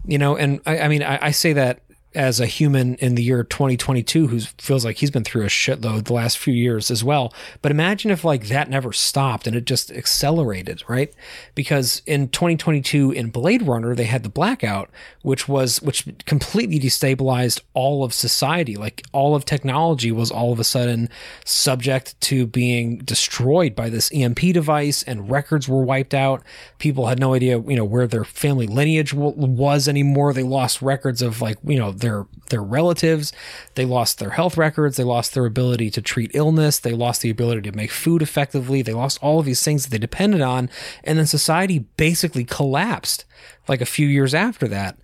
you 0.05 0.17
know 0.17 0.35
and 0.35 0.59
i, 0.65 0.79
I 0.79 0.87
mean 0.87 1.03
I, 1.03 1.27
I 1.27 1.31
say 1.31 1.53
that 1.53 1.81
as 2.15 2.39
a 2.39 2.45
human 2.45 2.95
in 2.95 3.15
the 3.15 3.23
year 3.23 3.43
2022 3.43 4.27
who 4.27 4.39
feels 4.39 4.83
like 4.83 4.97
he's 4.97 5.11
been 5.11 5.23
through 5.23 5.43
a 5.43 5.47
shitload 5.47 6.05
the 6.05 6.13
last 6.13 6.37
few 6.37 6.53
years 6.53 6.89
as 6.89 7.03
well. 7.03 7.33
But 7.61 7.71
imagine 7.71 8.11
if 8.11 8.23
like 8.23 8.47
that 8.47 8.69
never 8.69 8.93
stopped 8.93 9.45
and 9.45 9.55
it 9.55 9.65
just 9.65 9.91
accelerated, 9.91 10.83
right? 10.87 11.13
Because 11.53 12.01
in 12.05 12.29
2022 12.29 13.11
in 13.11 13.29
Blade 13.29 13.61
Runner 13.61 13.93
they 13.93 14.05
had 14.05 14.23
the 14.23 14.29
blackout, 14.29 14.89
which 15.21 15.47
was 15.47 15.81
which 15.81 16.07
completely 16.25 16.79
destabilized 16.79 17.61
all 17.73 18.03
of 18.03 18.13
society. 18.13 18.75
Like 18.75 19.03
all 19.11 19.35
of 19.35 19.45
technology 19.45 20.11
was 20.11 20.31
all 20.31 20.53
of 20.53 20.59
a 20.59 20.63
sudden 20.63 21.09
subject 21.45 22.19
to 22.21 22.47
being 22.47 22.99
destroyed 22.99 23.75
by 23.75 23.89
this 23.89 24.09
EMP 24.13 24.39
device, 24.53 25.03
and 25.03 25.29
records 25.29 25.67
were 25.67 25.83
wiped 25.83 26.13
out. 26.13 26.43
People 26.79 27.07
had 27.07 27.19
no 27.19 27.33
idea, 27.33 27.59
you 27.59 27.75
know, 27.75 27.85
where 27.85 28.07
their 28.07 28.23
family 28.23 28.67
lineage 28.67 29.13
was 29.13 29.87
anymore. 29.87 30.33
They 30.33 30.43
lost 30.43 30.81
records 30.81 31.21
of 31.21 31.41
like, 31.41 31.57
you 31.65 31.77
know, 31.77 31.91
their 32.07 32.25
their 32.49 32.63
relatives. 32.63 33.33
They 33.75 33.85
lost 33.85 34.19
their 34.19 34.31
health 34.31 34.57
records. 34.57 34.95
They 34.95 35.03
lost 35.03 35.33
their 35.33 35.45
ability 35.45 35.89
to 35.91 36.01
treat 36.01 36.31
illness. 36.33 36.79
They 36.79 36.93
lost 36.93 37.21
the 37.21 37.29
ability 37.29 37.69
to 37.69 37.75
make 37.75 37.91
food 37.91 38.21
effectively. 38.21 38.81
They 38.81 38.93
lost 38.93 39.19
all 39.21 39.39
of 39.39 39.45
these 39.45 39.63
things 39.63 39.83
that 39.83 39.89
they 39.89 39.97
depended 39.97 40.41
on, 40.41 40.69
and 41.03 41.17
then 41.17 41.27
society 41.27 41.79
basically 41.97 42.45
collapsed 42.45 43.25
like 43.67 43.81
a 43.81 43.85
few 43.85 44.07
years 44.07 44.33
after 44.33 44.67
that. 44.69 44.97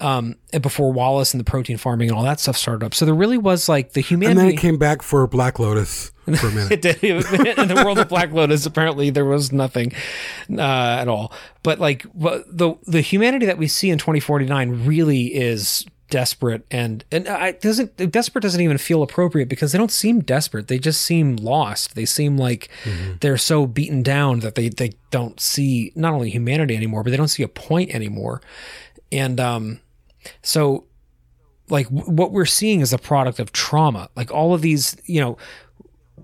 Um, 0.00 0.36
and 0.52 0.62
before 0.62 0.92
Wallace 0.92 1.34
and 1.34 1.40
the 1.40 1.44
protein 1.44 1.76
farming 1.76 2.08
and 2.08 2.16
all 2.16 2.22
that 2.22 2.38
stuff 2.38 2.56
started 2.56 2.86
up. 2.86 2.94
So 2.94 3.04
there 3.04 3.14
really 3.14 3.38
was 3.38 3.68
like 3.68 3.94
the 3.94 4.00
humanity. 4.00 4.40
And 4.40 4.48
then 4.48 4.54
it 4.54 4.60
came 4.60 4.78
back 4.78 5.02
for 5.02 5.26
Black 5.26 5.58
Lotus 5.58 6.12
for 6.36 6.46
a 6.46 6.52
minute. 6.52 6.70
It 6.72 6.82
did. 6.82 7.02
In 7.58 7.66
the 7.66 7.82
world 7.84 7.98
of 7.98 8.08
Black 8.08 8.32
Lotus, 8.32 8.64
apparently 8.64 9.10
there 9.10 9.24
was 9.24 9.50
nothing 9.50 9.92
uh, 10.56 10.62
at 11.00 11.08
all. 11.08 11.32
But 11.64 11.80
like 11.80 12.04
the 12.14 12.76
the 12.86 13.00
humanity 13.00 13.46
that 13.46 13.58
we 13.58 13.66
see 13.66 13.90
in 13.90 13.98
2049 13.98 14.86
really 14.86 15.34
is 15.34 15.84
desperate 16.10 16.64
and 16.70 17.04
and 17.12 17.28
I 17.28 17.52
doesn't 17.52 17.96
desperate 18.10 18.42
doesn't 18.42 18.60
even 18.60 18.78
feel 18.78 19.02
appropriate 19.02 19.48
because 19.48 19.72
they 19.72 19.78
don't 19.78 19.90
seem 19.90 20.20
desperate. 20.20 20.68
They 20.68 20.78
just 20.78 21.02
seem 21.02 21.36
lost. 21.36 21.94
They 21.94 22.06
seem 22.06 22.36
like 22.36 22.68
they're 23.20 23.36
so 23.38 23.66
beaten 23.66 24.02
down 24.02 24.40
that 24.40 24.54
they 24.54 24.68
they 24.68 24.92
don't 25.10 25.38
see 25.40 25.92
not 25.94 26.14
only 26.14 26.30
humanity 26.30 26.76
anymore, 26.76 27.02
but 27.02 27.10
they 27.10 27.16
don't 27.16 27.28
see 27.28 27.42
a 27.42 27.48
point 27.48 27.94
anymore. 27.94 28.40
And 29.12 29.38
um, 29.40 29.80
so 30.42 30.84
like 31.70 31.88
w- 31.90 32.10
what 32.10 32.32
we're 32.32 32.46
seeing 32.46 32.80
is 32.80 32.92
a 32.92 32.98
product 32.98 33.38
of 33.38 33.52
trauma. 33.52 34.08
Like 34.16 34.30
all 34.30 34.54
of 34.54 34.62
these, 34.62 34.96
you 35.04 35.20
know, 35.20 35.36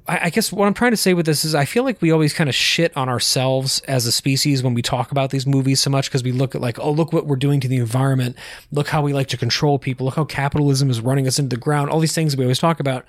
I, 0.07 0.29
guess 0.29 0.53
what 0.53 0.67
I'm 0.67 0.75
trying 0.75 0.91
to 0.91 0.99
say 0.99 1.15
with 1.15 1.25
this 1.25 1.47
is 1.47 1.55
I 1.55 1.65
feel 1.65 1.83
like 1.83 2.03
we 2.03 2.11
always 2.11 2.35
kind 2.35 2.51
of 2.51 2.55
shit 2.55 2.95
on 2.95 3.09
ourselves 3.09 3.81
as 3.89 4.05
a 4.05 4.13
species 4.13 4.63
when 4.63 4.75
we 4.75 4.83
talk 4.83 5.11
about 5.11 5.31
these 5.31 5.47
movies 5.47 5.81
so 5.81 5.89
much 5.89 6.11
because 6.11 6.23
we 6.23 6.31
look 6.31 6.55
at 6.55 6.61
like, 6.61 6.79
oh, 6.79 6.91
look 6.91 7.13
what 7.13 7.27
we're 7.27 7.37
doing 7.37 7.59
to 7.61 7.69
the 7.69 7.79
environment. 7.79 8.37
Look 8.71 8.89
how 8.89 9.01
we 9.01 9.15
like 9.15 9.29
to 9.29 9.39
control 9.39 9.79
people. 9.79 10.05
Look 10.05 10.17
how 10.17 10.25
capitalism 10.25 10.91
is 10.91 11.01
running 11.01 11.27
us 11.27 11.39
into 11.39 11.57
the 11.57 11.61
ground. 11.61 11.91
All 11.91 12.01
these 12.01 12.15
things 12.15 12.37
we 12.37 12.45
always 12.45 12.59
talk 12.59 12.81
about 12.81 13.07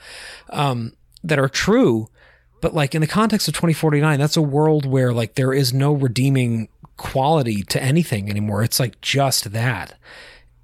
um, 0.52 0.94
that 1.22 1.38
are 1.38 1.50
true. 1.50 2.08
But 2.62 2.74
like 2.74 2.96
in 2.96 3.02
the 3.02 3.08
context 3.08 3.50
of 3.50 3.54
2049, 3.56 4.18
that's 4.18 4.38
a 4.38 4.42
world 4.42 4.86
where 4.86 5.12
like 5.12 5.36
there 5.36 5.54
is 5.54 5.74
no 5.74 5.92
redeeming 5.92 6.70
quality 6.96 7.64
to 7.64 7.84
anything 7.84 8.30
anymore. 8.30 8.64
It's 8.64 8.80
like 8.80 9.02
just 9.02 9.52
that 9.52 9.98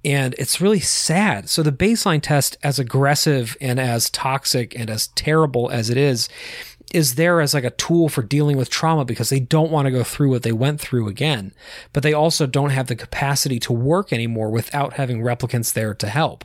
And 0.04 0.34
it's 0.36 0.60
really 0.60 0.80
sad. 0.80 1.48
So 1.48 1.62
the 1.62 1.70
baseline 1.70 2.22
test, 2.22 2.56
as 2.62 2.78
aggressive 2.78 3.56
and 3.60 3.78
as 3.78 4.10
toxic 4.10 4.76
and 4.76 4.90
as 4.90 5.08
terrible 5.08 5.70
as 5.70 5.90
it 5.90 5.96
is, 5.96 6.28
is 6.92 7.14
there 7.14 7.40
as 7.40 7.54
like 7.54 7.64
a 7.64 7.70
tool 7.70 8.08
for 8.08 8.22
dealing 8.22 8.56
with 8.56 8.68
trauma 8.68 9.04
because 9.04 9.30
they 9.30 9.40
don't 9.40 9.70
want 9.70 9.86
to 9.86 9.92
go 9.92 10.04
through 10.04 10.30
what 10.30 10.42
they 10.42 10.52
went 10.52 10.80
through 10.80 11.08
again. 11.08 11.54
But 11.92 12.02
they 12.02 12.12
also 12.12 12.46
don't 12.46 12.70
have 12.70 12.88
the 12.88 12.96
capacity 12.96 13.58
to 13.60 13.72
work 13.72 14.12
anymore 14.12 14.50
without 14.50 14.94
having 14.94 15.22
replicants 15.22 15.72
there 15.72 15.94
to 15.94 16.08
help. 16.08 16.44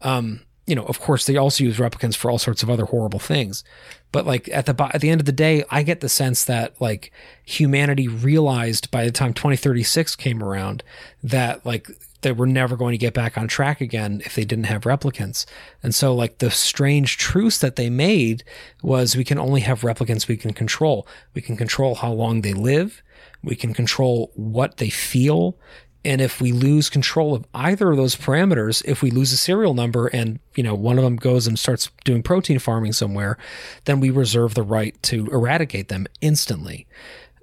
Um, 0.00 0.42
you 0.66 0.74
know, 0.74 0.84
of 0.84 1.00
course, 1.00 1.26
they 1.26 1.36
also 1.36 1.64
use 1.64 1.78
replicants 1.78 2.16
for 2.16 2.30
all 2.30 2.38
sorts 2.38 2.62
of 2.62 2.70
other 2.70 2.86
horrible 2.86 3.18
things. 3.18 3.64
But 4.12 4.26
like 4.26 4.48
at 4.50 4.66
the 4.66 4.90
at 4.94 5.00
the 5.00 5.10
end 5.10 5.20
of 5.20 5.26
the 5.26 5.32
day, 5.32 5.64
I 5.70 5.82
get 5.82 6.00
the 6.00 6.08
sense 6.08 6.44
that 6.44 6.80
like 6.80 7.12
humanity 7.44 8.06
realized 8.06 8.90
by 8.90 9.04
the 9.04 9.10
time 9.10 9.34
2036 9.34 10.14
came 10.16 10.42
around 10.42 10.82
that 11.22 11.66
like 11.66 11.88
they 12.22 12.32
were 12.32 12.46
never 12.46 12.76
going 12.76 12.92
to 12.92 12.98
get 12.98 13.14
back 13.14 13.36
on 13.36 13.48
track 13.48 13.80
again 13.80 14.22
if 14.24 14.34
they 14.34 14.44
didn't 14.44 14.66
have 14.66 14.82
replicants. 14.82 15.44
And 15.82 15.94
so 15.94 16.14
like 16.14 16.38
the 16.38 16.50
strange 16.50 17.18
truce 17.18 17.58
that 17.58 17.76
they 17.76 17.90
made 17.90 18.44
was 18.82 19.16
we 19.16 19.24
can 19.24 19.38
only 19.38 19.60
have 19.60 19.82
replicants 19.82 20.28
we 20.28 20.36
can 20.36 20.52
control. 20.52 21.06
We 21.34 21.42
can 21.42 21.56
control 21.56 21.96
how 21.96 22.12
long 22.12 22.40
they 22.40 22.54
live. 22.54 23.02
We 23.42 23.56
can 23.56 23.74
control 23.74 24.30
what 24.34 24.78
they 24.78 24.90
feel. 24.90 25.56
And 26.04 26.20
if 26.20 26.40
we 26.40 26.50
lose 26.50 26.90
control 26.90 27.34
of 27.34 27.44
either 27.54 27.90
of 27.90 27.96
those 27.96 28.16
parameters, 28.16 28.84
if 28.86 29.02
we 29.02 29.10
lose 29.10 29.32
a 29.32 29.36
serial 29.36 29.74
number 29.74 30.08
and, 30.08 30.40
you 30.56 30.62
know, 30.62 30.74
one 30.74 30.98
of 30.98 31.04
them 31.04 31.16
goes 31.16 31.46
and 31.46 31.56
starts 31.58 31.90
doing 32.04 32.22
protein 32.22 32.58
farming 32.58 32.92
somewhere, 32.92 33.38
then 33.84 34.00
we 34.00 34.10
reserve 34.10 34.54
the 34.54 34.64
right 34.64 35.00
to 35.04 35.26
eradicate 35.28 35.88
them 35.88 36.06
instantly. 36.20 36.86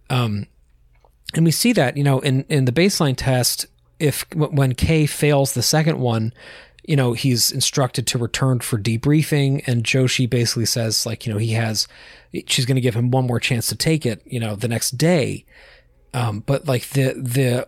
Um, 0.10 0.48
and 1.34 1.46
we 1.46 1.52
see 1.52 1.72
that, 1.74 1.96
you 1.96 2.04
know, 2.04 2.20
in, 2.20 2.44
in 2.50 2.66
the 2.66 2.72
baseline 2.72 3.16
test, 3.16 3.68
if 4.00 4.26
when 4.34 4.76
K 4.76 5.06
fails 5.06 5.54
the 5.54 5.62
second 5.62 6.00
one, 6.00 6.34
you 6.84 6.96
know, 6.96 7.14
he's 7.14 7.52
instructed 7.52 8.08
to 8.08 8.18
return 8.18 8.60
for 8.62 8.80
debriefing. 8.80 9.64
And 9.68 9.84
Joshi 9.84 10.28
basically 10.28 10.66
says, 10.66 11.06
like, 11.06 11.26
you 11.26 11.32
know, 11.32 11.38
he 11.38 11.52
has, 11.52 11.88
she's 12.48 12.66
going 12.66 12.76
to 12.76 12.82
give 12.82 12.96
him 12.96 13.12
one 13.12 13.28
more 13.28 13.40
chance 13.40 13.68
to 13.68 13.76
take 13.76 14.06
it, 14.06 14.22
you 14.26 14.40
know, 14.40 14.56
the 14.56 14.68
next 14.68 14.92
day. 14.92 15.46
Um, 16.16 16.40
but 16.40 16.68
like 16.68 16.90
the, 16.90 17.14
the, 17.14 17.68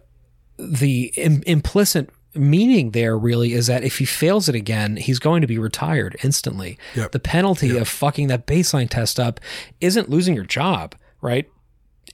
the 0.58 1.14
Im- 1.18 1.44
implicit 1.46 2.10
meaning 2.34 2.92
there 2.92 3.18
really 3.18 3.54
is 3.54 3.68
that 3.68 3.84
if 3.84 3.98
he 3.98 4.06
fails 4.06 4.50
it 4.50 4.56
again, 4.56 4.96
he's 4.96 5.20
going 5.20 5.42
to 5.42 5.48
be 5.48 5.60
retired 5.60 6.16
instantly. 6.24 6.80
Yep. 6.96 7.12
The 7.12 7.20
penalty 7.20 7.78
of 7.78 7.88
fucking 7.88 8.28
that 8.28 8.48
baseline 8.48 8.90
test 8.90 9.20
up 9.20 9.40
isn't 9.82 10.10
losing 10.10 10.34
your 10.34 10.46
job, 10.46 10.96
right? 11.22 11.48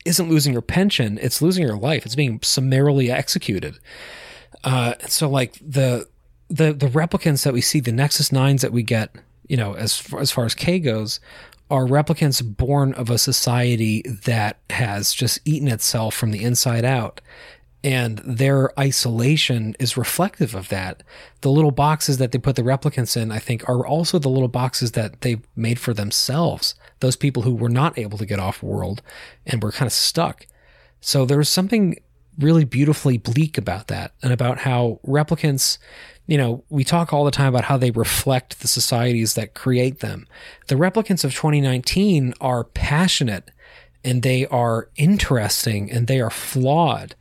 Isn't 0.08 0.30
losing 0.30 0.53
your 0.53 0.62
pension, 0.62 1.20
it's 1.22 1.41
losing 1.41 1.66
your 1.66 1.78
life. 1.78 2.05
It's 2.05 2.16
being 2.16 2.39
summarily 2.41 3.12
executed. 3.12 3.78
Uh, 4.64 4.93
so 5.08 5.30
like 5.30 5.53
the 5.55 6.08
the 6.49 6.74
the 6.74 6.88
replicants 6.88 7.43
that 7.43 7.53
we 7.53 7.62
see, 7.62 7.80
the 7.80 7.91
Nexus 7.91 8.32
Nines 8.32 8.62
that 8.62 8.72
we 8.72 8.84
get, 8.84 9.14
you 9.47 9.58
know, 9.58 9.74
as 9.74 9.97
far, 9.97 10.20
as 10.20 10.32
far 10.32 10.45
as 10.45 10.55
K 10.55 10.80
goes, 10.80 11.20
are 11.70 11.86
replicants 11.86 12.41
born 12.43 12.93
of 12.93 13.10
a 13.10 13.18
society 13.18 14.01
that 14.26 14.58
has 14.70 15.14
just 15.14 15.39
eaten 15.45 15.68
itself 15.68 16.14
from 16.16 16.32
the 16.32 16.43
inside 16.43 16.86
out 16.86 17.22
and 17.84 18.18
their 18.20 18.78
isolation 18.80 19.76
is 19.80 19.97
reflective 19.97 20.55
of 20.55 20.70
that. 20.70 21.03
The 21.41 21.51
little 21.51 21.72
boxes 21.72 22.18
that 22.18 22.32
they 22.32 22.38
put 22.38 22.55
the 22.55 22.62
replicants 22.64 23.16
in, 23.16 23.32
I 23.32 23.39
think, 23.39 23.68
are 23.70 23.86
also 23.86 24.20
the 24.20 24.30
little 24.30 24.47
boxes 24.47 24.91
that 24.91 25.22
they 25.22 25.38
made 25.55 25.80
for 25.80 25.93
themselves. 25.93 26.76
Those 27.00 27.16
people 27.16 27.43
who 27.43 27.56
were 27.56 27.70
not 27.70 27.98
able 27.98 28.18
to 28.18 28.26
get 28.26 28.39
off 28.39 28.64
world 28.64 29.02
and 29.45 29.62
were 29.62 29.72
kind 29.72 29.88
of 29.88 29.93
stuck. 29.93 30.48
So 31.00 31.26
there's 31.26 31.50
something 31.50 31.98
really 32.38 32.66
beautifully 32.66 33.18
bleak 33.18 33.58
about 33.58 33.88
that 33.88 34.14
and 34.22 34.32
about 34.32 34.60
how 34.60 35.00
replicants, 35.06 35.78
you 36.28 36.38
know, 36.38 36.64
we 36.70 36.84
talk 36.84 37.12
all 37.12 37.26
the 37.26 37.32
time 37.32 37.48
about 37.48 37.66
how 37.66 37.78
they 37.78 37.91
reflect 37.91 38.60
the 38.60 38.68
societies 38.68 39.34
that 39.34 39.56
create 39.56 40.00
them. 40.00 40.28
The 40.68 40.76
replicants 40.76 41.24
of 41.24 41.34
2019 41.34 42.34
are 42.39 42.64
passionate 42.64 43.50
and 44.04 44.22
they 44.22 44.45
are 44.48 44.89
interesting 44.95 45.91
and 45.91 46.08
they 46.08 46.22
are 46.22 46.30
flawed 46.30 47.16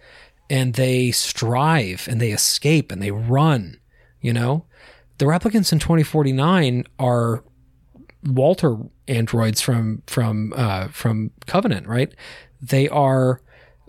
and 0.51 0.74
they 0.74 1.11
strive 1.11 2.07
and 2.09 2.20
they 2.20 2.31
escape 2.31 2.93
and 2.93 3.03
they 3.03 3.11
run, 3.11 3.81
you 4.20 4.33
know? 4.33 4.66
The 5.18 5.24
replicants 5.24 5.72
in 5.72 5.79
2049 5.79 6.85
are 6.99 7.43
Walter 8.27 8.77
androids 9.09 9.61
from 9.61 10.03
from 10.07 10.53
uh, 10.57 10.89
from 10.89 11.31
Covenant, 11.47 11.87
right? 11.87 12.12
They 12.61 12.89
are 12.89 13.41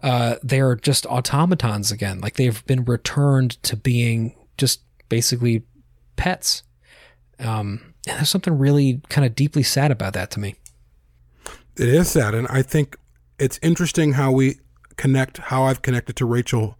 uh, 0.03 0.35
they 0.43 0.59
are 0.59 0.75
just 0.75 1.05
automatons 1.07 1.91
again. 1.91 2.19
Like 2.21 2.35
they've 2.35 2.65
been 2.65 2.83
returned 2.85 3.61
to 3.63 3.75
being 3.75 4.35
just 4.57 4.81
basically 5.09 5.63
pets. 6.15 6.63
Um, 7.39 7.93
and 8.07 8.17
there's 8.17 8.29
something 8.29 8.57
really 8.57 9.01
kind 9.09 9.25
of 9.25 9.35
deeply 9.35 9.63
sad 9.63 9.91
about 9.91 10.13
that 10.13 10.31
to 10.31 10.39
me. 10.39 10.55
It 11.75 11.89
is 11.89 12.09
sad, 12.09 12.33
and 12.33 12.47
I 12.47 12.63
think 12.63 12.97
it's 13.37 13.59
interesting 13.61 14.13
how 14.13 14.31
we 14.31 14.59
connect, 14.95 15.37
how 15.37 15.63
I've 15.63 15.83
connected 15.83 16.15
to 16.15 16.25
Rachael 16.25 16.75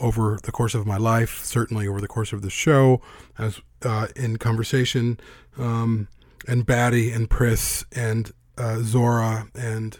over 0.00 0.38
the 0.42 0.50
course 0.50 0.74
of 0.74 0.86
my 0.86 0.96
life, 0.96 1.44
certainly 1.44 1.86
over 1.86 2.00
the 2.00 2.08
course 2.08 2.32
of 2.32 2.42
the 2.42 2.50
show, 2.50 3.00
as 3.38 3.60
uh, 3.82 4.08
in 4.16 4.38
conversation, 4.38 5.20
um, 5.56 6.08
and 6.46 6.66
Batty 6.66 7.10
and 7.10 7.28
Pris 7.28 7.84
and 7.92 8.32
uh, 8.56 8.78
Zhora 8.80 9.48
and 9.54 9.98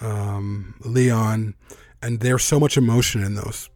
um, 0.00 0.74
Leon, 0.84 1.54
and 2.02 2.20
there's 2.20 2.44
so 2.44 2.60
much 2.60 2.76
emotion 2.76 3.22
in 3.22 3.34
those 3.34 3.70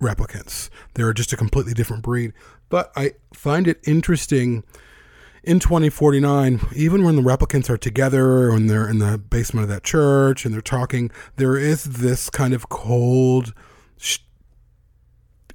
replicants. 0.00 0.70
They're 0.94 1.12
just 1.12 1.32
a 1.32 1.36
completely 1.36 1.74
different 1.74 2.02
breed. 2.02 2.32
But 2.68 2.92
I 2.96 3.12
find 3.32 3.66
it 3.66 3.80
interesting 3.84 4.64
in 5.42 5.60
2049, 5.60 6.60
even 6.74 7.04
when 7.04 7.16
the 7.16 7.22
replicants 7.22 7.70
are 7.70 7.78
together, 7.78 8.50
and 8.50 8.68
they're 8.68 8.88
in 8.88 8.98
the 8.98 9.18
basement 9.18 9.64
of 9.64 9.70
that 9.70 9.82
church 9.82 10.44
and 10.44 10.52
they're 10.52 10.60
talking, 10.60 11.10
there 11.36 11.56
is 11.56 11.84
this 11.84 12.28
kind 12.28 12.52
of 12.52 12.68
cold 12.68 13.54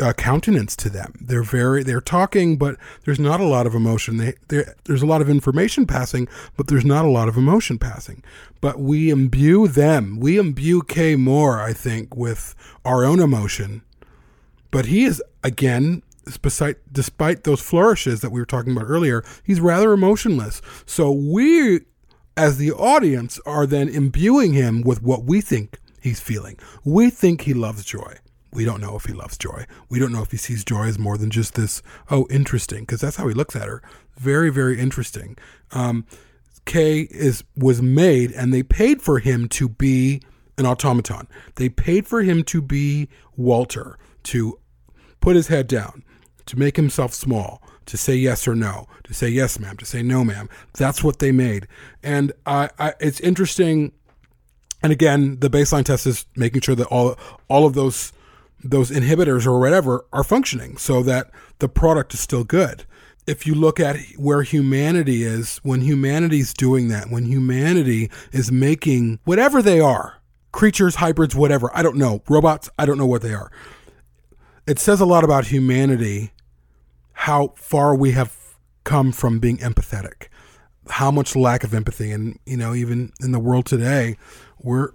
uh, 0.04 0.14
countenance 0.14 0.76
to 0.76 0.90
them. 0.90 1.14
They're 1.22 1.44
very, 1.44 1.82
they're 1.84 2.02
talking, 2.02 2.58
but 2.58 2.76
there's 3.06 3.20
not 3.20 3.40
a 3.40 3.46
lot 3.46 3.66
of 3.66 3.74
emotion. 3.74 4.18
They, 4.18 4.66
there's 4.84 5.02
a 5.02 5.06
lot 5.08 5.22
of 5.22 5.30
information 5.30 5.86
passing, 5.88 6.28
but 6.58 6.68
there's 6.68 6.86
not 6.86 7.06
a 7.06 7.10
lot 7.10 7.30
of 7.30 7.38
emotion 7.38 7.80
passing. 7.80 8.22
But 8.60 8.80
we 8.80 9.10
imbue 9.10 9.68
them, 9.68 10.20
we 10.20 10.38
imbue 10.38 10.82
K 10.84 11.16
more, 11.16 11.62
I 11.62 11.74
think, 11.74 12.16
with 12.16 12.54
our 12.84 13.06
own 13.06 13.20
emotion. 13.20 13.82
But 14.72 14.88
he 14.88 15.06
is, 15.06 15.24
again, 15.44 16.04
despite 16.26 16.78
despite 16.92 17.44
those 17.44 17.62
flourishes 17.62 18.22
that 18.22 18.32
we 18.32 18.42
were 18.42 18.46
talking 18.46 18.74
about 18.74 18.90
earlier, 18.90 19.24
he's 19.44 19.62
rather 19.62 19.94
emotionless. 19.94 20.62
So 20.86 21.12
we, 21.12 21.82
as 22.36 22.58
the 22.58 22.72
audience, 22.72 23.40
are 23.46 23.66
then 23.66 23.88
imbuing 23.88 24.54
him 24.54 24.82
with 24.82 25.02
what 25.02 25.24
we 25.24 25.42
think 25.42 25.80
he's 26.02 26.20
feeling. 26.20 26.58
We 26.84 27.10
think 27.10 27.42
he 27.42 27.54
loves 27.54 27.86
Joi. 27.86 28.18
We 28.54 28.66
don't 28.66 28.82
know 28.82 28.96
if 28.96 29.06
he 29.06 29.14
loves 29.14 29.38
Joi. 29.38 29.66
We 29.90 30.00
don't 30.00 30.12
know 30.12 30.22
if 30.22 30.32
he 30.32 30.38
sees 30.38 30.64
Joi 30.64 30.88
as 30.88 31.00
more 31.00 31.18
than 31.18 31.32
just 31.32 31.56
this. 31.56 31.82
Oh, 32.10 32.28
interesting, 32.30 32.82
because 32.82 33.02
that's 33.02 33.18
how 33.18 33.28
he 33.28 33.34
looks 33.34 33.56
at 33.56 33.68
her. 33.68 33.82
Very, 34.18 34.50
very 34.50 34.80
interesting. 34.80 35.38
Um, 35.72 36.06
is 36.66 37.44
was 37.58 37.82
made, 37.82 38.32
and 38.32 38.54
they 38.54 38.64
paid 38.64 39.02
for 39.02 39.20
him 39.20 39.48
to 39.50 39.68
be 39.68 40.22
an 40.58 40.66
automaton. 40.66 41.28
They 41.56 41.70
paid 41.70 42.08
for 42.08 42.22
him 42.22 42.44
to 42.46 42.62
be 42.62 43.10
Walter, 43.36 43.98
to 44.24 44.60
put 45.20 45.36
his 45.36 45.48
head 45.48 45.68
down, 45.68 46.04
to 46.46 46.58
make 46.58 46.76
himself 46.76 47.14
small, 47.14 47.62
to 47.86 47.98
say 47.98 48.16
yes 48.16 48.48
or 48.48 48.56
no, 48.56 48.88
to 49.04 49.14
say 49.14 49.30
yes, 49.30 49.60
ma'am, 49.60 49.78
to 49.78 49.86
say 49.86 50.02
no, 50.02 50.24
ma'am. 50.24 50.50
That's 50.74 51.04
what 51.04 51.20
they 51.20 51.32
made. 51.32 51.68
And 52.02 52.32
I, 52.46 52.70
I, 52.80 52.94
it's 53.00 53.20
interesting. 53.20 53.92
And 54.82 54.92
again, 54.92 55.40
the 55.40 55.50
baseline 55.50 55.86
test 55.86 56.06
is 56.08 56.26
making 56.36 56.62
sure 56.62 56.76
that 56.76 56.88
all 56.88 57.18
all 57.50 57.66
of 57.66 57.74
those 57.74 58.14
those 58.64 58.90
inhibitors 58.92 59.46
or 59.46 59.60
whatever 59.60 60.06
are 60.14 60.24
functioning 60.24 60.78
so 60.78 61.04
that 61.04 61.30
the 61.60 61.70
product 61.70 62.14
is 62.14 62.20
still 62.20 62.44
good. 62.44 62.86
If 63.26 63.48
you 63.48 63.56
look 63.56 63.80
at 63.80 63.98
where 64.18 64.42
humanity 64.42 65.24
is, 65.24 65.58
when 65.64 65.82
humanity's 65.82 66.54
doing 66.54 66.90
that, 66.90 67.10
when 67.10 67.26
humanity 67.26 68.10
is 68.32 68.52
making 68.52 69.20
whatever 69.24 69.62
they 69.62 69.80
are, 69.80 70.22
creatures, 70.52 70.96
hybrids, 70.96 71.36
whatever, 71.36 71.72
I 71.74 71.84
don't 71.84 71.98
know, 71.98 72.22
robots, 72.28 72.70
I 72.78 72.86
don't 72.86 72.98
know 72.98 73.06
what 73.06 73.22
they 73.22 73.34
are. 73.34 73.52
It 74.68 74.80
says 74.80 75.00
a 75.00 75.06
lot 75.06 75.24
about 75.24 75.48
humanity, 75.48 76.32
how 77.14 77.54
far 77.56 77.96
we 77.96 78.12
have 78.12 78.36
come 78.84 79.12
from 79.12 79.40
being 79.40 79.58
empathetic, 79.58 80.28
how 80.90 81.12
much 81.12 81.36
lack 81.36 81.64
of 81.64 81.74
empathy. 81.74 82.12
And, 82.12 82.40
you 82.46 82.58
know, 82.58 82.74
even 82.74 83.14
in 83.22 83.32
the 83.32 83.40
world 83.40 83.66
today, 83.66 84.18
we're 84.60 84.92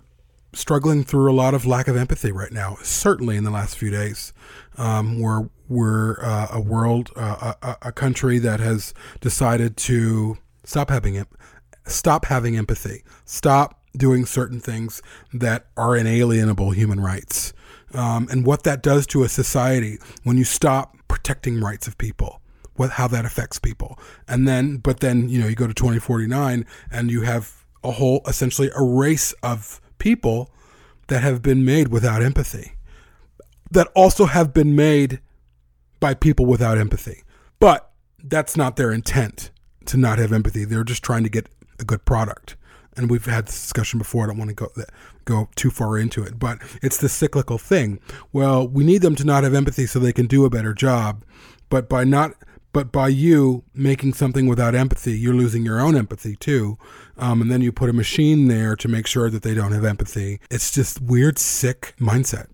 struggling 0.58 1.04
through 1.04 1.30
a 1.30 1.34
lot 1.34 1.54
of 1.54 1.64
lack 1.66 1.88
of 1.88 1.96
empathy 1.96 2.32
right 2.32 2.52
now, 2.52 2.76
certainly 2.82 3.36
in 3.36 3.44
the 3.44 3.50
last 3.50 3.76
few 3.78 3.90
days. 3.90 4.32
Um, 4.76 5.20
we're 5.20 5.48
we're 5.68 6.18
uh, 6.22 6.48
a 6.52 6.60
world, 6.60 7.10
uh, 7.16 7.52
a, 7.62 7.76
a 7.82 7.92
country 7.92 8.38
that 8.38 8.60
has 8.60 8.94
decided 9.20 9.76
to 9.78 10.38
stop 10.64 10.88
having 10.90 11.14
it, 11.14 11.28
stop 11.86 12.24
having 12.26 12.56
empathy, 12.56 13.04
stop 13.24 13.80
doing 13.96 14.24
certain 14.26 14.60
things 14.60 15.02
that 15.32 15.66
are 15.76 15.96
inalienable 15.96 16.70
human 16.70 17.00
rights. 17.00 17.52
um, 17.94 18.28
and 18.30 18.46
what 18.46 18.64
that 18.64 18.82
does 18.82 19.06
to 19.06 19.22
a 19.24 19.28
society 19.28 19.98
when 20.24 20.36
you 20.36 20.44
stop 20.44 20.96
protecting 21.08 21.60
rights 21.60 21.86
of 21.88 21.96
people 21.98 22.40
what 22.76 22.90
how 22.92 23.08
that 23.08 23.24
affects 23.24 23.58
people 23.58 23.98
and 24.28 24.46
then 24.46 24.76
but 24.76 25.00
then 25.00 25.28
you 25.28 25.38
know 25.40 25.46
you 25.48 25.54
go 25.54 25.66
to 25.66 25.74
2049 25.74 26.66
and 26.90 27.10
you 27.10 27.22
have 27.22 27.64
a 27.82 27.92
whole 27.92 28.20
essentially 28.26 28.70
a 28.76 28.82
race 28.82 29.32
of 29.42 29.80
people 29.98 30.50
that 31.08 31.22
have 31.22 31.42
been 31.42 31.64
made 31.64 31.88
without 31.88 32.22
empathy 32.22 32.72
that 33.70 33.88
also 33.94 34.26
have 34.26 34.52
been 34.54 34.74
made 34.74 35.20
by 36.00 36.14
people 36.14 36.46
without 36.46 36.78
empathy 36.78 37.22
but 37.60 37.90
that's 38.22 38.56
not 38.56 38.76
their 38.76 38.92
intent 38.92 39.50
to 39.84 39.96
not 39.96 40.18
have 40.18 40.32
empathy 40.32 40.64
they're 40.64 40.84
just 40.84 41.02
trying 41.02 41.22
to 41.22 41.30
get 41.30 41.48
a 41.78 41.84
good 41.84 42.04
product 42.04 42.56
and 42.98 43.08
we've 43.08 43.26
had 43.26 43.46
this 43.46 43.62
discussion 43.62 43.98
before. 43.98 44.24
I 44.24 44.26
don't 44.26 44.38
want 44.38 44.50
to 44.50 44.54
go 44.54 44.68
go 45.24 45.48
too 45.54 45.70
far 45.70 45.96
into 45.96 46.22
it, 46.24 46.38
but 46.38 46.58
it's 46.82 46.96
the 46.96 47.08
cyclical 47.08 47.56
thing. 47.56 48.00
Well, 48.32 48.66
we 48.66 48.84
need 48.84 49.02
them 49.02 49.14
to 49.16 49.24
not 49.24 49.44
have 49.44 49.54
empathy 49.54 49.86
so 49.86 49.98
they 49.98 50.12
can 50.12 50.26
do 50.26 50.44
a 50.44 50.50
better 50.50 50.74
job, 50.74 51.24
but 51.70 51.88
by 51.88 52.04
not 52.04 52.32
but 52.72 52.92
by 52.92 53.08
you 53.08 53.64
making 53.74 54.14
something 54.14 54.46
without 54.46 54.74
empathy, 54.74 55.18
you're 55.18 55.34
losing 55.34 55.64
your 55.64 55.80
own 55.80 55.96
empathy 55.96 56.36
too. 56.36 56.78
Um, 57.16 57.42
and 57.42 57.50
then 57.50 57.60
you 57.60 57.72
put 57.72 57.90
a 57.90 57.92
machine 57.92 58.48
there 58.48 58.76
to 58.76 58.88
make 58.88 59.06
sure 59.06 59.30
that 59.30 59.42
they 59.42 59.54
don't 59.54 59.72
have 59.72 59.84
empathy. 59.84 60.40
It's 60.50 60.70
just 60.70 61.00
weird, 61.00 61.38
sick 61.38 61.94
mindset. 61.98 62.48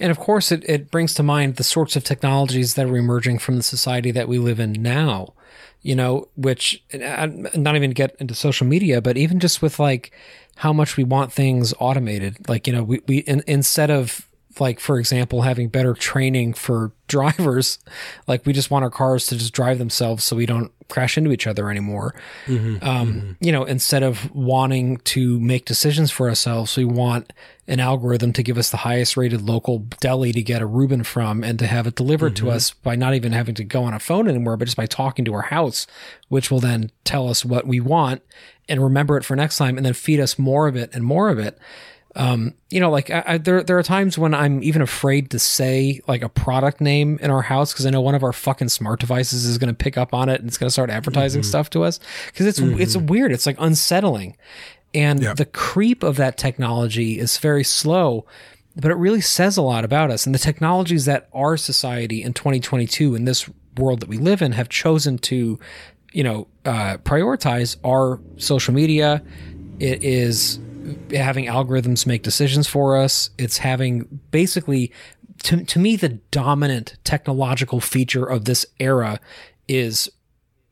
And 0.00 0.10
of 0.10 0.18
course, 0.18 0.50
it, 0.50 0.64
it 0.68 0.90
brings 0.90 1.14
to 1.14 1.22
mind 1.22 1.56
the 1.56 1.64
sorts 1.64 1.94
of 1.94 2.04
technologies 2.04 2.74
that 2.74 2.86
are 2.86 2.96
emerging 2.96 3.38
from 3.38 3.56
the 3.56 3.62
society 3.62 4.10
that 4.12 4.28
we 4.28 4.38
live 4.38 4.60
in 4.60 4.72
now 4.72 5.34
you 5.82 5.94
know, 5.94 6.28
which 6.36 6.82
not 6.92 7.76
even 7.76 7.92
get 7.92 8.16
into 8.18 8.34
social 8.34 8.66
media, 8.66 9.00
but 9.00 9.16
even 9.16 9.40
just 9.40 9.62
with 9.62 9.78
like 9.78 10.12
how 10.56 10.72
much 10.72 10.96
we 10.96 11.04
want 11.04 11.32
things 11.32 11.72
automated. 11.78 12.48
Like, 12.48 12.66
you 12.66 12.72
know, 12.72 12.82
we, 12.82 13.00
we 13.06 13.18
in, 13.18 13.42
instead 13.46 13.90
of 13.90 14.27
like, 14.60 14.80
for 14.80 14.98
example, 14.98 15.42
having 15.42 15.68
better 15.68 15.94
training 15.94 16.54
for 16.54 16.92
drivers, 17.08 17.78
like 18.26 18.44
we 18.44 18.52
just 18.52 18.70
want 18.70 18.84
our 18.84 18.90
cars 18.90 19.26
to 19.26 19.36
just 19.36 19.54
drive 19.54 19.78
themselves 19.78 20.24
so 20.24 20.36
we 20.36 20.46
don't 20.46 20.72
crash 20.88 21.16
into 21.16 21.32
each 21.32 21.46
other 21.46 21.70
anymore. 21.70 22.14
Mm-hmm, 22.46 22.86
um, 22.86 23.12
mm-hmm. 23.12 23.32
You 23.40 23.52
know, 23.52 23.64
instead 23.64 24.02
of 24.02 24.34
wanting 24.34 24.98
to 24.98 25.38
make 25.40 25.64
decisions 25.64 26.10
for 26.10 26.28
ourselves, 26.28 26.76
we 26.76 26.84
want 26.84 27.32
an 27.66 27.80
algorithm 27.80 28.32
to 28.32 28.42
give 28.42 28.56
us 28.56 28.70
the 28.70 28.78
highest 28.78 29.16
rated 29.16 29.42
local 29.42 29.80
deli 30.00 30.32
to 30.32 30.42
get 30.42 30.62
a 30.62 30.66
Reuben 30.66 31.04
from 31.04 31.44
and 31.44 31.58
to 31.58 31.66
have 31.66 31.86
it 31.86 31.94
delivered 31.94 32.34
mm-hmm. 32.34 32.46
to 32.46 32.52
us 32.52 32.72
by 32.72 32.96
not 32.96 33.14
even 33.14 33.32
having 33.32 33.54
to 33.56 33.64
go 33.64 33.84
on 33.84 33.94
a 33.94 33.98
phone 33.98 34.28
anymore, 34.28 34.56
but 34.56 34.64
just 34.64 34.76
by 34.76 34.86
talking 34.86 35.24
to 35.26 35.34
our 35.34 35.42
house, 35.42 35.86
which 36.28 36.50
will 36.50 36.60
then 36.60 36.90
tell 37.04 37.28
us 37.28 37.44
what 37.44 37.66
we 37.66 37.80
want 37.80 38.22
and 38.68 38.82
remember 38.82 39.16
it 39.16 39.24
for 39.24 39.36
next 39.36 39.56
time 39.56 39.76
and 39.76 39.84
then 39.84 39.94
feed 39.94 40.20
us 40.20 40.38
more 40.38 40.68
of 40.68 40.76
it 40.76 40.90
and 40.94 41.04
more 41.04 41.28
of 41.28 41.38
it. 41.38 41.58
Um, 42.18 42.54
you 42.68 42.80
know, 42.80 42.90
like 42.90 43.10
I, 43.10 43.22
I, 43.26 43.38
there, 43.38 43.62
there 43.62 43.78
are 43.78 43.82
times 43.84 44.18
when 44.18 44.34
I'm 44.34 44.60
even 44.64 44.82
afraid 44.82 45.30
to 45.30 45.38
say 45.38 46.00
like 46.08 46.22
a 46.22 46.28
product 46.28 46.80
name 46.80 47.16
in 47.22 47.30
our 47.30 47.42
house 47.42 47.72
because 47.72 47.86
I 47.86 47.90
know 47.90 48.00
one 48.00 48.16
of 48.16 48.24
our 48.24 48.32
fucking 48.32 48.70
smart 48.70 48.98
devices 48.98 49.44
is 49.44 49.56
going 49.56 49.68
to 49.68 49.74
pick 49.74 49.96
up 49.96 50.12
on 50.12 50.28
it 50.28 50.40
and 50.40 50.48
it's 50.48 50.58
going 50.58 50.66
to 50.66 50.72
start 50.72 50.90
advertising 50.90 51.42
mm-hmm. 51.42 51.48
stuff 51.48 51.70
to 51.70 51.84
us 51.84 52.00
because 52.26 52.46
it's 52.46 52.58
mm-hmm. 52.58 52.80
it's 52.80 52.96
weird. 52.96 53.30
It's 53.30 53.46
like 53.46 53.54
unsettling, 53.60 54.36
and 54.92 55.20
the 55.20 55.44
creep 55.44 56.02
of 56.02 56.16
that 56.16 56.36
technology 56.36 57.20
is 57.20 57.38
very 57.38 57.62
slow, 57.62 58.26
but 58.74 58.90
it 58.90 58.96
really 58.96 59.20
says 59.20 59.56
a 59.56 59.62
lot 59.62 59.84
about 59.84 60.10
us 60.10 60.26
and 60.26 60.34
the 60.34 60.40
technologies 60.40 61.04
that 61.04 61.28
our 61.32 61.56
society 61.56 62.22
in 62.22 62.32
2022 62.32 63.14
in 63.14 63.26
this 63.26 63.48
world 63.76 64.00
that 64.00 64.08
we 64.08 64.18
live 64.18 64.42
in 64.42 64.52
have 64.52 64.68
chosen 64.68 65.18
to, 65.18 65.56
you 66.12 66.24
know, 66.24 66.48
uh, 66.64 66.96
prioritize 66.98 67.76
our 67.84 68.18
social 68.38 68.74
media. 68.74 69.22
It 69.78 70.02
is 70.02 70.58
having 71.12 71.46
algorithms 71.46 72.06
make 72.06 72.22
decisions 72.22 72.66
for 72.66 72.96
us. 72.96 73.30
It's 73.38 73.58
having 73.58 74.20
basically, 74.30 74.92
to, 75.44 75.64
to 75.64 75.78
me, 75.78 75.96
the 75.96 76.20
dominant 76.30 76.96
technological 77.04 77.80
feature 77.80 78.24
of 78.24 78.44
this 78.44 78.66
era 78.78 79.20
is 79.66 80.10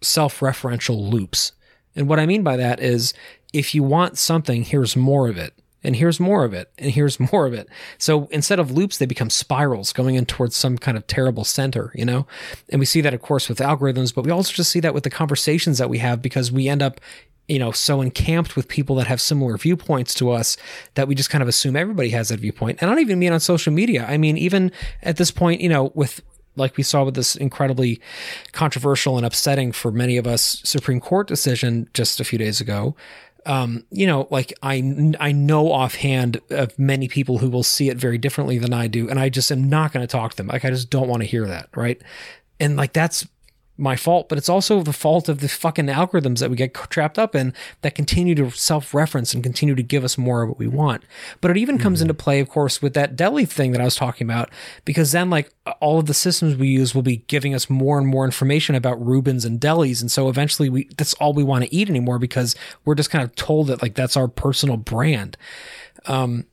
self 0.00 0.40
referential 0.40 1.10
loops. 1.10 1.52
And 1.94 2.08
what 2.08 2.20
I 2.20 2.26
mean 2.26 2.42
by 2.42 2.56
that 2.56 2.80
is 2.80 3.14
if 3.52 3.74
you 3.74 3.82
want 3.82 4.18
something, 4.18 4.62
here's 4.62 4.96
more 4.96 5.28
of 5.28 5.38
it. 5.38 5.54
And 5.84 5.94
here's 5.94 6.18
more 6.18 6.44
of 6.44 6.52
it, 6.52 6.72
and 6.78 6.90
here's 6.90 7.20
more 7.32 7.46
of 7.46 7.52
it. 7.52 7.68
So 7.96 8.26
instead 8.32 8.58
of 8.58 8.72
loops, 8.72 8.98
they 8.98 9.06
become 9.06 9.30
spirals 9.30 9.92
going 9.92 10.16
in 10.16 10.26
towards 10.26 10.56
some 10.56 10.78
kind 10.78 10.96
of 10.96 11.06
terrible 11.06 11.44
center, 11.44 11.92
you 11.94 12.04
know? 12.04 12.26
And 12.70 12.80
we 12.80 12.86
see 12.86 13.00
that, 13.02 13.14
of 13.14 13.22
course, 13.22 13.48
with 13.48 13.58
algorithms, 13.58 14.12
but 14.12 14.24
we 14.24 14.32
also 14.32 14.52
just 14.52 14.72
see 14.72 14.80
that 14.80 14.94
with 14.94 15.04
the 15.04 15.10
conversations 15.10 15.78
that 15.78 15.88
we 15.88 15.98
have 15.98 16.20
because 16.20 16.50
we 16.50 16.68
end 16.68 16.82
up 16.82 17.00
you 17.48 17.58
know, 17.58 17.70
so 17.70 18.00
encamped 18.00 18.56
with 18.56 18.68
people 18.68 18.96
that 18.96 19.06
have 19.06 19.20
similar 19.20 19.56
viewpoints 19.56 20.14
to 20.14 20.30
us 20.30 20.56
that 20.94 21.06
we 21.06 21.14
just 21.14 21.30
kind 21.30 21.42
of 21.42 21.48
assume 21.48 21.76
everybody 21.76 22.10
has 22.10 22.30
that 22.30 22.40
viewpoint. 22.40 22.78
And 22.80 22.90
I 22.90 22.94
don't 22.94 23.02
even 23.02 23.18
mean 23.18 23.32
on 23.32 23.40
social 23.40 23.72
media. 23.72 24.04
I 24.08 24.16
mean, 24.16 24.36
even 24.36 24.72
at 25.02 25.16
this 25.16 25.30
point, 25.30 25.60
you 25.60 25.68
know, 25.68 25.92
with 25.94 26.22
like 26.56 26.76
we 26.76 26.82
saw 26.82 27.04
with 27.04 27.14
this 27.14 27.36
incredibly 27.36 28.00
controversial 28.52 29.16
and 29.16 29.26
upsetting 29.26 29.72
for 29.72 29.92
many 29.92 30.16
of 30.16 30.26
us 30.26 30.60
Supreme 30.64 31.00
Court 31.00 31.28
decision 31.28 31.88
just 31.94 32.18
a 32.18 32.24
few 32.24 32.38
days 32.38 32.60
ago. 32.60 32.96
Um, 33.44 33.84
you 33.90 34.08
know, 34.08 34.26
like 34.30 34.52
I, 34.62 35.14
I 35.20 35.30
know 35.30 35.70
offhand 35.70 36.40
of 36.50 36.76
many 36.78 37.06
people 37.06 37.38
who 37.38 37.48
will 37.48 37.62
see 37.62 37.90
it 37.90 37.96
very 37.96 38.18
differently 38.18 38.58
than 38.58 38.72
I 38.72 38.88
do. 38.88 39.08
And 39.08 39.20
I 39.20 39.28
just 39.28 39.52
am 39.52 39.68
not 39.68 39.92
going 39.92 40.04
to 40.04 40.10
talk 40.10 40.32
to 40.32 40.36
them. 40.38 40.48
Like, 40.48 40.64
I 40.64 40.70
just 40.70 40.90
don't 40.90 41.08
want 41.08 41.22
to 41.22 41.28
hear 41.28 41.46
that. 41.46 41.68
Right. 41.76 42.02
And 42.58 42.76
like, 42.76 42.92
that's 42.92 43.24
my 43.78 43.96
fault, 43.96 44.28
but 44.28 44.38
it's 44.38 44.48
also 44.48 44.82
the 44.82 44.92
fault 44.92 45.28
of 45.28 45.40
the 45.40 45.48
fucking 45.48 45.86
algorithms 45.86 46.38
that 46.38 46.50
we 46.50 46.56
get 46.56 46.72
trapped 46.74 47.18
up 47.18 47.34
in 47.34 47.52
that 47.82 47.94
continue 47.94 48.34
to 48.34 48.50
self 48.50 48.94
reference 48.94 49.34
and 49.34 49.42
continue 49.42 49.74
to 49.74 49.82
give 49.82 50.04
us 50.04 50.16
more 50.16 50.42
of 50.42 50.48
what 50.48 50.58
we 50.58 50.66
want. 50.66 51.02
But 51.40 51.50
it 51.50 51.56
even 51.56 51.76
mm-hmm. 51.76 51.82
comes 51.82 52.00
into 52.02 52.14
play, 52.14 52.40
of 52.40 52.48
course, 52.48 52.80
with 52.80 52.94
that 52.94 53.16
deli 53.16 53.44
thing 53.44 53.72
that 53.72 53.80
I 53.80 53.84
was 53.84 53.96
talking 53.96 54.26
about, 54.26 54.50
because 54.84 55.12
then, 55.12 55.30
like, 55.30 55.52
all 55.80 55.98
of 55.98 56.06
the 56.06 56.14
systems 56.14 56.56
we 56.56 56.68
use 56.68 56.94
will 56.94 57.02
be 57.02 57.18
giving 57.28 57.54
us 57.54 57.68
more 57.68 57.98
and 57.98 58.06
more 58.06 58.24
information 58.24 58.74
about 58.74 59.04
Reubens 59.04 59.44
and 59.44 59.60
delis. 59.60 60.00
And 60.00 60.10
so 60.10 60.28
eventually, 60.28 60.68
we 60.68 60.88
that's 60.96 61.14
all 61.14 61.32
we 61.32 61.44
want 61.44 61.64
to 61.64 61.74
eat 61.74 61.90
anymore 61.90 62.18
because 62.18 62.56
we're 62.84 62.94
just 62.94 63.10
kind 63.10 63.24
of 63.24 63.34
told 63.34 63.66
that, 63.66 63.82
like, 63.82 63.94
that's 63.94 64.16
our 64.16 64.28
personal 64.28 64.76
brand. 64.76 65.36
Um, 66.06 66.46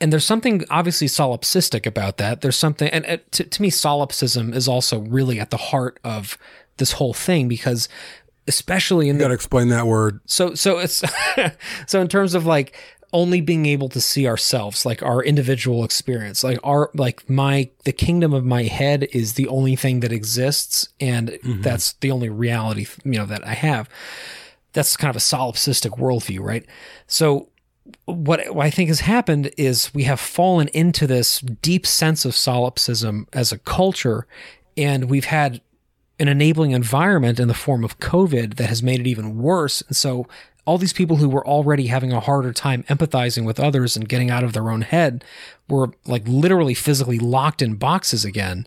and 0.00 0.12
there's 0.12 0.24
something 0.24 0.64
obviously 0.70 1.06
solipsistic 1.06 1.86
about 1.86 2.16
that. 2.18 2.40
There's 2.40 2.56
something, 2.56 2.88
and 2.88 3.06
uh, 3.06 3.18
to, 3.32 3.44
to 3.44 3.62
me, 3.62 3.70
solipsism 3.70 4.54
is 4.54 4.68
also 4.68 5.00
really 5.00 5.40
at 5.40 5.50
the 5.50 5.56
heart 5.56 5.98
of 6.04 6.38
this 6.76 6.92
whole 6.92 7.14
thing 7.14 7.48
because, 7.48 7.88
especially 8.48 9.08
in 9.08 9.16
you 9.16 9.22
got 9.22 9.28
to 9.28 9.34
explain 9.34 9.68
that 9.68 9.86
word. 9.86 10.20
So, 10.26 10.54
so 10.54 10.78
it's 10.78 11.02
so 11.86 12.00
in 12.00 12.08
terms 12.08 12.34
of 12.34 12.46
like 12.46 12.76
only 13.12 13.40
being 13.40 13.66
able 13.66 13.88
to 13.90 14.00
see 14.00 14.26
ourselves, 14.26 14.86
like 14.86 15.02
our 15.02 15.22
individual 15.22 15.84
experience, 15.84 16.42
like 16.42 16.58
our 16.64 16.90
like 16.94 17.28
my 17.28 17.70
the 17.84 17.92
kingdom 17.92 18.32
of 18.32 18.44
my 18.44 18.64
head 18.64 19.06
is 19.12 19.34
the 19.34 19.48
only 19.48 19.76
thing 19.76 20.00
that 20.00 20.12
exists, 20.12 20.88
and 21.00 21.28
mm-hmm. 21.28 21.60
that's 21.60 21.94
the 21.94 22.10
only 22.10 22.28
reality 22.28 22.86
you 23.04 23.12
know 23.12 23.26
that 23.26 23.46
I 23.46 23.54
have. 23.54 23.88
That's 24.72 24.96
kind 24.96 25.10
of 25.10 25.16
a 25.16 25.18
solipsistic 25.18 25.98
worldview, 25.98 26.40
right? 26.40 26.64
So 27.06 27.48
what 28.04 28.40
I 28.56 28.70
think 28.70 28.88
has 28.88 29.00
happened 29.00 29.50
is 29.56 29.92
we 29.94 30.04
have 30.04 30.20
fallen 30.20 30.68
into 30.68 31.06
this 31.06 31.40
deep 31.40 31.86
sense 31.86 32.24
of 32.24 32.36
solipsism 32.36 33.26
as 33.32 33.52
a 33.52 33.58
culture, 33.58 34.26
and 34.76 35.10
we've 35.10 35.26
had 35.26 35.60
an 36.18 36.28
enabling 36.28 36.70
environment 36.72 37.40
in 37.40 37.48
the 37.48 37.54
form 37.54 37.84
of 37.84 37.98
COVID 37.98 38.54
that 38.56 38.68
has 38.68 38.82
made 38.82 39.00
it 39.00 39.06
even 39.06 39.38
worse. 39.38 39.82
And 39.82 39.96
so, 39.96 40.26
all 40.64 40.78
these 40.78 40.92
people 40.92 41.16
who 41.16 41.28
were 41.28 41.44
already 41.44 41.88
having 41.88 42.12
a 42.12 42.20
harder 42.20 42.52
time 42.52 42.84
empathizing 42.84 43.44
with 43.44 43.58
others 43.58 43.96
and 43.96 44.08
getting 44.08 44.30
out 44.30 44.44
of 44.44 44.52
their 44.52 44.70
own 44.70 44.82
head 44.82 45.24
were 45.68 45.90
like 46.06 46.22
literally 46.26 46.74
physically 46.74 47.18
locked 47.18 47.62
in 47.62 47.74
boxes 47.74 48.24
again. 48.24 48.64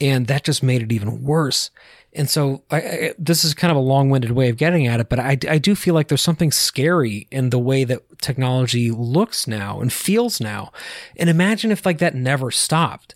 And 0.00 0.26
that 0.26 0.42
just 0.42 0.64
made 0.64 0.82
it 0.82 0.90
even 0.90 1.22
worse. 1.22 1.70
And 2.16 2.30
so 2.30 2.62
I, 2.70 2.76
I, 2.76 3.14
this 3.18 3.44
is 3.44 3.52
kind 3.52 3.70
of 3.70 3.76
a 3.76 3.80
long-winded 3.80 4.30
way 4.32 4.48
of 4.48 4.56
getting 4.56 4.86
at 4.86 5.00
it, 5.00 5.08
but 5.08 5.20
I, 5.20 5.38
I 5.48 5.58
do 5.58 5.74
feel 5.74 5.94
like 5.94 6.08
there's 6.08 6.22
something 6.22 6.50
scary 6.50 7.28
in 7.30 7.50
the 7.50 7.58
way 7.58 7.84
that 7.84 8.20
technology 8.20 8.90
looks 8.90 9.46
now 9.46 9.80
and 9.80 9.92
feels 9.92 10.40
now. 10.40 10.72
And 11.18 11.28
imagine 11.28 11.70
if 11.70 11.84
like 11.84 11.98
that 11.98 12.14
never 12.14 12.50
stopped. 12.50 13.14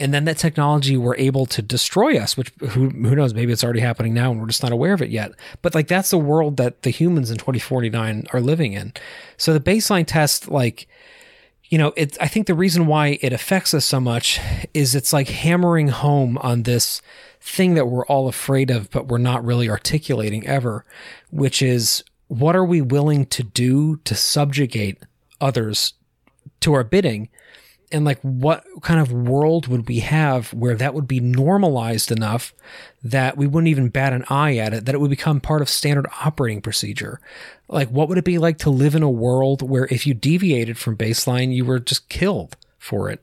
And 0.00 0.14
then 0.14 0.24
that 0.24 0.38
technology 0.38 0.96
were 0.96 1.16
able 1.16 1.44
to 1.46 1.60
destroy 1.60 2.16
us, 2.16 2.36
which 2.36 2.50
who, 2.60 2.88
who 2.88 3.16
knows, 3.16 3.34
maybe 3.34 3.52
it's 3.52 3.64
already 3.64 3.80
happening 3.80 4.14
now 4.14 4.30
and 4.30 4.40
we're 4.40 4.46
just 4.46 4.62
not 4.62 4.72
aware 4.72 4.94
of 4.94 5.02
it 5.02 5.10
yet. 5.10 5.32
But 5.60 5.74
like 5.74 5.88
that's 5.88 6.10
the 6.10 6.18
world 6.18 6.56
that 6.56 6.82
the 6.82 6.90
humans 6.90 7.30
in 7.30 7.36
2049 7.36 8.26
are 8.32 8.40
living 8.40 8.72
in. 8.72 8.92
So 9.36 9.52
the 9.52 9.60
baseline 9.60 10.06
test, 10.06 10.48
like, 10.48 10.88
you 11.64 11.76
know, 11.76 11.92
it, 11.96 12.16
I 12.20 12.28
think 12.28 12.46
the 12.46 12.54
reason 12.54 12.86
why 12.86 13.18
it 13.20 13.32
affects 13.32 13.74
us 13.74 13.84
so 13.84 14.00
much 14.00 14.40
is 14.72 14.94
it's 14.94 15.12
like 15.12 15.28
hammering 15.28 15.88
home 15.88 16.38
on 16.38 16.62
this 16.62 17.02
thing 17.48 17.74
that 17.74 17.86
we're 17.86 18.06
all 18.06 18.28
afraid 18.28 18.70
of, 18.70 18.90
but 18.90 19.08
we're 19.08 19.18
not 19.18 19.44
really 19.44 19.68
articulating 19.68 20.46
ever, 20.46 20.84
which 21.30 21.62
is 21.62 22.04
what 22.28 22.54
are 22.54 22.64
we 22.64 22.80
willing 22.80 23.26
to 23.26 23.42
do 23.42 23.96
to 24.04 24.14
subjugate 24.14 24.98
others 25.40 25.94
to 26.60 26.74
our 26.74 26.84
bidding? 26.84 27.28
And 27.90 28.04
like, 28.04 28.20
what 28.20 28.64
kind 28.82 29.00
of 29.00 29.10
world 29.10 29.66
would 29.66 29.88
we 29.88 30.00
have 30.00 30.52
where 30.52 30.74
that 30.74 30.92
would 30.92 31.08
be 31.08 31.20
normalized 31.20 32.12
enough 32.12 32.52
that 33.02 33.38
we 33.38 33.46
wouldn't 33.46 33.68
even 33.68 33.88
bat 33.88 34.12
an 34.12 34.26
eye 34.28 34.58
at 34.58 34.74
it, 34.74 34.84
that 34.84 34.94
it 34.94 34.98
would 34.98 35.08
become 35.08 35.40
part 35.40 35.62
of 35.62 35.70
standard 35.70 36.06
operating 36.22 36.60
procedure? 36.60 37.18
Like, 37.66 37.88
what 37.88 38.10
would 38.10 38.18
it 38.18 38.24
be 38.24 38.36
like 38.36 38.58
to 38.58 38.70
live 38.70 38.94
in 38.94 39.02
a 39.02 39.10
world 39.10 39.62
where 39.62 39.86
if 39.86 40.06
you 40.06 40.12
deviated 40.12 40.76
from 40.76 40.98
baseline, 40.98 41.54
you 41.54 41.64
were 41.64 41.78
just 41.78 42.10
killed? 42.10 42.56
for 42.78 43.10
it. 43.10 43.22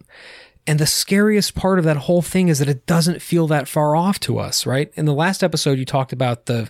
And 0.68 0.80
the 0.80 0.88
scariest 0.88 1.54
part 1.54 1.78
of 1.78 1.86
that 1.86 1.98
whole 1.98 2.24
thing 2.24 2.48
is 2.48 2.60
that 2.60 2.68
it 2.68 2.86
doesn't 2.88 3.22
feel 3.22 3.48
that 3.48 3.68
far 3.68 3.96
off 3.96 4.20
to 4.22 4.40
us, 4.40 4.66
right? 4.66 4.92
In 4.96 5.06
the 5.06 5.14
last 5.14 5.44
episode, 5.44 5.78
you 5.78 5.86
talked 5.86 6.14
about 6.14 6.48
the 6.48 6.70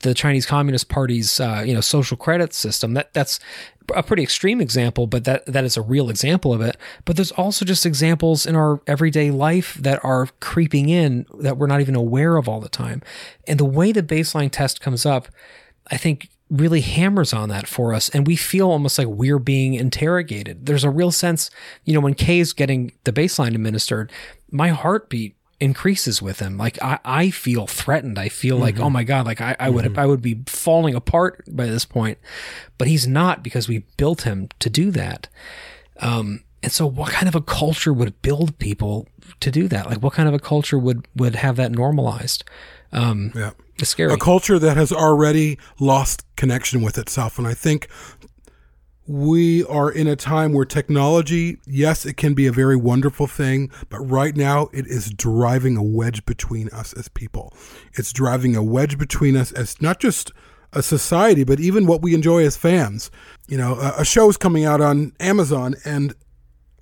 the 0.00 0.12
Chinese 0.14 0.44
Communist 0.44 0.88
Party's 0.88 1.40
uh, 1.40 1.62
you 1.64 1.74
know 1.74 1.80
social 1.80 2.16
credit 2.16 2.52
system. 2.52 2.94
That 2.94 3.14
that's 3.14 3.38
a 3.94 4.02
pretty 4.02 4.22
extreme 4.22 4.60
example, 4.60 5.06
but 5.06 5.24
that 5.24 5.46
that 5.46 5.64
is 5.64 5.76
a 5.76 5.82
real 5.82 6.10
example 6.10 6.52
of 6.52 6.60
it. 6.60 6.76
But 7.04 7.16
there's 7.16 7.32
also 7.32 7.64
just 7.64 7.86
examples 7.86 8.46
in 8.46 8.56
our 8.56 8.80
everyday 8.86 9.30
life 9.30 9.74
that 9.74 10.04
are 10.04 10.28
creeping 10.40 10.88
in 10.88 11.26
that 11.38 11.56
we're 11.56 11.68
not 11.68 11.80
even 11.80 11.94
aware 11.94 12.36
of 12.36 12.48
all 12.48 12.60
the 12.60 12.68
time. 12.68 13.02
And 13.46 13.60
the 13.60 13.64
way 13.64 13.92
the 13.92 14.02
baseline 14.02 14.50
test 14.50 14.80
comes 14.80 15.06
up, 15.06 15.28
I 15.90 15.96
think 15.96 16.28
really 16.48 16.80
hammers 16.80 17.32
on 17.32 17.48
that 17.48 17.66
for 17.66 17.92
us 17.92 18.08
and 18.10 18.26
we 18.26 18.36
feel 18.36 18.70
almost 18.70 18.98
like 18.98 19.08
we're 19.08 19.38
being 19.38 19.74
interrogated. 19.74 20.66
There's 20.66 20.84
a 20.84 20.90
real 20.90 21.10
sense, 21.10 21.50
you 21.84 21.92
know, 21.92 22.00
when 22.00 22.14
Kay's 22.14 22.52
getting 22.52 22.92
the 23.04 23.12
baseline 23.12 23.54
administered, 23.54 24.12
my 24.50 24.68
heartbeat 24.68 25.34
increases 25.58 26.20
with 26.20 26.38
him. 26.40 26.56
Like 26.56 26.80
I, 26.82 26.98
I 27.04 27.30
feel 27.30 27.66
threatened. 27.66 28.18
I 28.18 28.28
feel 28.28 28.58
like, 28.58 28.78
oh 28.78 28.90
my 28.90 29.04
God, 29.04 29.26
like 29.26 29.40
I, 29.40 29.56
I 29.58 29.70
would 29.70 29.96
I 29.98 30.06
would 30.06 30.22
be 30.22 30.42
falling 30.46 30.94
apart 30.94 31.42
by 31.48 31.66
this 31.66 31.84
point. 31.84 32.18
But 32.78 32.88
he's 32.88 33.06
not 33.06 33.42
because 33.42 33.68
we 33.68 33.84
built 33.96 34.22
him 34.22 34.48
to 34.60 34.70
do 34.70 34.90
that. 34.92 35.28
Um 36.00 36.44
and 36.62 36.72
so 36.72 36.86
what 36.86 37.12
kind 37.12 37.28
of 37.28 37.34
a 37.34 37.40
culture 37.40 37.92
would 37.92 38.20
build 38.22 38.58
people 38.58 39.08
to 39.40 39.50
do 39.50 39.68
that? 39.68 39.86
Like 39.86 40.02
what 40.02 40.12
kind 40.12 40.28
of 40.28 40.34
a 40.34 40.38
culture 40.38 40.78
would 40.78 41.08
would 41.16 41.36
have 41.36 41.56
that 41.56 41.72
normalized? 41.72 42.44
Um 42.92 43.32
Yeah. 43.34 43.50
it's 43.78 43.90
scary. 43.90 44.12
a 44.12 44.16
culture 44.16 44.58
that 44.58 44.76
has 44.76 44.92
already 44.92 45.58
lost 45.80 46.24
connection 46.36 46.82
with 46.82 46.98
itself. 46.98 47.38
And 47.38 47.46
I 47.46 47.54
think 47.54 47.88
we 49.08 49.62
are 49.64 49.90
in 49.90 50.08
a 50.08 50.16
time 50.16 50.52
where 50.52 50.64
technology, 50.64 51.58
yes, 51.64 52.04
it 52.04 52.16
can 52.16 52.34
be 52.34 52.46
a 52.48 52.52
very 52.52 52.74
wonderful 52.74 53.28
thing, 53.28 53.70
but 53.88 54.00
right 54.00 54.36
now 54.36 54.68
it 54.72 54.86
is 54.88 55.10
driving 55.12 55.76
a 55.76 55.82
wedge 55.82 56.24
between 56.26 56.68
us 56.70 56.92
as 56.94 57.08
people. 57.08 57.52
It's 57.94 58.12
driving 58.12 58.56
a 58.56 58.64
wedge 58.64 58.98
between 58.98 59.36
us 59.36 59.52
as 59.52 59.80
not 59.80 60.00
just 60.00 60.32
a 60.72 60.82
society, 60.82 61.44
but 61.44 61.60
even 61.60 61.86
what 61.86 62.02
we 62.02 62.14
enjoy 62.14 62.44
as 62.44 62.56
fans. 62.56 63.10
You 63.46 63.58
know, 63.58 63.76
a, 63.76 64.00
a 64.00 64.04
show's 64.04 64.36
coming 64.36 64.64
out 64.64 64.80
on 64.80 65.12
Amazon 65.20 65.76
and 65.84 66.12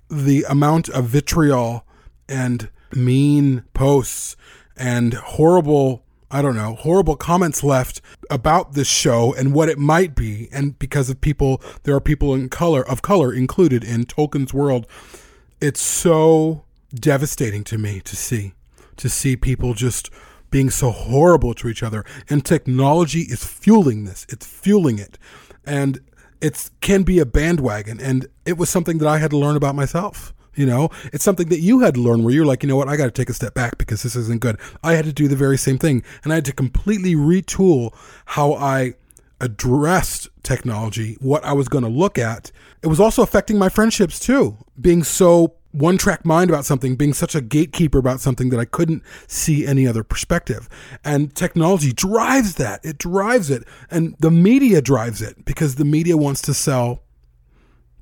the 0.09 0.45
amount 0.49 0.89
of 0.89 1.05
vitriol 1.05 1.85
and 2.27 2.69
mean 2.91 3.63
posts 3.75 4.35
and 4.77 5.13
horrible 5.13 6.03
I 6.31 6.41
don't 6.41 6.55
know, 6.55 6.75
horrible 6.75 7.15
comments 7.15 7.63
left 7.63 8.01
about 8.29 8.73
this 8.73 8.87
show 8.87 9.33
and 9.35 9.53
what 9.53 9.69
it 9.69 9.77
might 9.77 10.15
be 10.15 10.49
and 10.51 10.77
because 10.79 11.09
of 11.09 11.21
people 11.21 11.61
there 11.83 11.95
are 11.95 12.01
people 12.01 12.33
in 12.33 12.49
color 12.49 12.85
of 12.89 13.01
color 13.01 13.31
included 13.31 13.83
in 13.83 14.05
Tolkien's 14.05 14.53
world. 14.53 14.87
It's 15.61 15.81
so 15.81 16.65
devastating 16.93 17.63
to 17.65 17.77
me 17.77 18.01
to 18.01 18.15
see 18.15 18.53
to 18.97 19.07
see 19.07 19.35
people 19.35 19.73
just 19.73 20.09
being 20.49 20.69
so 20.69 20.89
horrible 20.89 21.53
to 21.53 21.67
each 21.69 21.83
other 21.83 22.03
and 22.29 22.43
technology 22.43 23.21
is 23.21 23.45
fueling 23.45 24.05
this. 24.05 24.25
It's 24.29 24.45
fueling 24.45 24.99
it. 24.99 25.17
And 25.65 25.99
it 26.41 26.69
can 26.81 27.03
be 27.03 27.19
a 27.19 27.25
bandwagon 27.25 27.99
and 27.99 28.27
it 28.45 28.57
was 28.57 28.69
something 28.69 28.97
that 28.97 29.07
I 29.07 29.19
had 29.19 29.31
to 29.31 29.37
learn 29.37 29.55
about 29.55 29.75
myself. 29.75 30.33
You 30.55 30.65
know, 30.65 30.89
it's 31.13 31.23
something 31.23 31.49
that 31.49 31.59
you 31.59 31.79
had 31.79 31.95
to 31.95 32.01
learn 32.01 32.23
where 32.23 32.33
you're 32.33 32.45
like, 32.45 32.63
you 32.63 32.69
know 32.69 32.75
what, 32.75 32.87
I 32.87 32.95
got 32.95 33.05
to 33.05 33.11
take 33.11 33.29
a 33.29 33.33
step 33.33 33.53
back 33.53 33.77
because 33.77 34.03
this 34.03 34.15
isn't 34.15 34.41
good. 34.41 34.59
I 34.83 34.93
had 34.93 35.05
to 35.05 35.13
do 35.13 35.27
the 35.27 35.35
very 35.35 35.57
same 35.57 35.77
thing. 35.77 36.03
And 36.23 36.31
I 36.31 36.35
had 36.35 36.45
to 36.45 36.53
completely 36.53 37.15
retool 37.15 37.93
how 38.25 38.53
I 38.53 38.93
addressed 39.41 40.29
technology, 40.43 41.17
what 41.19 41.43
I 41.43 41.53
was 41.53 41.67
going 41.67 41.83
to 41.83 41.89
look 41.89 42.17
at. 42.17 42.51
It 42.81 42.87
was 42.87 42.99
also 42.99 43.21
affecting 43.21 43.57
my 43.57 43.69
friendships 43.69 44.19
too, 44.19 44.57
being 44.79 45.03
so 45.03 45.55
one 45.71 45.97
track 45.97 46.25
mind 46.25 46.49
about 46.49 46.63
something, 46.63 46.95
being 46.95 47.13
such 47.13 47.35
a 47.35 47.41
gatekeeper 47.41 47.97
about 47.97 48.21
something 48.21 48.49
that 48.49 48.59
I 48.59 48.65
couldn't 48.65 49.03
see 49.27 49.67
any 49.67 49.85
other 49.85 50.03
perspective. 50.03 50.69
And 51.03 51.35
technology 51.35 51.91
drives 51.91 52.55
that. 52.55 52.79
It 52.85 52.97
drives 52.97 53.49
it. 53.49 53.63
And 53.91 54.15
the 54.19 54.31
media 54.31 54.81
drives 54.81 55.21
it 55.21 55.43
because 55.43 55.75
the 55.75 55.85
media 55.85 56.15
wants 56.15 56.41
to 56.43 56.53
sell 56.53 57.03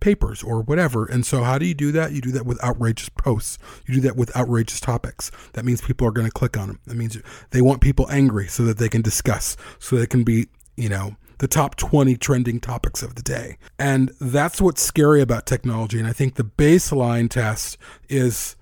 papers 0.04 0.44
or 0.44 0.62
whatever. 0.62 1.06
And 1.06 1.26
so, 1.26 1.44
how 1.44 1.58
do 1.58 1.66
you 1.66 1.74
do 1.74 1.92
that? 1.94 2.12
You 2.12 2.22
do 2.22 2.32
that 2.34 2.46
with 2.46 2.62
outrageous 2.64 3.10
posts. 3.10 3.58
You 3.88 3.96
do 3.96 4.02
that 4.02 4.18
with 4.18 4.36
outrageous 4.36 4.80
topics. 4.80 5.32
That 5.54 5.64
means 5.64 5.82
people 5.82 6.06
are 6.06 6.12
going 6.12 6.28
to 6.28 6.32
click 6.32 6.58
on 6.58 6.68
them. 6.68 6.80
That 6.86 6.96
means 6.96 7.18
they 7.52 7.62
want 7.62 7.82
people 7.82 8.10
angry 8.12 8.48
so 8.48 8.64
that 8.66 8.78
they 8.78 8.90
can 8.90 9.02
discuss, 9.02 9.56
so 9.80 9.96
they 9.96 10.06
can 10.06 10.24
be, 10.24 10.48
you 10.76 10.90
know, 10.90 11.16
the 11.40 11.48
top 11.48 11.76
20 11.78 12.16
trending 12.18 12.60
topics 12.60 13.02
of 13.02 13.16
the 13.16 13.22
day. 13.22 13.58
And 13.80 14.12
that's 14.20 14.62
what's 14.62 14.82
scary 14.82 15.22
about 15.22 15.46
technology. 15.46 16.00
And 16.00 16.08
I 16.08 16.14
think 16.14 16.36
the 16.36 16.44
baseline 16.44 17.30
test 17.30 17.78
is 18.10 18.56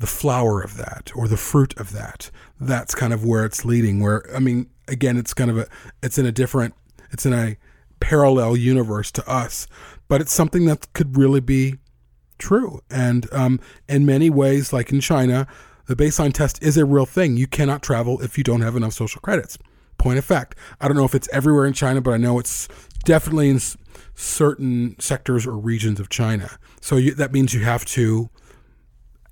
the 0.00 0.06
flower 0.06 0.62
of 0.62 0.78
that 0.78 1.12
or 1.14 1.28
the 1.28 1.36
fruit 1.36 1.78
of 1.78 1.92
that. 1.92 2.30
That's 2.58 2.94
kind 2.94 3.12
of 3.12 3.24
where 3.24 3.44
it's 3.44 3.66
leading. 3.66 4.00
Where, 4.00 4.24
I 4.34 4.38
mean, 4.38 4.70
again, 4.88 5.18
it's 5.18 5.34
kind 5.34 5.50
of 5.50 5.58
a, 5.58 5.66
it's 6.02 6.18
in 6.18 6.24
a 6.26 6.32
different, 6.32 6.74
it's 7.10 7.26
in 7.26 7.34
a 7.34 7.56
parallel 8.00 8.56
universe 8.56 9.12
to 9.12 9.30
us, 9.30 9.66
but 10.10 10.20
it's 10.20 10.34
something 10.34 10.64
that 10.64 10.92
could 10.92 11.16
really 11.16 11.38
be 11.38 11.76
true. 12.36 12.80
And 12.90 13.32
um, 13.32 13.60
in 13.88 14.04
many 14.04 14.28
ways, 14.28 14.72
like 14.72 14.90
in 14.90 15.00
China, 15.00 15.46
the 15.86 15.94
baseline 15.94 16.34
test 16.34 16.60
is 16.60 16.76
a 16.76 16.84
real 16.84 17.06
thing. 17.06 17.36
You 17.36 17.46
cannot 17.46 17.80
travel 17.80 18.20
if 18.20 18.36
you 18.36 18.42
don't 18.42 18.60
have 18.60 18.74
enough 18.74 18.92
social 18.92 19.20
credits. 19.20 19.56
Point 19.98 20.18
of 20.18 20.24
fact. 20.24 20.56
I 20.80 20.88
don't 20.88 20.96
know 20.96 21.04
if 21.04 21.14
it's 21.14 21.28
everywhere 21.32 21.64
in 21.64 21.74
China, 21.74 22.00
but 22.00 22.10
I 22.10 22.16
know 22.16 22.40
it's 22.40 22.66
definitely 23.04 23.50
in 23.50 23.60
certain 24.16 24.96
sectors 24.98 25.46
or 25.46 25.56
regions 25.56 26.00
of 26.00 26.08
China. 26.08 26.58
So 26.80 26.96
you, 26.96 27.14
that 27.14 27.30
means 27.30 27.54
you 27.54 27.60
have 27.60 27.84
to 27.84 28.30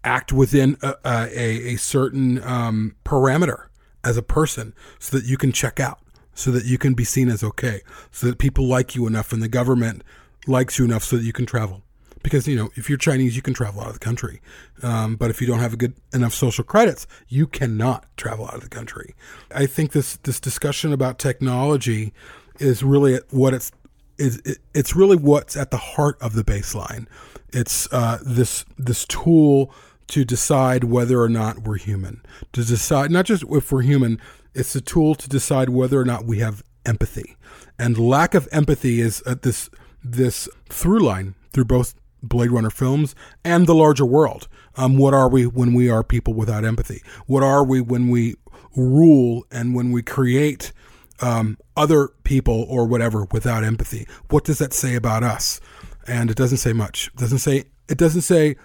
act 0.04 0.32
within 0.32 0.76
a, 0.80 0.94
a, 1.04 1.72
a 1.72 1.76
certain 1.76 2.40
um, 2.44 2.94
parameter 3.04 3.66
as 4.04 4.16
a 4.16 4.22
person 4.22 4.74
so 5.00 5.18
that 5.18 5.26
you 5.26 5.36
can 5.36 5.50
check 5.50 5.80
out, 5.80 5.98
so 6.34 6.52
that 6.52 6.66
you 6.66 6.78
can 6.78 6.94
be 6.94 7.02
seen 7.02 7.28
as 7.28 7.42
okay, 7.42 7.80
so 8.12 8.28
that 8.28 8.38
people 8.38 8.68
like 8.68 8.94
you 8.94 9.08
enough 9.08 9.32
and 9.32 9.42
the 9.42 9.48
government 9.48 10.04
likes 10.48 10.78
you 10.78 10.84
enough 10.84 11.04
so 11.04 11.16
that 11.16 11.24
you 11.24 11.32
can 11.32 11.46
travel. 11.46 11.82
Because 12.22 12.48
you 12.48 12.56
know, 12.56 12.70
if 12.74 12.88
you're 12.88 12.98
Chinese, 12.98 13.36
you 13.36 13.42
can 13.42 13.54
travel 13.54 13.80
out 13.80 13.88
of 13.88 13.92
the 13.94 14.00
country, 14.00 14.40
um, 14.82 15.16
but 15.16 15.30
if 15.30 15.40
you 15.40 15.46
don't 15.46 15.60
have 15.60 15.74
a 15.74 15.76
good 15.76 15.94
enough 16.12 16.34
social 16.34 16.64
credits, 16.64 17.06
you 17.28 17.46
cannot 17.46 18.04
travel 18.16 18.46
out 18.46 18.54
of 18.54 18.62
the 18.62 18.68
country. 18.68 19.14
I 19.54 19.66
think 19.66 19.92
this 19.92 20.16
this 20.16 20.40
discussion 20.40 20.92
about 20.92 21.18
technology 21.18 22.12
is 22.58 22.82
really 22.82 23.20
what 23.30 23.54
it's 23.54 23.70
is 24.18 24.38
it, 24.44 24.58
it's 24.74 24.96
really 24.96 25.16
what's 25.16 25.56
at 25.56 25.70
the 25.70 25.76
heart 25.76 26.18
of 26.20 26.34
the 26.34 26.42
baseline. 26.42 27.06
It's 27.52 27.90
uh, 27.92 28.18
this 28.22 28.64
this 28.76 29.04
tool 29.06 29.72
to 30.08 30.24
decide 30.24 30.84
whether 30.84 31.20
or 31.22 31.28
not 31.28 31.60
we're 31.60 31.76
human. 31.76 32.20
To 32.52 32.64
decide 32.64 33.10
not 33.10 33.26
just 33.26 33.44
if 33.48 33.70
we're 33.70 33.82
human, 33.82 34.20
it's 34.54 34.74
a 34.74 34.80
tool 34.80 35.14
to 35.14 35.28
decide 35.28 35.68
whether 35.68 36.00
or 36.00 36.04
not 36.04 36.24
we 36.24 36.38
have 36.38 36.62
empathy. 36.84 37.36
And 37.78 37.96
lack 37.96 38.34
of 38.34 38.48
empathy 38.50 39.00
is 39.00 39.22
uh, 39.24 39.36
this 39.40 39.70
this 40.12 40.48
through 40.68 41.00
line 41.00 41.34
through 41.52 41.64
both 41.66 41.94
Blade 42.22 42.50
Runner 42.50 42.70
films 42.70 43.14
and 43.44 43.66
the 43.66 43.74
larger 43.74 44.04
world. 44.04 44.48
Um, 44.76 44.96
what 44.96 45.14
are 45.14 45.28
we 45.28 45.46
when 45.46 45.74
we 45.74 45.88
are 45.90 46.02
people 46.02 46.34
without 46.34 46.64
empathy? 46.64 47.02
What 47.26 47.42
are 47.42 47.64
we 47.64 47.80
when 47.80 48.08
we 48.08 48.36
rule 48.76 49.44
and 49.50 49.74
when 49.74 49.92
we 49.92 50.02
create 50.02 50.72
um, 51.20 51.58
other 51.76 52.08
people 52.24 52.66
or 52.68 52.86
whatever 52.86 53.26
without 53.32 53.64
empathy? 53.64 54.06
What 54.30 54.44
does 54.44 54.58
that 54.58 54.72
say 54.72 54.94
about 54.94 55.22
us? 55.22 55.60
And 56.06 56.30
it 56.30 56.36
doesn't 56.36 56.58
say 56.58 56.72
much. 56.72 57.08
It 57.08 57.16
doesn't 57.16 57.38
say 57.38 57.64
it 57.88 57.98
doesn't 57.98 58.22
say 58.22 58.56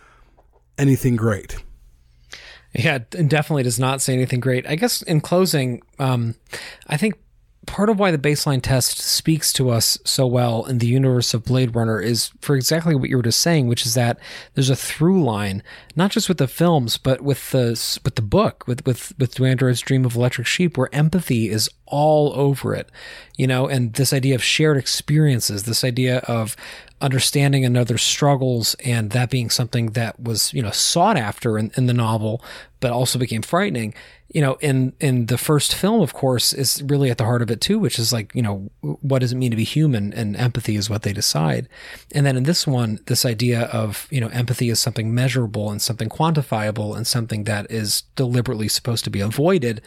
anything 0.78 1.16
great. 1.16 1.64
Yeah, 2.74 2.96
it 2.96 3.28
definitely 3.28 3.64
does 3.64 3.80
not 3.80 4.02
say 4.02 4.14
anything 4.14 4.40
great. 4.40 4.68
I 4.68 4.76
guess 4.76 5.04
in 5.04 5.22
closing, 5.22 5.84
um, 6.00 6.36
I 6.88 6.98
think 6.98 7.16
part 7.66 7.90
of 7.90 8.00
why 8.00 8.12
the 8.12 8.18
baseline 8.18 8.62
test 8.62 9.00
speaks 9.00 9.54
to 9.54 9.70
us 9.70 9.98
so 10.04 10.28
well 10.28 10.66
in 10.66 10.80
the 10.80 10.88
universe 10.88 11.34
of 11.34 11.44
Blade 11.44 11.76
Runner 11.76 12.00
is 12.00 12.32
for 12.42 12.56
exactly 12.56 12.96
what 12.96 13.10
you 13.10 13.18
were 13.18 13.24
just 13.24 13.40
saying, 13.40 13.68
which 13.68 13.86
is 13.86 13.94
that 13.94 14.20
there's 14.54 14.70
a 14.70 14.76
through 14.76 15.24
line, 15.24 15.64
not 15.96 16.12
just 16.12 16.28
with 16.28 16.38
the 16.38 16.48
films, 16.48 16.98
but 16.98 17.22
with 17.22 17.52
the 17.52 17.70
with 18.04 18.16
the 18.16 18.22
book, 18.22 18.66
with 18.68 18.86
with 18.86 19.14
with 19.18 19.36
Do 19.36 19.74
Dream 19.74 20.06
of 20.06 20.16
Electric 20.16 20.48
Sheep, 20.48 20.78
where 20.78 20.94
empathy 20.94 21.50
is 21.50 21.70
all 21.86 22.34
over 22.36 22.74
it, 22.74 22.90
you 23.38 23.48
know, 23.48 23.68
and 23.68 23.94
this 23.94 24.14
idea 24.14 24.36
of 24.36 24.44
shared 24.44 24.78
experiences, 24.78 25.64
this 25.64 25.84
idea 25.84 26.20
of 26.20 26.56
understanding 27.02 27.66
another's 27.66 28.02
struggles 28.02 28.76
and 28.86 29.12
that 29.12 29.30
being 29.30 29.50
something 29.50 29.88
that 29.88 30.18
was 30.20 30.54
you 30.54 30.62
know 30.62 30.72
sought 30.72 31.18
after 31.18 31.58
in, 31.58 31.70
in 31.76 31.86
the 31.86 31.94
novel 31.94 32.42
but 32.80 32.92
also 32.92 33.20
became 33.20 33.42
frightening. 33.42 33.94
You 34.30 34.42
know 34.42 34.54
in 34.62 34.94
in 35.00 35.26
the 35.26 35.38
first 35.38 35.76
film 35.76 36.02
of 36.02 36.14
course 36.14 36.54
is 36.54 36.82
really 36.84 37.12
at 37.12 37.18
the 37.18 37.26
heart 37.26 37.42
of 37.42 37.52
it 37.52 37.60
too 37.60 37.78
which 37.78 38.00
is 38.00 38.14
like 38.14 38.34
you 38.34 38.42
know 38.42 38.72
what 38.82 39.20
does 39.20 39.34
it 39.34 39.36
mean 39.36 39.52
to 39.52 39.58
be 39.58 39.66
human? 39.66 40.14
And 40.14 40.36
empathy 40.38 40.76
is 40.76 40.90
what 40.90 41.02
they 41.02 41.14
decide. 41.14 41.68
And 42.14 42.26
then 42.26 42.38
in 42.38 42.44
this 42.44 42.66
one 42.66 43.00
this 43.08 43.26
idea 43.26 43.64
of 43.64 44.08
you 44.10 44.22
know 44.22 44.30
empathy 44.30 44.70
is 44.70 44.80
something 44.80 45.14
measurable 45.14 45.72
and 45.72 45.82
something 45.82 46.08
quantifiable 46.08 46.96
and 46.96 47.06
something 47.06 47.44
that 47.44 47.70
is 47.70 48.04
deliberately 48.16 48.70
supposed 48.70 49.04
to 49.04 49.10
be 49.10 49.20
avoided 49.20 49.82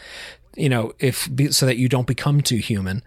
you 0.56 0.68
know 0.68 0.92
if 0.98 1.28
so 1.50 1.66
that 1.66 1.76
you 1.76 1.88
don't 1.88 2.06
become 2.06 2.40
too 2.40 2.56
human 2.56 3.02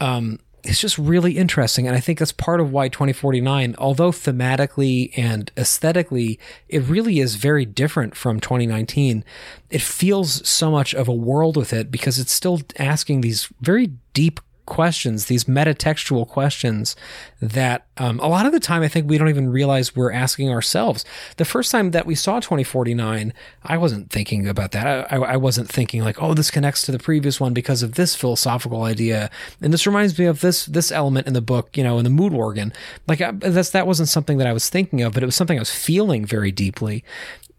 um 0.00 0.38
it's 0.64 0.80
just 0.80 0.98
really 0.98 1.38
interesting. 1.38 1.86
And 1.86 1.96
I 1.96 2.00
think 2.00 2.18
that's 2.18 2.32
part 2.32 2.60
of 2.60 2.72
why 2.72 2.88
2049, 2.88 3.74
although 3.78 4.10
thematically 4.10 5.16
and 5.16 5.50
aesthetically, 5.56 6.38
it 6.68 6.82
really 6.82 7.20
is 7.20 7.36
very 7.36 7.64
different 7.64 8.14
from 8.14 8.40
2019. 8.40 9.24
It 9.70 9.80
feels 9.80 10.46
so 10.48 10.70
much 10.70 10.94
of 10.94 11.08
a 11.08 11.14
world 11.14 11.56
with 11.56 11.72
it 11.72 11.90
because 11.90 12.18
it's 12.18 12.32
still 12.32 12.60
asking 12.78 13.20
these 13.20 13.48
very 13.60 13.92
deep 14.12 14.40
questions, 14.70 15.26
these 15.26 15.44
metatextual 15.44 16.26
questions 16.26 16.96
that 17.42 17.86
um, 17.98 18.18
a 18.20 18.28
lot 18.28 18.46
of 18.46 18.52
the 18.52 18.60
time 18.60 18.82
I 18.82 18.88
think 18.88 19.10
we 19.10 19.18
don't 19.18 19.28
even 19.28 19.50
realize 19.50 19.94
we're 19.94 20.12
asking 20.12 20.48
ourselves. 20.48 21.04
The 21.36 21.44
first 21.44 21.70
time 21.70 21.90
that 21.90 22.06
we 22.06 22.14
saw 22.14 22.40
2049, 22.40 23.34
I 23.64 23.76
wasn't 23.76 24.10
thinking 24.10 24.48
about 24.48 24.70
that. 24.70 25.12
I, 25.12 25.16
I 25.16 25.36
wasn't 25.36 25.68
thinking 25.68 26.02
like, 26.02 26.22
oh, 26.22 26.32
this 26.32 26.50
connects 26.50 26.82
to 26.82 26.92
the 26.92 26.98
previous 26.98 27.40
one 27.40 27.52
because 27.52 27.82
of 27.82 27.96
this 27.96 28.14
philosophical 28.14 28.84
idea, 28.84 29.28
and 29.60 29.72
this 29.72 29.86
reminds 29.86 30.18
me 30.18 30.24
of 30.24 30.40
this 30.40 30.64
this 30.66 30.90
element 30.90 31.26
in 31.26 31.34
the 31.34 31.42
book, 31.42 31.76
you 31.76 31.84
know, 31.84 31.98
in 31.98 32.04
the 32.04 32.10
mood 32.10 32.32
organ. 32.32 32.72
Like 33.06 33.20
I, 33.20 33.32
that's 33.32 33.70
that 33.70 33.86
wasn't 33.86 34.08
something 34.08 34.38
that 34.38 34.46
I 34.46 34.52
was 34.52 34.70
thinking 34.70 35.02
of, 35.02 35.12
but 35.12 35.22
it 35.22 35.26
was 35.26 35.36
something 35.36 35.58
I 35.58 35.60
was 35.60 35.74
feeling 35.74 36.24
very 36.24 36.52
deeply, 36.52 37.04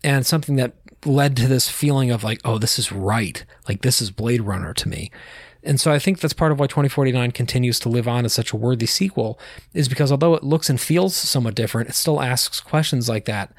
and 0.03 0.26
something 0.26 0.55
that 0.55 0.74
led 1.05 1.36
to 1.38 1.47
this 1.47 1.70
feeling 1.70 2.09
of 2.09 2.24
like, 2.24 2.39
oh, 2.45 2.57
this 2.57 2.80
is 2.80 2.91
right. 2.91 3.43
Like 3.68 3.82
this 3.82 4.01
is 4.01 4.12
Blade 4.12 4.41
Runner 4.41 4.74
to 4.74 4.88
me. 4.88 5.12
And 5.64 5.80
so 5.80 5.91
I 5.91 5.99
think 5.99 6.20
that's 6.20 6.34
part 6.34 6.51
of 6.51 6.59
why 6.59 6.68
2049 6.68 7.32
continues 7.32 7.80
to 7.82 7.89
live 7.89 8.07
on 8.07 8.26
as 8.26 8.34
such 8.34 8.51
a 8.51 8.57
worthy 8.57 8.86
sequel, 8.86 9.39
is 9.74 9.88
because 9.88 10.12
although 10.12 10.34
it 10.34 10.43
looks 10.43 10.70
and 10.70 10.80
feels 10.80 11.16
somewhat 11.16 11.55
different, 11.55 11.89
it 11.89 11.93
still 11.93 12.22
asks 12.22 12.59
questions 12.59 13.07
like 13.07 13.26
that 13.26 13.53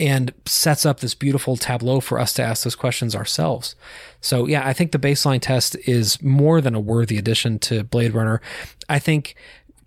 and 0.00 0.32
sets 0.46 0.86
up 0.86 1.00
this 1.00 1.14
beautiful 1.14 1.56
tableau 1.56 1.98
for 1.98 2.20
us 2.20 2.32
to 2.34 2.42
ask 2.42 2.62
those 2.62 2.76
questions 2.76 3.16
ourselves. 3.16 3.74
So 4.20 4.46
yeah, 4.46 4.64
I 4.66 4.72
think 4.72 4.92
the 4.92 4.98
baseline 4.98 5.40
test 5.40 5.76
is 5.88 6.22
more 6.22 6.60
than 6.60 6.76
a 6.76 6.80
worthy 6.80 7.18
addition 7.18 7.58
to 7.60 7.82
Blade 7.82 8.14
Runner. 8.14 8.40
I 8.88 9.00
think 9.00 9.34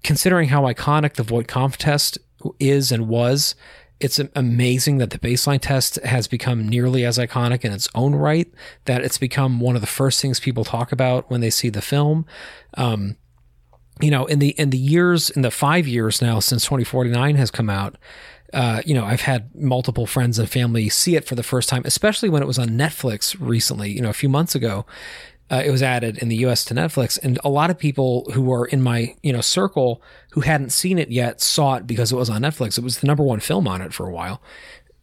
considering 0.04 0.50
how 0.50 0.64
iconic 0.64 1.14
the 1.14 1.24
Voight-Kampff 1.24 1.78
test 1.78 2.18
is 2.60 2.92
and 2.92 3.08
was, 3.08 3.56
it's 4.02 4.20
amazing 4.36 4.98
that 4.98 5.12
the 5.12 5.20
baseline 5.20 5.62
test 5.62 5.96
has 6.04 6.28
become 6.28 6.68
nearly 6.68 7.06
as 7.06 7.18
iconic 7.18 7.64
in 7.64 7.72
its 7.72 7.88
own 7.96 8.16
right, 8.16 8.52
that 8.86 9.04
it's 9.04 9.18
become 9.18 9.60
one 9.60 9.76
of 9.76 9.82
the 9.82 9.88
first 9.88 10.22
things 10.22 10.40
people 10.40 10.64
talk 10.64 10.92
about 10.92 11.30
when 11.30 11.42
they 11.42 11.50
see 11.50 11.70
the 11.70 11.82
film. 11.82 12.26
Um, 12.76 13.18
you 14.02 14.12
know, 14.12 14.26
in 14.26 14.40
the 14.40 14.50
in 14.60 14.72
the 14.72 14.78
years 14.78 15.30
in 15.30 15.44
the 15.44 15.52
five 15.52 15.88
years 15.88 16.22
now 16.22 16.40
since 16.40 16.64
2049 16.66 17.36
has 17.36 17.52
come 17.52 17.70
out, 17.70 17.98
uh, 18.54 18.82
you 18.86 18.94
know, 18.94 19.06
I've 19.06 19.22
had 19.22 19.54
multiple 19.56 20.08
friends 20.08 20.40
and 20.40 20.50
family 20.50 20.90
see 20.90 21.16
it 21.16 21.26
for 21.26 21.36
the 21.36 21.44
first 21.44 21.70
time, 21.70 21.84
especially 21.86 22.30
when 22.30 22.42
it 22.42 22.48
was 22.48 22.58
on 22.58 22.70
Netflix 22.70 23.36
recently, 23.40 23.92
you 23.92 24.02
know, 24.02 24.10
a 24.10 24.14
few 24.14 24.30
months 24.30 24.56
ago 24.56 24.86
uh, 25.52 25.62
it 25.66 25.70
was 25.70 25.84
added 25.84 26.18
in 26.20 26.30
the 26.30 26.38
US 26.38 26.64
to 26.66 26.74
Netflix. 26.74 27.20
And 27.22 27.38
a 27.44 27.50
lot 27.50 27.70
of 27.70 27.78
people 27.78 28.26
who 28.34 28.52
are 28.54 28.66
in 28.66 28.82
my, 28.82 29.16
you 29.22 29.34
know, 29.34 29.42
circle 29.42 30.02
who 30.32 30.42
hadn't 30.42 30.72
seen 30.72 30.98
it 30.98 31.10
yet 31.10 31.42
saw 31.42 31.76
it 31.76 31.88
because 31.88 32.12
it 32.12 32.16
was 32.16 32.30
on 32.30 32.42
Netflix. 32.42 32.78
It 32.78 32.84
was 32.84 33.00
the 33.00 33.08
number 33.08 33.24
one 33.24 33.40
film 33.40 33.68
on 33.68 33.82
it 33.82 33.94
for 33.94 34.08
a 34.08 34.12
while. 34.12 34.42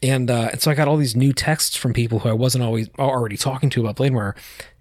And, 0.03 0.31
uh, 0.31 0.51
and 0.53 0.61
so 0.61 0.71
I 0.71 0.75
got 0.75 0.89
all 0.89 0.97
these 0.97 1.17
new 1.17 1.33
texts 1.33 1.77
from 1.77 1.93
people 1.93 2.21
who 2.21 2.29
I 2.29 2.33
wasn't 2.33 2.65
always 2.65 2.89
already 2.99 3.37
talking 3.37 3.69
to 3.71 3.81
about 3.81 3.97
Blade 3.97 4.13
Runner. 4.13 4.35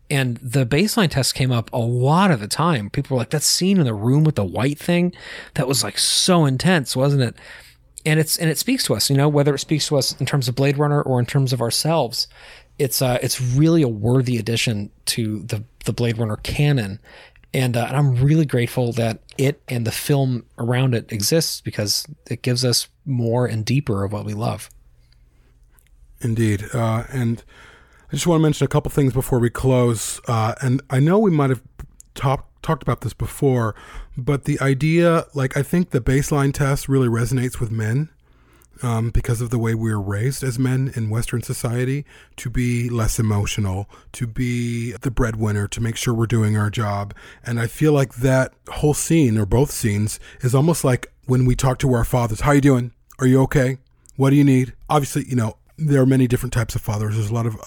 And 0.10 0.38
the 0.38 0.66
baseline 0.66 1.10
test 1.10 1.36
came 1.36 1.52
up 1.52 1.72
a 1.74 1.80
lot 1.80 2.32
of 2.32 2.40
the 2.40 2.48
time. 2.48 2.90
People 2.90 3.16
were 3.16 3.22
like, 3.22 3.32
that 3.32 3.44
scene 3.44 3.78
in 3.78 3.86
the 3.86 3.94
room 3.94 4.24
with 4.24 4.36
the 4.36 4.46
white 4.46 4.80
thing, 4.80 5.14
that 5.56 5.68
was 5.68 5.84
like 5.84 5.98
so 5.98 6.46
intense, 6.46 6.96
wasn't 6.96 7.24
it? 7.24 7.36
And 8.06 8.20
it's 8.20 8.38
and 8.38 8.50
it 8.50 8.58
speaks 8.58 8.86
to 8.86 8.96
us, 8.96 9.10
you 9.10 9.18
know, 9.18 9.28
whether 9.28 9.54
it 9.54 9.60
speaks 9.60 9.88
to 9.88 9.98
us 9.98 10.18
in 10.18 10.26
terms 10.26 10.48
of 10.48 10.56
Blade 10.56 10.78
Runner 10.78 11.02
or 11.02 11.20
in 11.20 11.26
terms 11.26 11.52
of 11.52 11.62
ourselves 11.62 12.28
it's 12.80 13.02
uh, 13.02 13.18
it's 13.22 13.42
really 13.42 13.82
a 13.82 13.88
worthy 13.88 14.38
addition 14.38 14.92
to 15.06 15.40
the 15.44 15.64
the 15.86 15.94
Blade 15.94 16.18
Runner 16.18 16.38
canon, 16.38 17.00
and, 17.54 17.78
uh, 17.78 17.86
and 17.88 17.98
I'm 17.98 18.16
really 18.16 18.46
grateful 18.46 18.92
that 18.94 19.20
it 19.38 19.62
and 19.68 19.86
the 19.86 19.92
film 19.92 20.46
around 20.58 20.94
it 20.94 21.12
exists 21.12 21.62
because 21.62 22.06
it 22.30 22.42
gives 22.42 22.66
us 22.66 22.88
more 23.06 23.46
and 23.46 23.66
deeper 23.66 24.04
of 24.04 24.12
what 24.12 24.26
we 24.26 24.34
love. 24.34 24.70
Indeed, 26.22 26.66
uh, 26.74 27.04
and 27.12 27.44
I 28.10 28.16
just 28.16 28.26
want 28.26 28.40
to 28.40 28.44
mention 28.44 28.66
a 28.66 28.68
couple 28.68 28.90
things 28.90 29.14
before 29.14 29.40
we 29.40 29.50
close. 29.50 30.20
Uh, 30.28 30.56
and 30.62 30.82
I 30.90 31.00
know 31.00 31.20
we 31.20 31.32
might 31.32 31.50
have 31.50 31.62
talked 32.16 32.64
talked 32.64 32.84
about 32.84 33.02
this 33.02 33.14
before, 33.14 33.76
but 34.18 34.44
the 34.44 34.60
idea, 34.60 35.26
like 35.34 35.56
I 35.56 35.64
think 35.64 35.92
the 35.92 36.02
baseline 36.02 36.54
test 36.54 36.90
really 36.90 37.08
resonates 37.08 37.60
with 37.60 37.72
men 37.72 38.10
um, 38.84 39.10
because 39.10 39.42
of 39.42 39.50
the 39.50 39.60
way 39.60 39.76
we 39.76 39.92
are 39.92 40.02
raised 40.02 40.44
as 40.44 40.58
men 40.60 40.92
in 40.96 41.10
Western 41.10 41.42
society 41.42 42.06
to 42.38 42.50
be 42.50 42.90
less 42.90 43.20
emotional, 43.20 43.90
to 44.14 44.28
be 44.28 44.94
the 44.94 45.12
breadwinner, 45.12 45.68
to 45.68 45.82
make 45.82 45.96
sure 45.96 46.14
we're 46.14 46.26
doing 46.26 46.58
our 46.58 46.70
job. 46.70 47.14
And 47.46 47.60
I 47.60 47.68
feel 47.68 47.94
like 47.94 48.16
that 48.16 48.54
whole 48.70 48.94
scene 48.94 49.38
or 49.38 49.46
both 49.46 49.72
scenes 49.72 50.20
is 50.42 50.56
almost 50.56 50.84
like 50.84 51.12
when 51.26 51.46
we 51.46 51.56
talk 51.56 51.80
to 51.80 51.94
our 51.94 52.06
fathers, 52.06 52.42
how 52.42 52.52
you 52.52 52.62
doing? 52.62 52.92
Are 53.20 53.28
you 53.28 53.42
okay? 53.44 53.78
What 54.16 54.32
do 54.32 54.36
you 54.36 54.44
need? 54.44 54.74
Obviously, 54.90 55.26
you 55.28 55.36
know, 55.36 55.58
there 55.78 56.02
are 56.02 56.06
many 56.06 56.28
different 56.28 56.54
types 56.54 56.76
of 56.76 56.82
fathers. 56.82 57.16
There's 57.16 57.30
a 57.30 57.34
lot 57.34 57.46
of 57.46 57.58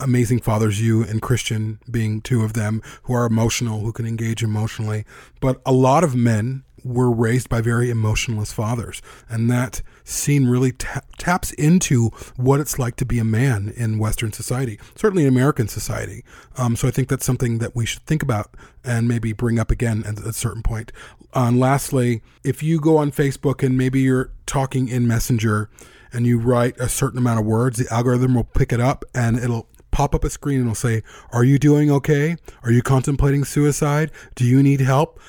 amazing 0.00 0.40
fathers, 0.40 0.80
you 0.80 1.02
and 1.02 1.20
Christian 1.20 1.80
being 1.90 2.20
two 2.20 2.44
of 2.44 2.52
them, 2.52 2.82
who 3.04 3.14
are 3.14 3.26
emotional, 3.26 3.80
who 3.80 3.92
can 3.92 4.06
engage 4.06 4.42
emotionally. 4.42 5.04
But 5.40 5.60
a 5.66 5.72
lot 5.72 6.04
of 6.04 6.14
men 6.14 6.64
were 6.84 7.10
raised 7.10 7.48
by 7.48 7.60
very 7.60 7.90
emotionless 7.90 8.52
fathers. 8.52 9.02
And 9.28 9.50
that 9.50 9.82
scene 10.08 10.46
really 10.46 10.72
ta- 10.72 11.02
taps 11.18 11.52
into 11.52 12.10
what 12.36 12.60
it's 12.60 12.78
like 12.78 12.96
to 12.96 13.04
be 13.04 13.18
a 13.18 13.24
man 13.24 13.72
in 13.76 13.98
Western 13.98 14.32
society, 14.32 14.78
certainly 14.94 15.24
in 15.24 15.28
American 15.28 15.68
society. 15.68 16.24
Um, 16.56 16.76
so 16.76 16.88
I 16.88 16.90
think 16.90 17.08
that's 17.08 17.26
something 17.26 17.58
that 17.58 17.76
we 17.76 17.86
should 17.86 18.02
think 18.02 18.22
about 18.22 18.50
and 18.84 19.06
maybe 19.06 19.32
bring 19.32 19.58
up 19.58 19.70
again 19.70 20.02
at 20.06 20.18
a 20.18 20.32
certain 20.32 20.62
point. 20.62 20.92
Uh, 21.34 21.46
and 21.48 21.60
lastly, 21.60 22.22
if 22.42 22.62
you 22.62 22.80
go 22.80 22.96
on 22.96 23.12
Facebook 23.12 23.62
and 23.62 23.76
maybe 23.76 24.00
you're 24.00 24.30
talking 24.46 24.88
in 24.88 25.06
Messenger 25.06 25.68
and 26.12 26.26
you 26.26 26.38
write 26.38 26.78
a 26.78 26.88
certain 26.88 27.18
amount 27.18 27.40
of 27.40 27.46
words, 27.46 27.78
the 27.78 27.92
algorithm 27.92 28.34
will 28.34 28.44
pick 28.44 28.72
it 28.72 28.80
up 28.80 29.04
and 29.14 29.38
it'll 29.38 29.68
pop 29.90 30.14
up 30.14 30.24
a 30.24 30.30
screen 30.30 30.60
and 30.60 30.66
it'll 30.66 30.74
say, 30.74 31.02
Are 31.32 31.44
you 31.44 31.58
doing 31.58 31.90
okay? 31.90 32.36
Are 32.62 32.72
you 32.72 32.82
contemplating 32.82 33.44
suicide? 33.44 34.10
Do 34.34 34.44
you 34.44 34.62
need 34.62 34.80
help? 34.80 35.20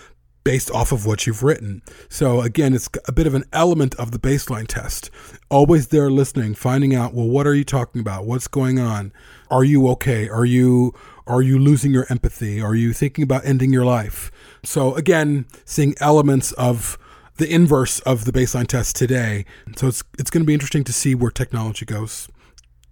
Based 0.49 0.71
off 0.71 0.91
of 0.91 1.05
what 1.05 1.27
you've 1.27 1.43
written. 1.43 1.79
So 2.09 2.41
again, 2.41 2.73
it's 2.73 2.89
a 3.07 3.11
bit 3.11 3.27
of 3.27 3.35
an 3.35 3.43
element 3.53 3.93
of 3.99 4.09
the 4.09 4.17
baseline 4.17 4.67
test. 4.67 5.11
Always 5.47 5.89
there 5.89 6.09
listening, 6.09 6.55
finding 6.55 6.95
out, 6.95 7.13
well, 7.13 7.27
what 7.27 7.45
are 7.45 7.53
you 7.53 7.63
talking 7.63 8.01
about? 8.01 8.25
What's 8.25 8.47
going 8.47 8.79
on? 8.79 9.13
Are 9.51 9.63
you 9.63 9.87
okay? 9.89 10.27
Are 10.27 10.45
you 10.45 10.95
are 11.27 11.43
you 11.43 11.59
losing 11.59 11.91
your 11.91 12.07
empathy? 12.09 12.59
Are 12.59 12.73
you 12.73 12.93
thinking 12.93 13.23
about 13.23 13.45
ending 13.45 13.71
your 13.71 13.85
life? 13.85 14.31
So 14.63 14.95
again, 14.95 15.45
seeing 15.65 15.93
elements 15.99 16.51
of 16.53 16.97
the 17.37 17.47
inverse 17.47 17.99
of 17.99 18.25
the 18.25 18.31
baseline 18.31 18.65
test 18.65 18.95
today. 18.95 19.45
So 19.75 19.85
it's 19.85 20.01
it's 20.17 20.31
going 20.31 20.41
to 20.41 20.47
be 20.47 20.55
interesting 20.55 20.83
to 20.85 20.93
see 20.93 21.13
where 21.13 21.29
technology 21.29 21.85
goes 21.85 22.27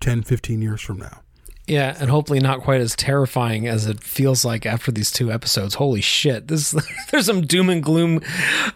10, 0.02 0.22
15 0.22 0.62
years 0.62 0.80
from 0.80 1.00
now. 1.00 1.24
Yeah, 1.68 1.98
and 2.00 2.10
hopefully 2.10 2.40
not 2.40 2.62
quite 2.62 2.80
as 2.80 2.96
terrifying 2.96 3.68
as 3.68 3.88
it 3.88 4.02
feels 4.02 4.46
like 4.46 4.66
after 4.66 4.90
these 4.90 5.12
two 5.12 5.32
episodes. 5.32 5.76
Holy 5.76 6.00
shit. 6.00 6.48
This 6.48 6.72
there's 7.12 7.26
some 7.26 7.42
doom 7.42 7.70
and 7.70 7.84
gloom 7.84 8.22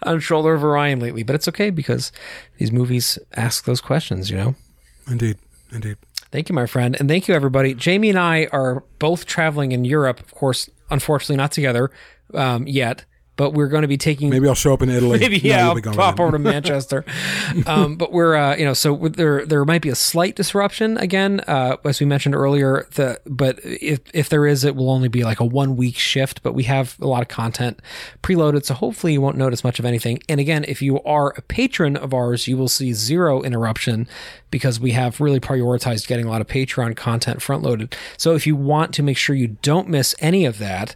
on 0.02 0.20
Shoulder 0.20 0.52
of 0.52 0.62
Orion 0.62 1.00
lately, 1.00 1.22
but 1.22 1.34
it's 1.34 1.48
okay 1.48 1.70
because 1.70 2.12
these 2.58 2.70
movies 2.70 3.18
ask 3.32 3.64
those 3.64 3.80
questions, 3.80 4.30
you 4.30 4.36
know. 4.36 4.54
Indeed. 5.10 5.38
Indeed. 5.72 5.96
Thank 6.30 6.50
you, 6.50 6.54
my 6.54 6.66
friend. 6.66 6.94
And 6.98 7.08
thank 7.08 7.28
you 7.28 7.34
everybody. 7.34 7.74
Jamie 7.74 8.10
and 8.10 8.18
I 8.18 8.46
are 8.52 8.84
both 8.98 9.24
traveling 9.24 9.72
in 9.72 9.84
Europe, 9.86 10.20
of 10.20 10.34
course, 10.34 10.68
unfortunately 10.90 11.36
not 11.36 11.52
together 11.52 11.90
um, 12.34 12.66
yet 12.66 13.04
but 13.42 13.54
we're 13.54 13.66
going 13.66 13.82
to 13.82 13.88
be 13.88 13.96
taking. 13.96 14.30
Maybe 14.30 14.46
I'll 14.46 14.54
show 14.54 14.72
up 14.72 14.82
in 14.82 14.88
Italy. 14.88 15.18
Maybe 15.18 15.38
no, 15.38 15.48
yeah, 15.48 15.68
I'll 15.68 15.94
pop 15.94 16.20
over 16.20 16.30
to 16.30 16.38
Manchester. 16.38 17.04
um, 17.66 17.96
but 17.96 18.12
we're 18.12 18.36
uh, 18.36 18.54
you 18.54 18.64
know 18.64 18.72
so 18.72 18.96
there 19.08 19.44
there 19.44 19.64
might 19.64 19.82
be 19.82 19.88
a 19.88 19.96
slight 19.96 20.36
disruption 20.36 20.96
again 20.98 21.40
uh, 21.48 21.76
as 21.84 21.98
we 21.98 22.06
mentioned 22.06 22.36
earlier. 22.36 22.86
The 22.94 23.20
but 23.26 23.58
if 23.64 23.98
if 24.14 24.28
there 24.28 24.46
is, 24.46 24.62
it 24.62 24.76
will 24.76 24.90
only 24.90 25.08
be 25.08 25.24
like 25.24 25.40
a 25.40 25.44
one 25.44 25.74
week 25.76 25.96
shift. 25.96 26.44
But 26.44 26.54
we 26.54 26.62
have 26.64 26.96
a 27.00 27.08
lot 27.08 27.20
of 27.20 27.26
content 27.26 27.80
preloaded, 28.22 28.64
so 28.64 28.74
hopefully 28.74 29.14
you 29.14 29.20
won't 29.20 29.36
notice 29.36 29.64
much 29.64 29.80
of 29.80 29.84
anything. 29.84 30.20
And 30.28 30.38
again, 30.38 30.64
if 30.68 30.80
you 30.80 31.02
are 31.02 31.30
a 31.36 31.42
patron 31.42 31.96
of 31.96 32.14
ours, 32.14 32.46
you 32.46 32.56
will 32.56 32.68
see 32.68 32.92
zero 32.92 33.42
interruption 33.42 34.06
because 34.52 34.78
we 34.78 34.92
have 34.92 35.20
really 35.20 35.40
prioritized 35.40 36.06
getting 36.06 36.26
a 36.26 36.30
lot 36.30 36.40
of 36.40 36.46
Patreon 36.46 36.94
content 36.94 37.42
front 37.42 37.64
loaded. 37.64 37.96
So 38.16 38.36
if 38.36 38.46
you 38.46 38.54
want 38.54 38.94
to 38.94 39.02
make 39.02 39.16
sure 39.16 39.34
you 39.34 39.56
don't 39.62 39.88
miss 39.88 40.14
any 40.20 40.44
of 40.44 40.58
that, 40.58 40.94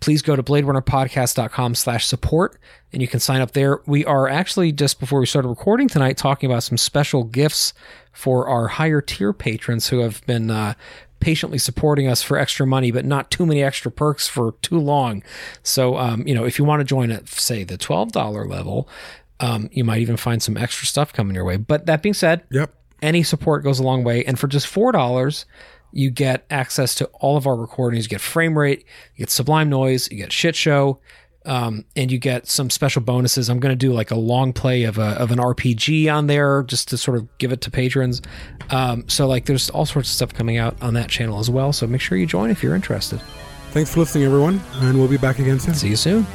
please 0.00 0.22
go 0.22 0.36
to 0.36 0.42
bladerunnerpodcast.com 0.42 1.74
slash 1.74 2.06
support 2.06 2.58
and 2.92 3.02
you 3.02 3.08
can 3.08 3.20
sign 3.20 3.40
up 3.40 3.52
there. 3.52 3.80
We 3.86 4.04
are 4.04 4.28
actually 4.28 4.72
just 4.72 5.00
before 5.00 5.20
we 5.20 5.26
started 5.26 5.48
recording 5.48 5.88
tonight 5.88 6.16
talking 6.16 6.50
about 6.50 6.62
some 6.62 6.78
special 6.78 7.24
gifts 7.24 7.74
for 8.12 8.48
our 8.48 8.68
higher 8.68 9.00
tier 9.00 9.32
patrons 9.32 9.88
who 9.88 9.98
have 10.00 10.24
been 10.26 10.50
uh, 10.50 10.74
patiently 11.20 11.58
supporting 11.58 12.08
us 12.08 12.22
for 12.22 12.38
extra 12.38 12.66
money, 12.66 12.90
but 12.90 13.04
not 13.04 13.30
too 13.30 13.46
many 13.46 13.62
extra 13.62 13.90
perks 13.90 14.28
for 14.28 14.52
too 14.62 14.78
long. 14.78 15.22
So, 15.62 15.96
um, 15.96 16.26
you 16.26 16.34
know, 16.34 16.44
if 16.44 16.58
you 16.58 16.64
want 16.64 16.80
to 16.80 16.84
join 16.84 17.10
at 17.10 17.28
say 17.28 17.64
the 17.64 17.78
$12 17.78 18.48
level, 18.48 18.88
um, 19.40 19.68
you 19.72 19.84
might 19.84 20.00
even 20.00 20.16
find 20.16 20.42
some 20.42 20.56
extra 20.56 20.86
stuff 20.86 21.12
coming 21.12 21.34
your 21.34 21.44
way. 21.44 21.56
But 21.56 21.86
that 21.86 22.02
being 22.02 22.14
said, 22.14 22.42
yep. 22.50 22.72
any 23.02 23.22
support 23.22 23.64
goes 23.64 23.78
a 23.78 23.82
long 23.82 24.04
way. 24.04 24.24
And 24.24 24.38
for 24.38 24.46
just 24.46 24.66
$4, 24.72 25.44
you 25.92 26.10
get 26.10 26.44
access 26.50 26.94
to 26.96 27.06
all 27.14 27.36
of 27.36 27.46
our 27.46 27.56
recordings. 27.56 28.04
You 28.04 28.10
get 28.10 28.20
frame 28.20 28.56
rate, 28.58 28.84
you 29.14 29.22
get 29.22 29.30
sublime 29.30 29.68
noise, 29.70 30.10
you 30.10 30.16
get 30.18 30.32
shit 30.32 30.54
show, 30.56 31.00
Um, 31.46 31.84
and 31.94 32.10
you 32.10 32.18
get 32.18 32.48
some 32.48 32.70
special 32.70 33.02
bonuses. 33.02 33.48
I'm 33.48 33.60
going 33.60 33.70
to 33.70 33.76
do 33.76 33.92
like 33.92 34.10
a 34.10 34.16
long 34.16 34.52
play 34.52 34.82
of 34.82 34.98
a 34.98 35.10
of 35.22 35.30
an 35.30 35.38
RPG 35.38 36.12
on 36.12 36.26
there 36.26 36.64
just 36.64 36.88
to 36.88 36.98
sort 36.98 37.16
of 37.18 37.38
give 37.38 37.52
it 37.52 37.60
to 37.60 37.70
patrons. 37.70 38.20
Um, 38.70 39.08
so 39.08 39.28
like 39.28 39.46
there's 39.46 39.70
all 39.70 39.86
sorts 39.86 40.08
of 40.08 40.14
stuff 40.14 40.34
coming 40.34 40.56
out 40.58 40.76
on 40.82 40.94
that 40.94 41.08
channel 41.08 41.38
as 41.38 41.48
well. 41.48 41.72
So 41.72 41.86
make 41.86 42.00
sure 42.00 42.18
you 42.18 42.26
join 42.26 42.50
if 42.50 42.64
you're 42.64 42.74
interested. 42.74 43.20
Thanks 43.70 43.94
for 43.94 44.00
listening, 44.00 44.24
everyone, 44.24 44.60
and 44.80 44.98
we'll 44.98 45.06
be 45.06 45.18
back 45.18 45.38
again 45.38 45.60
soon. 45.60 45.74
See 45.74 45.88
you 45.90 45.96
soon. 45.96 46.26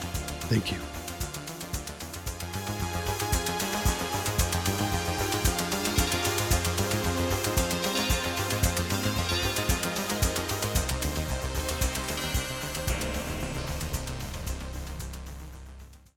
Thank 0.51 0.73
you. 0.73 0.79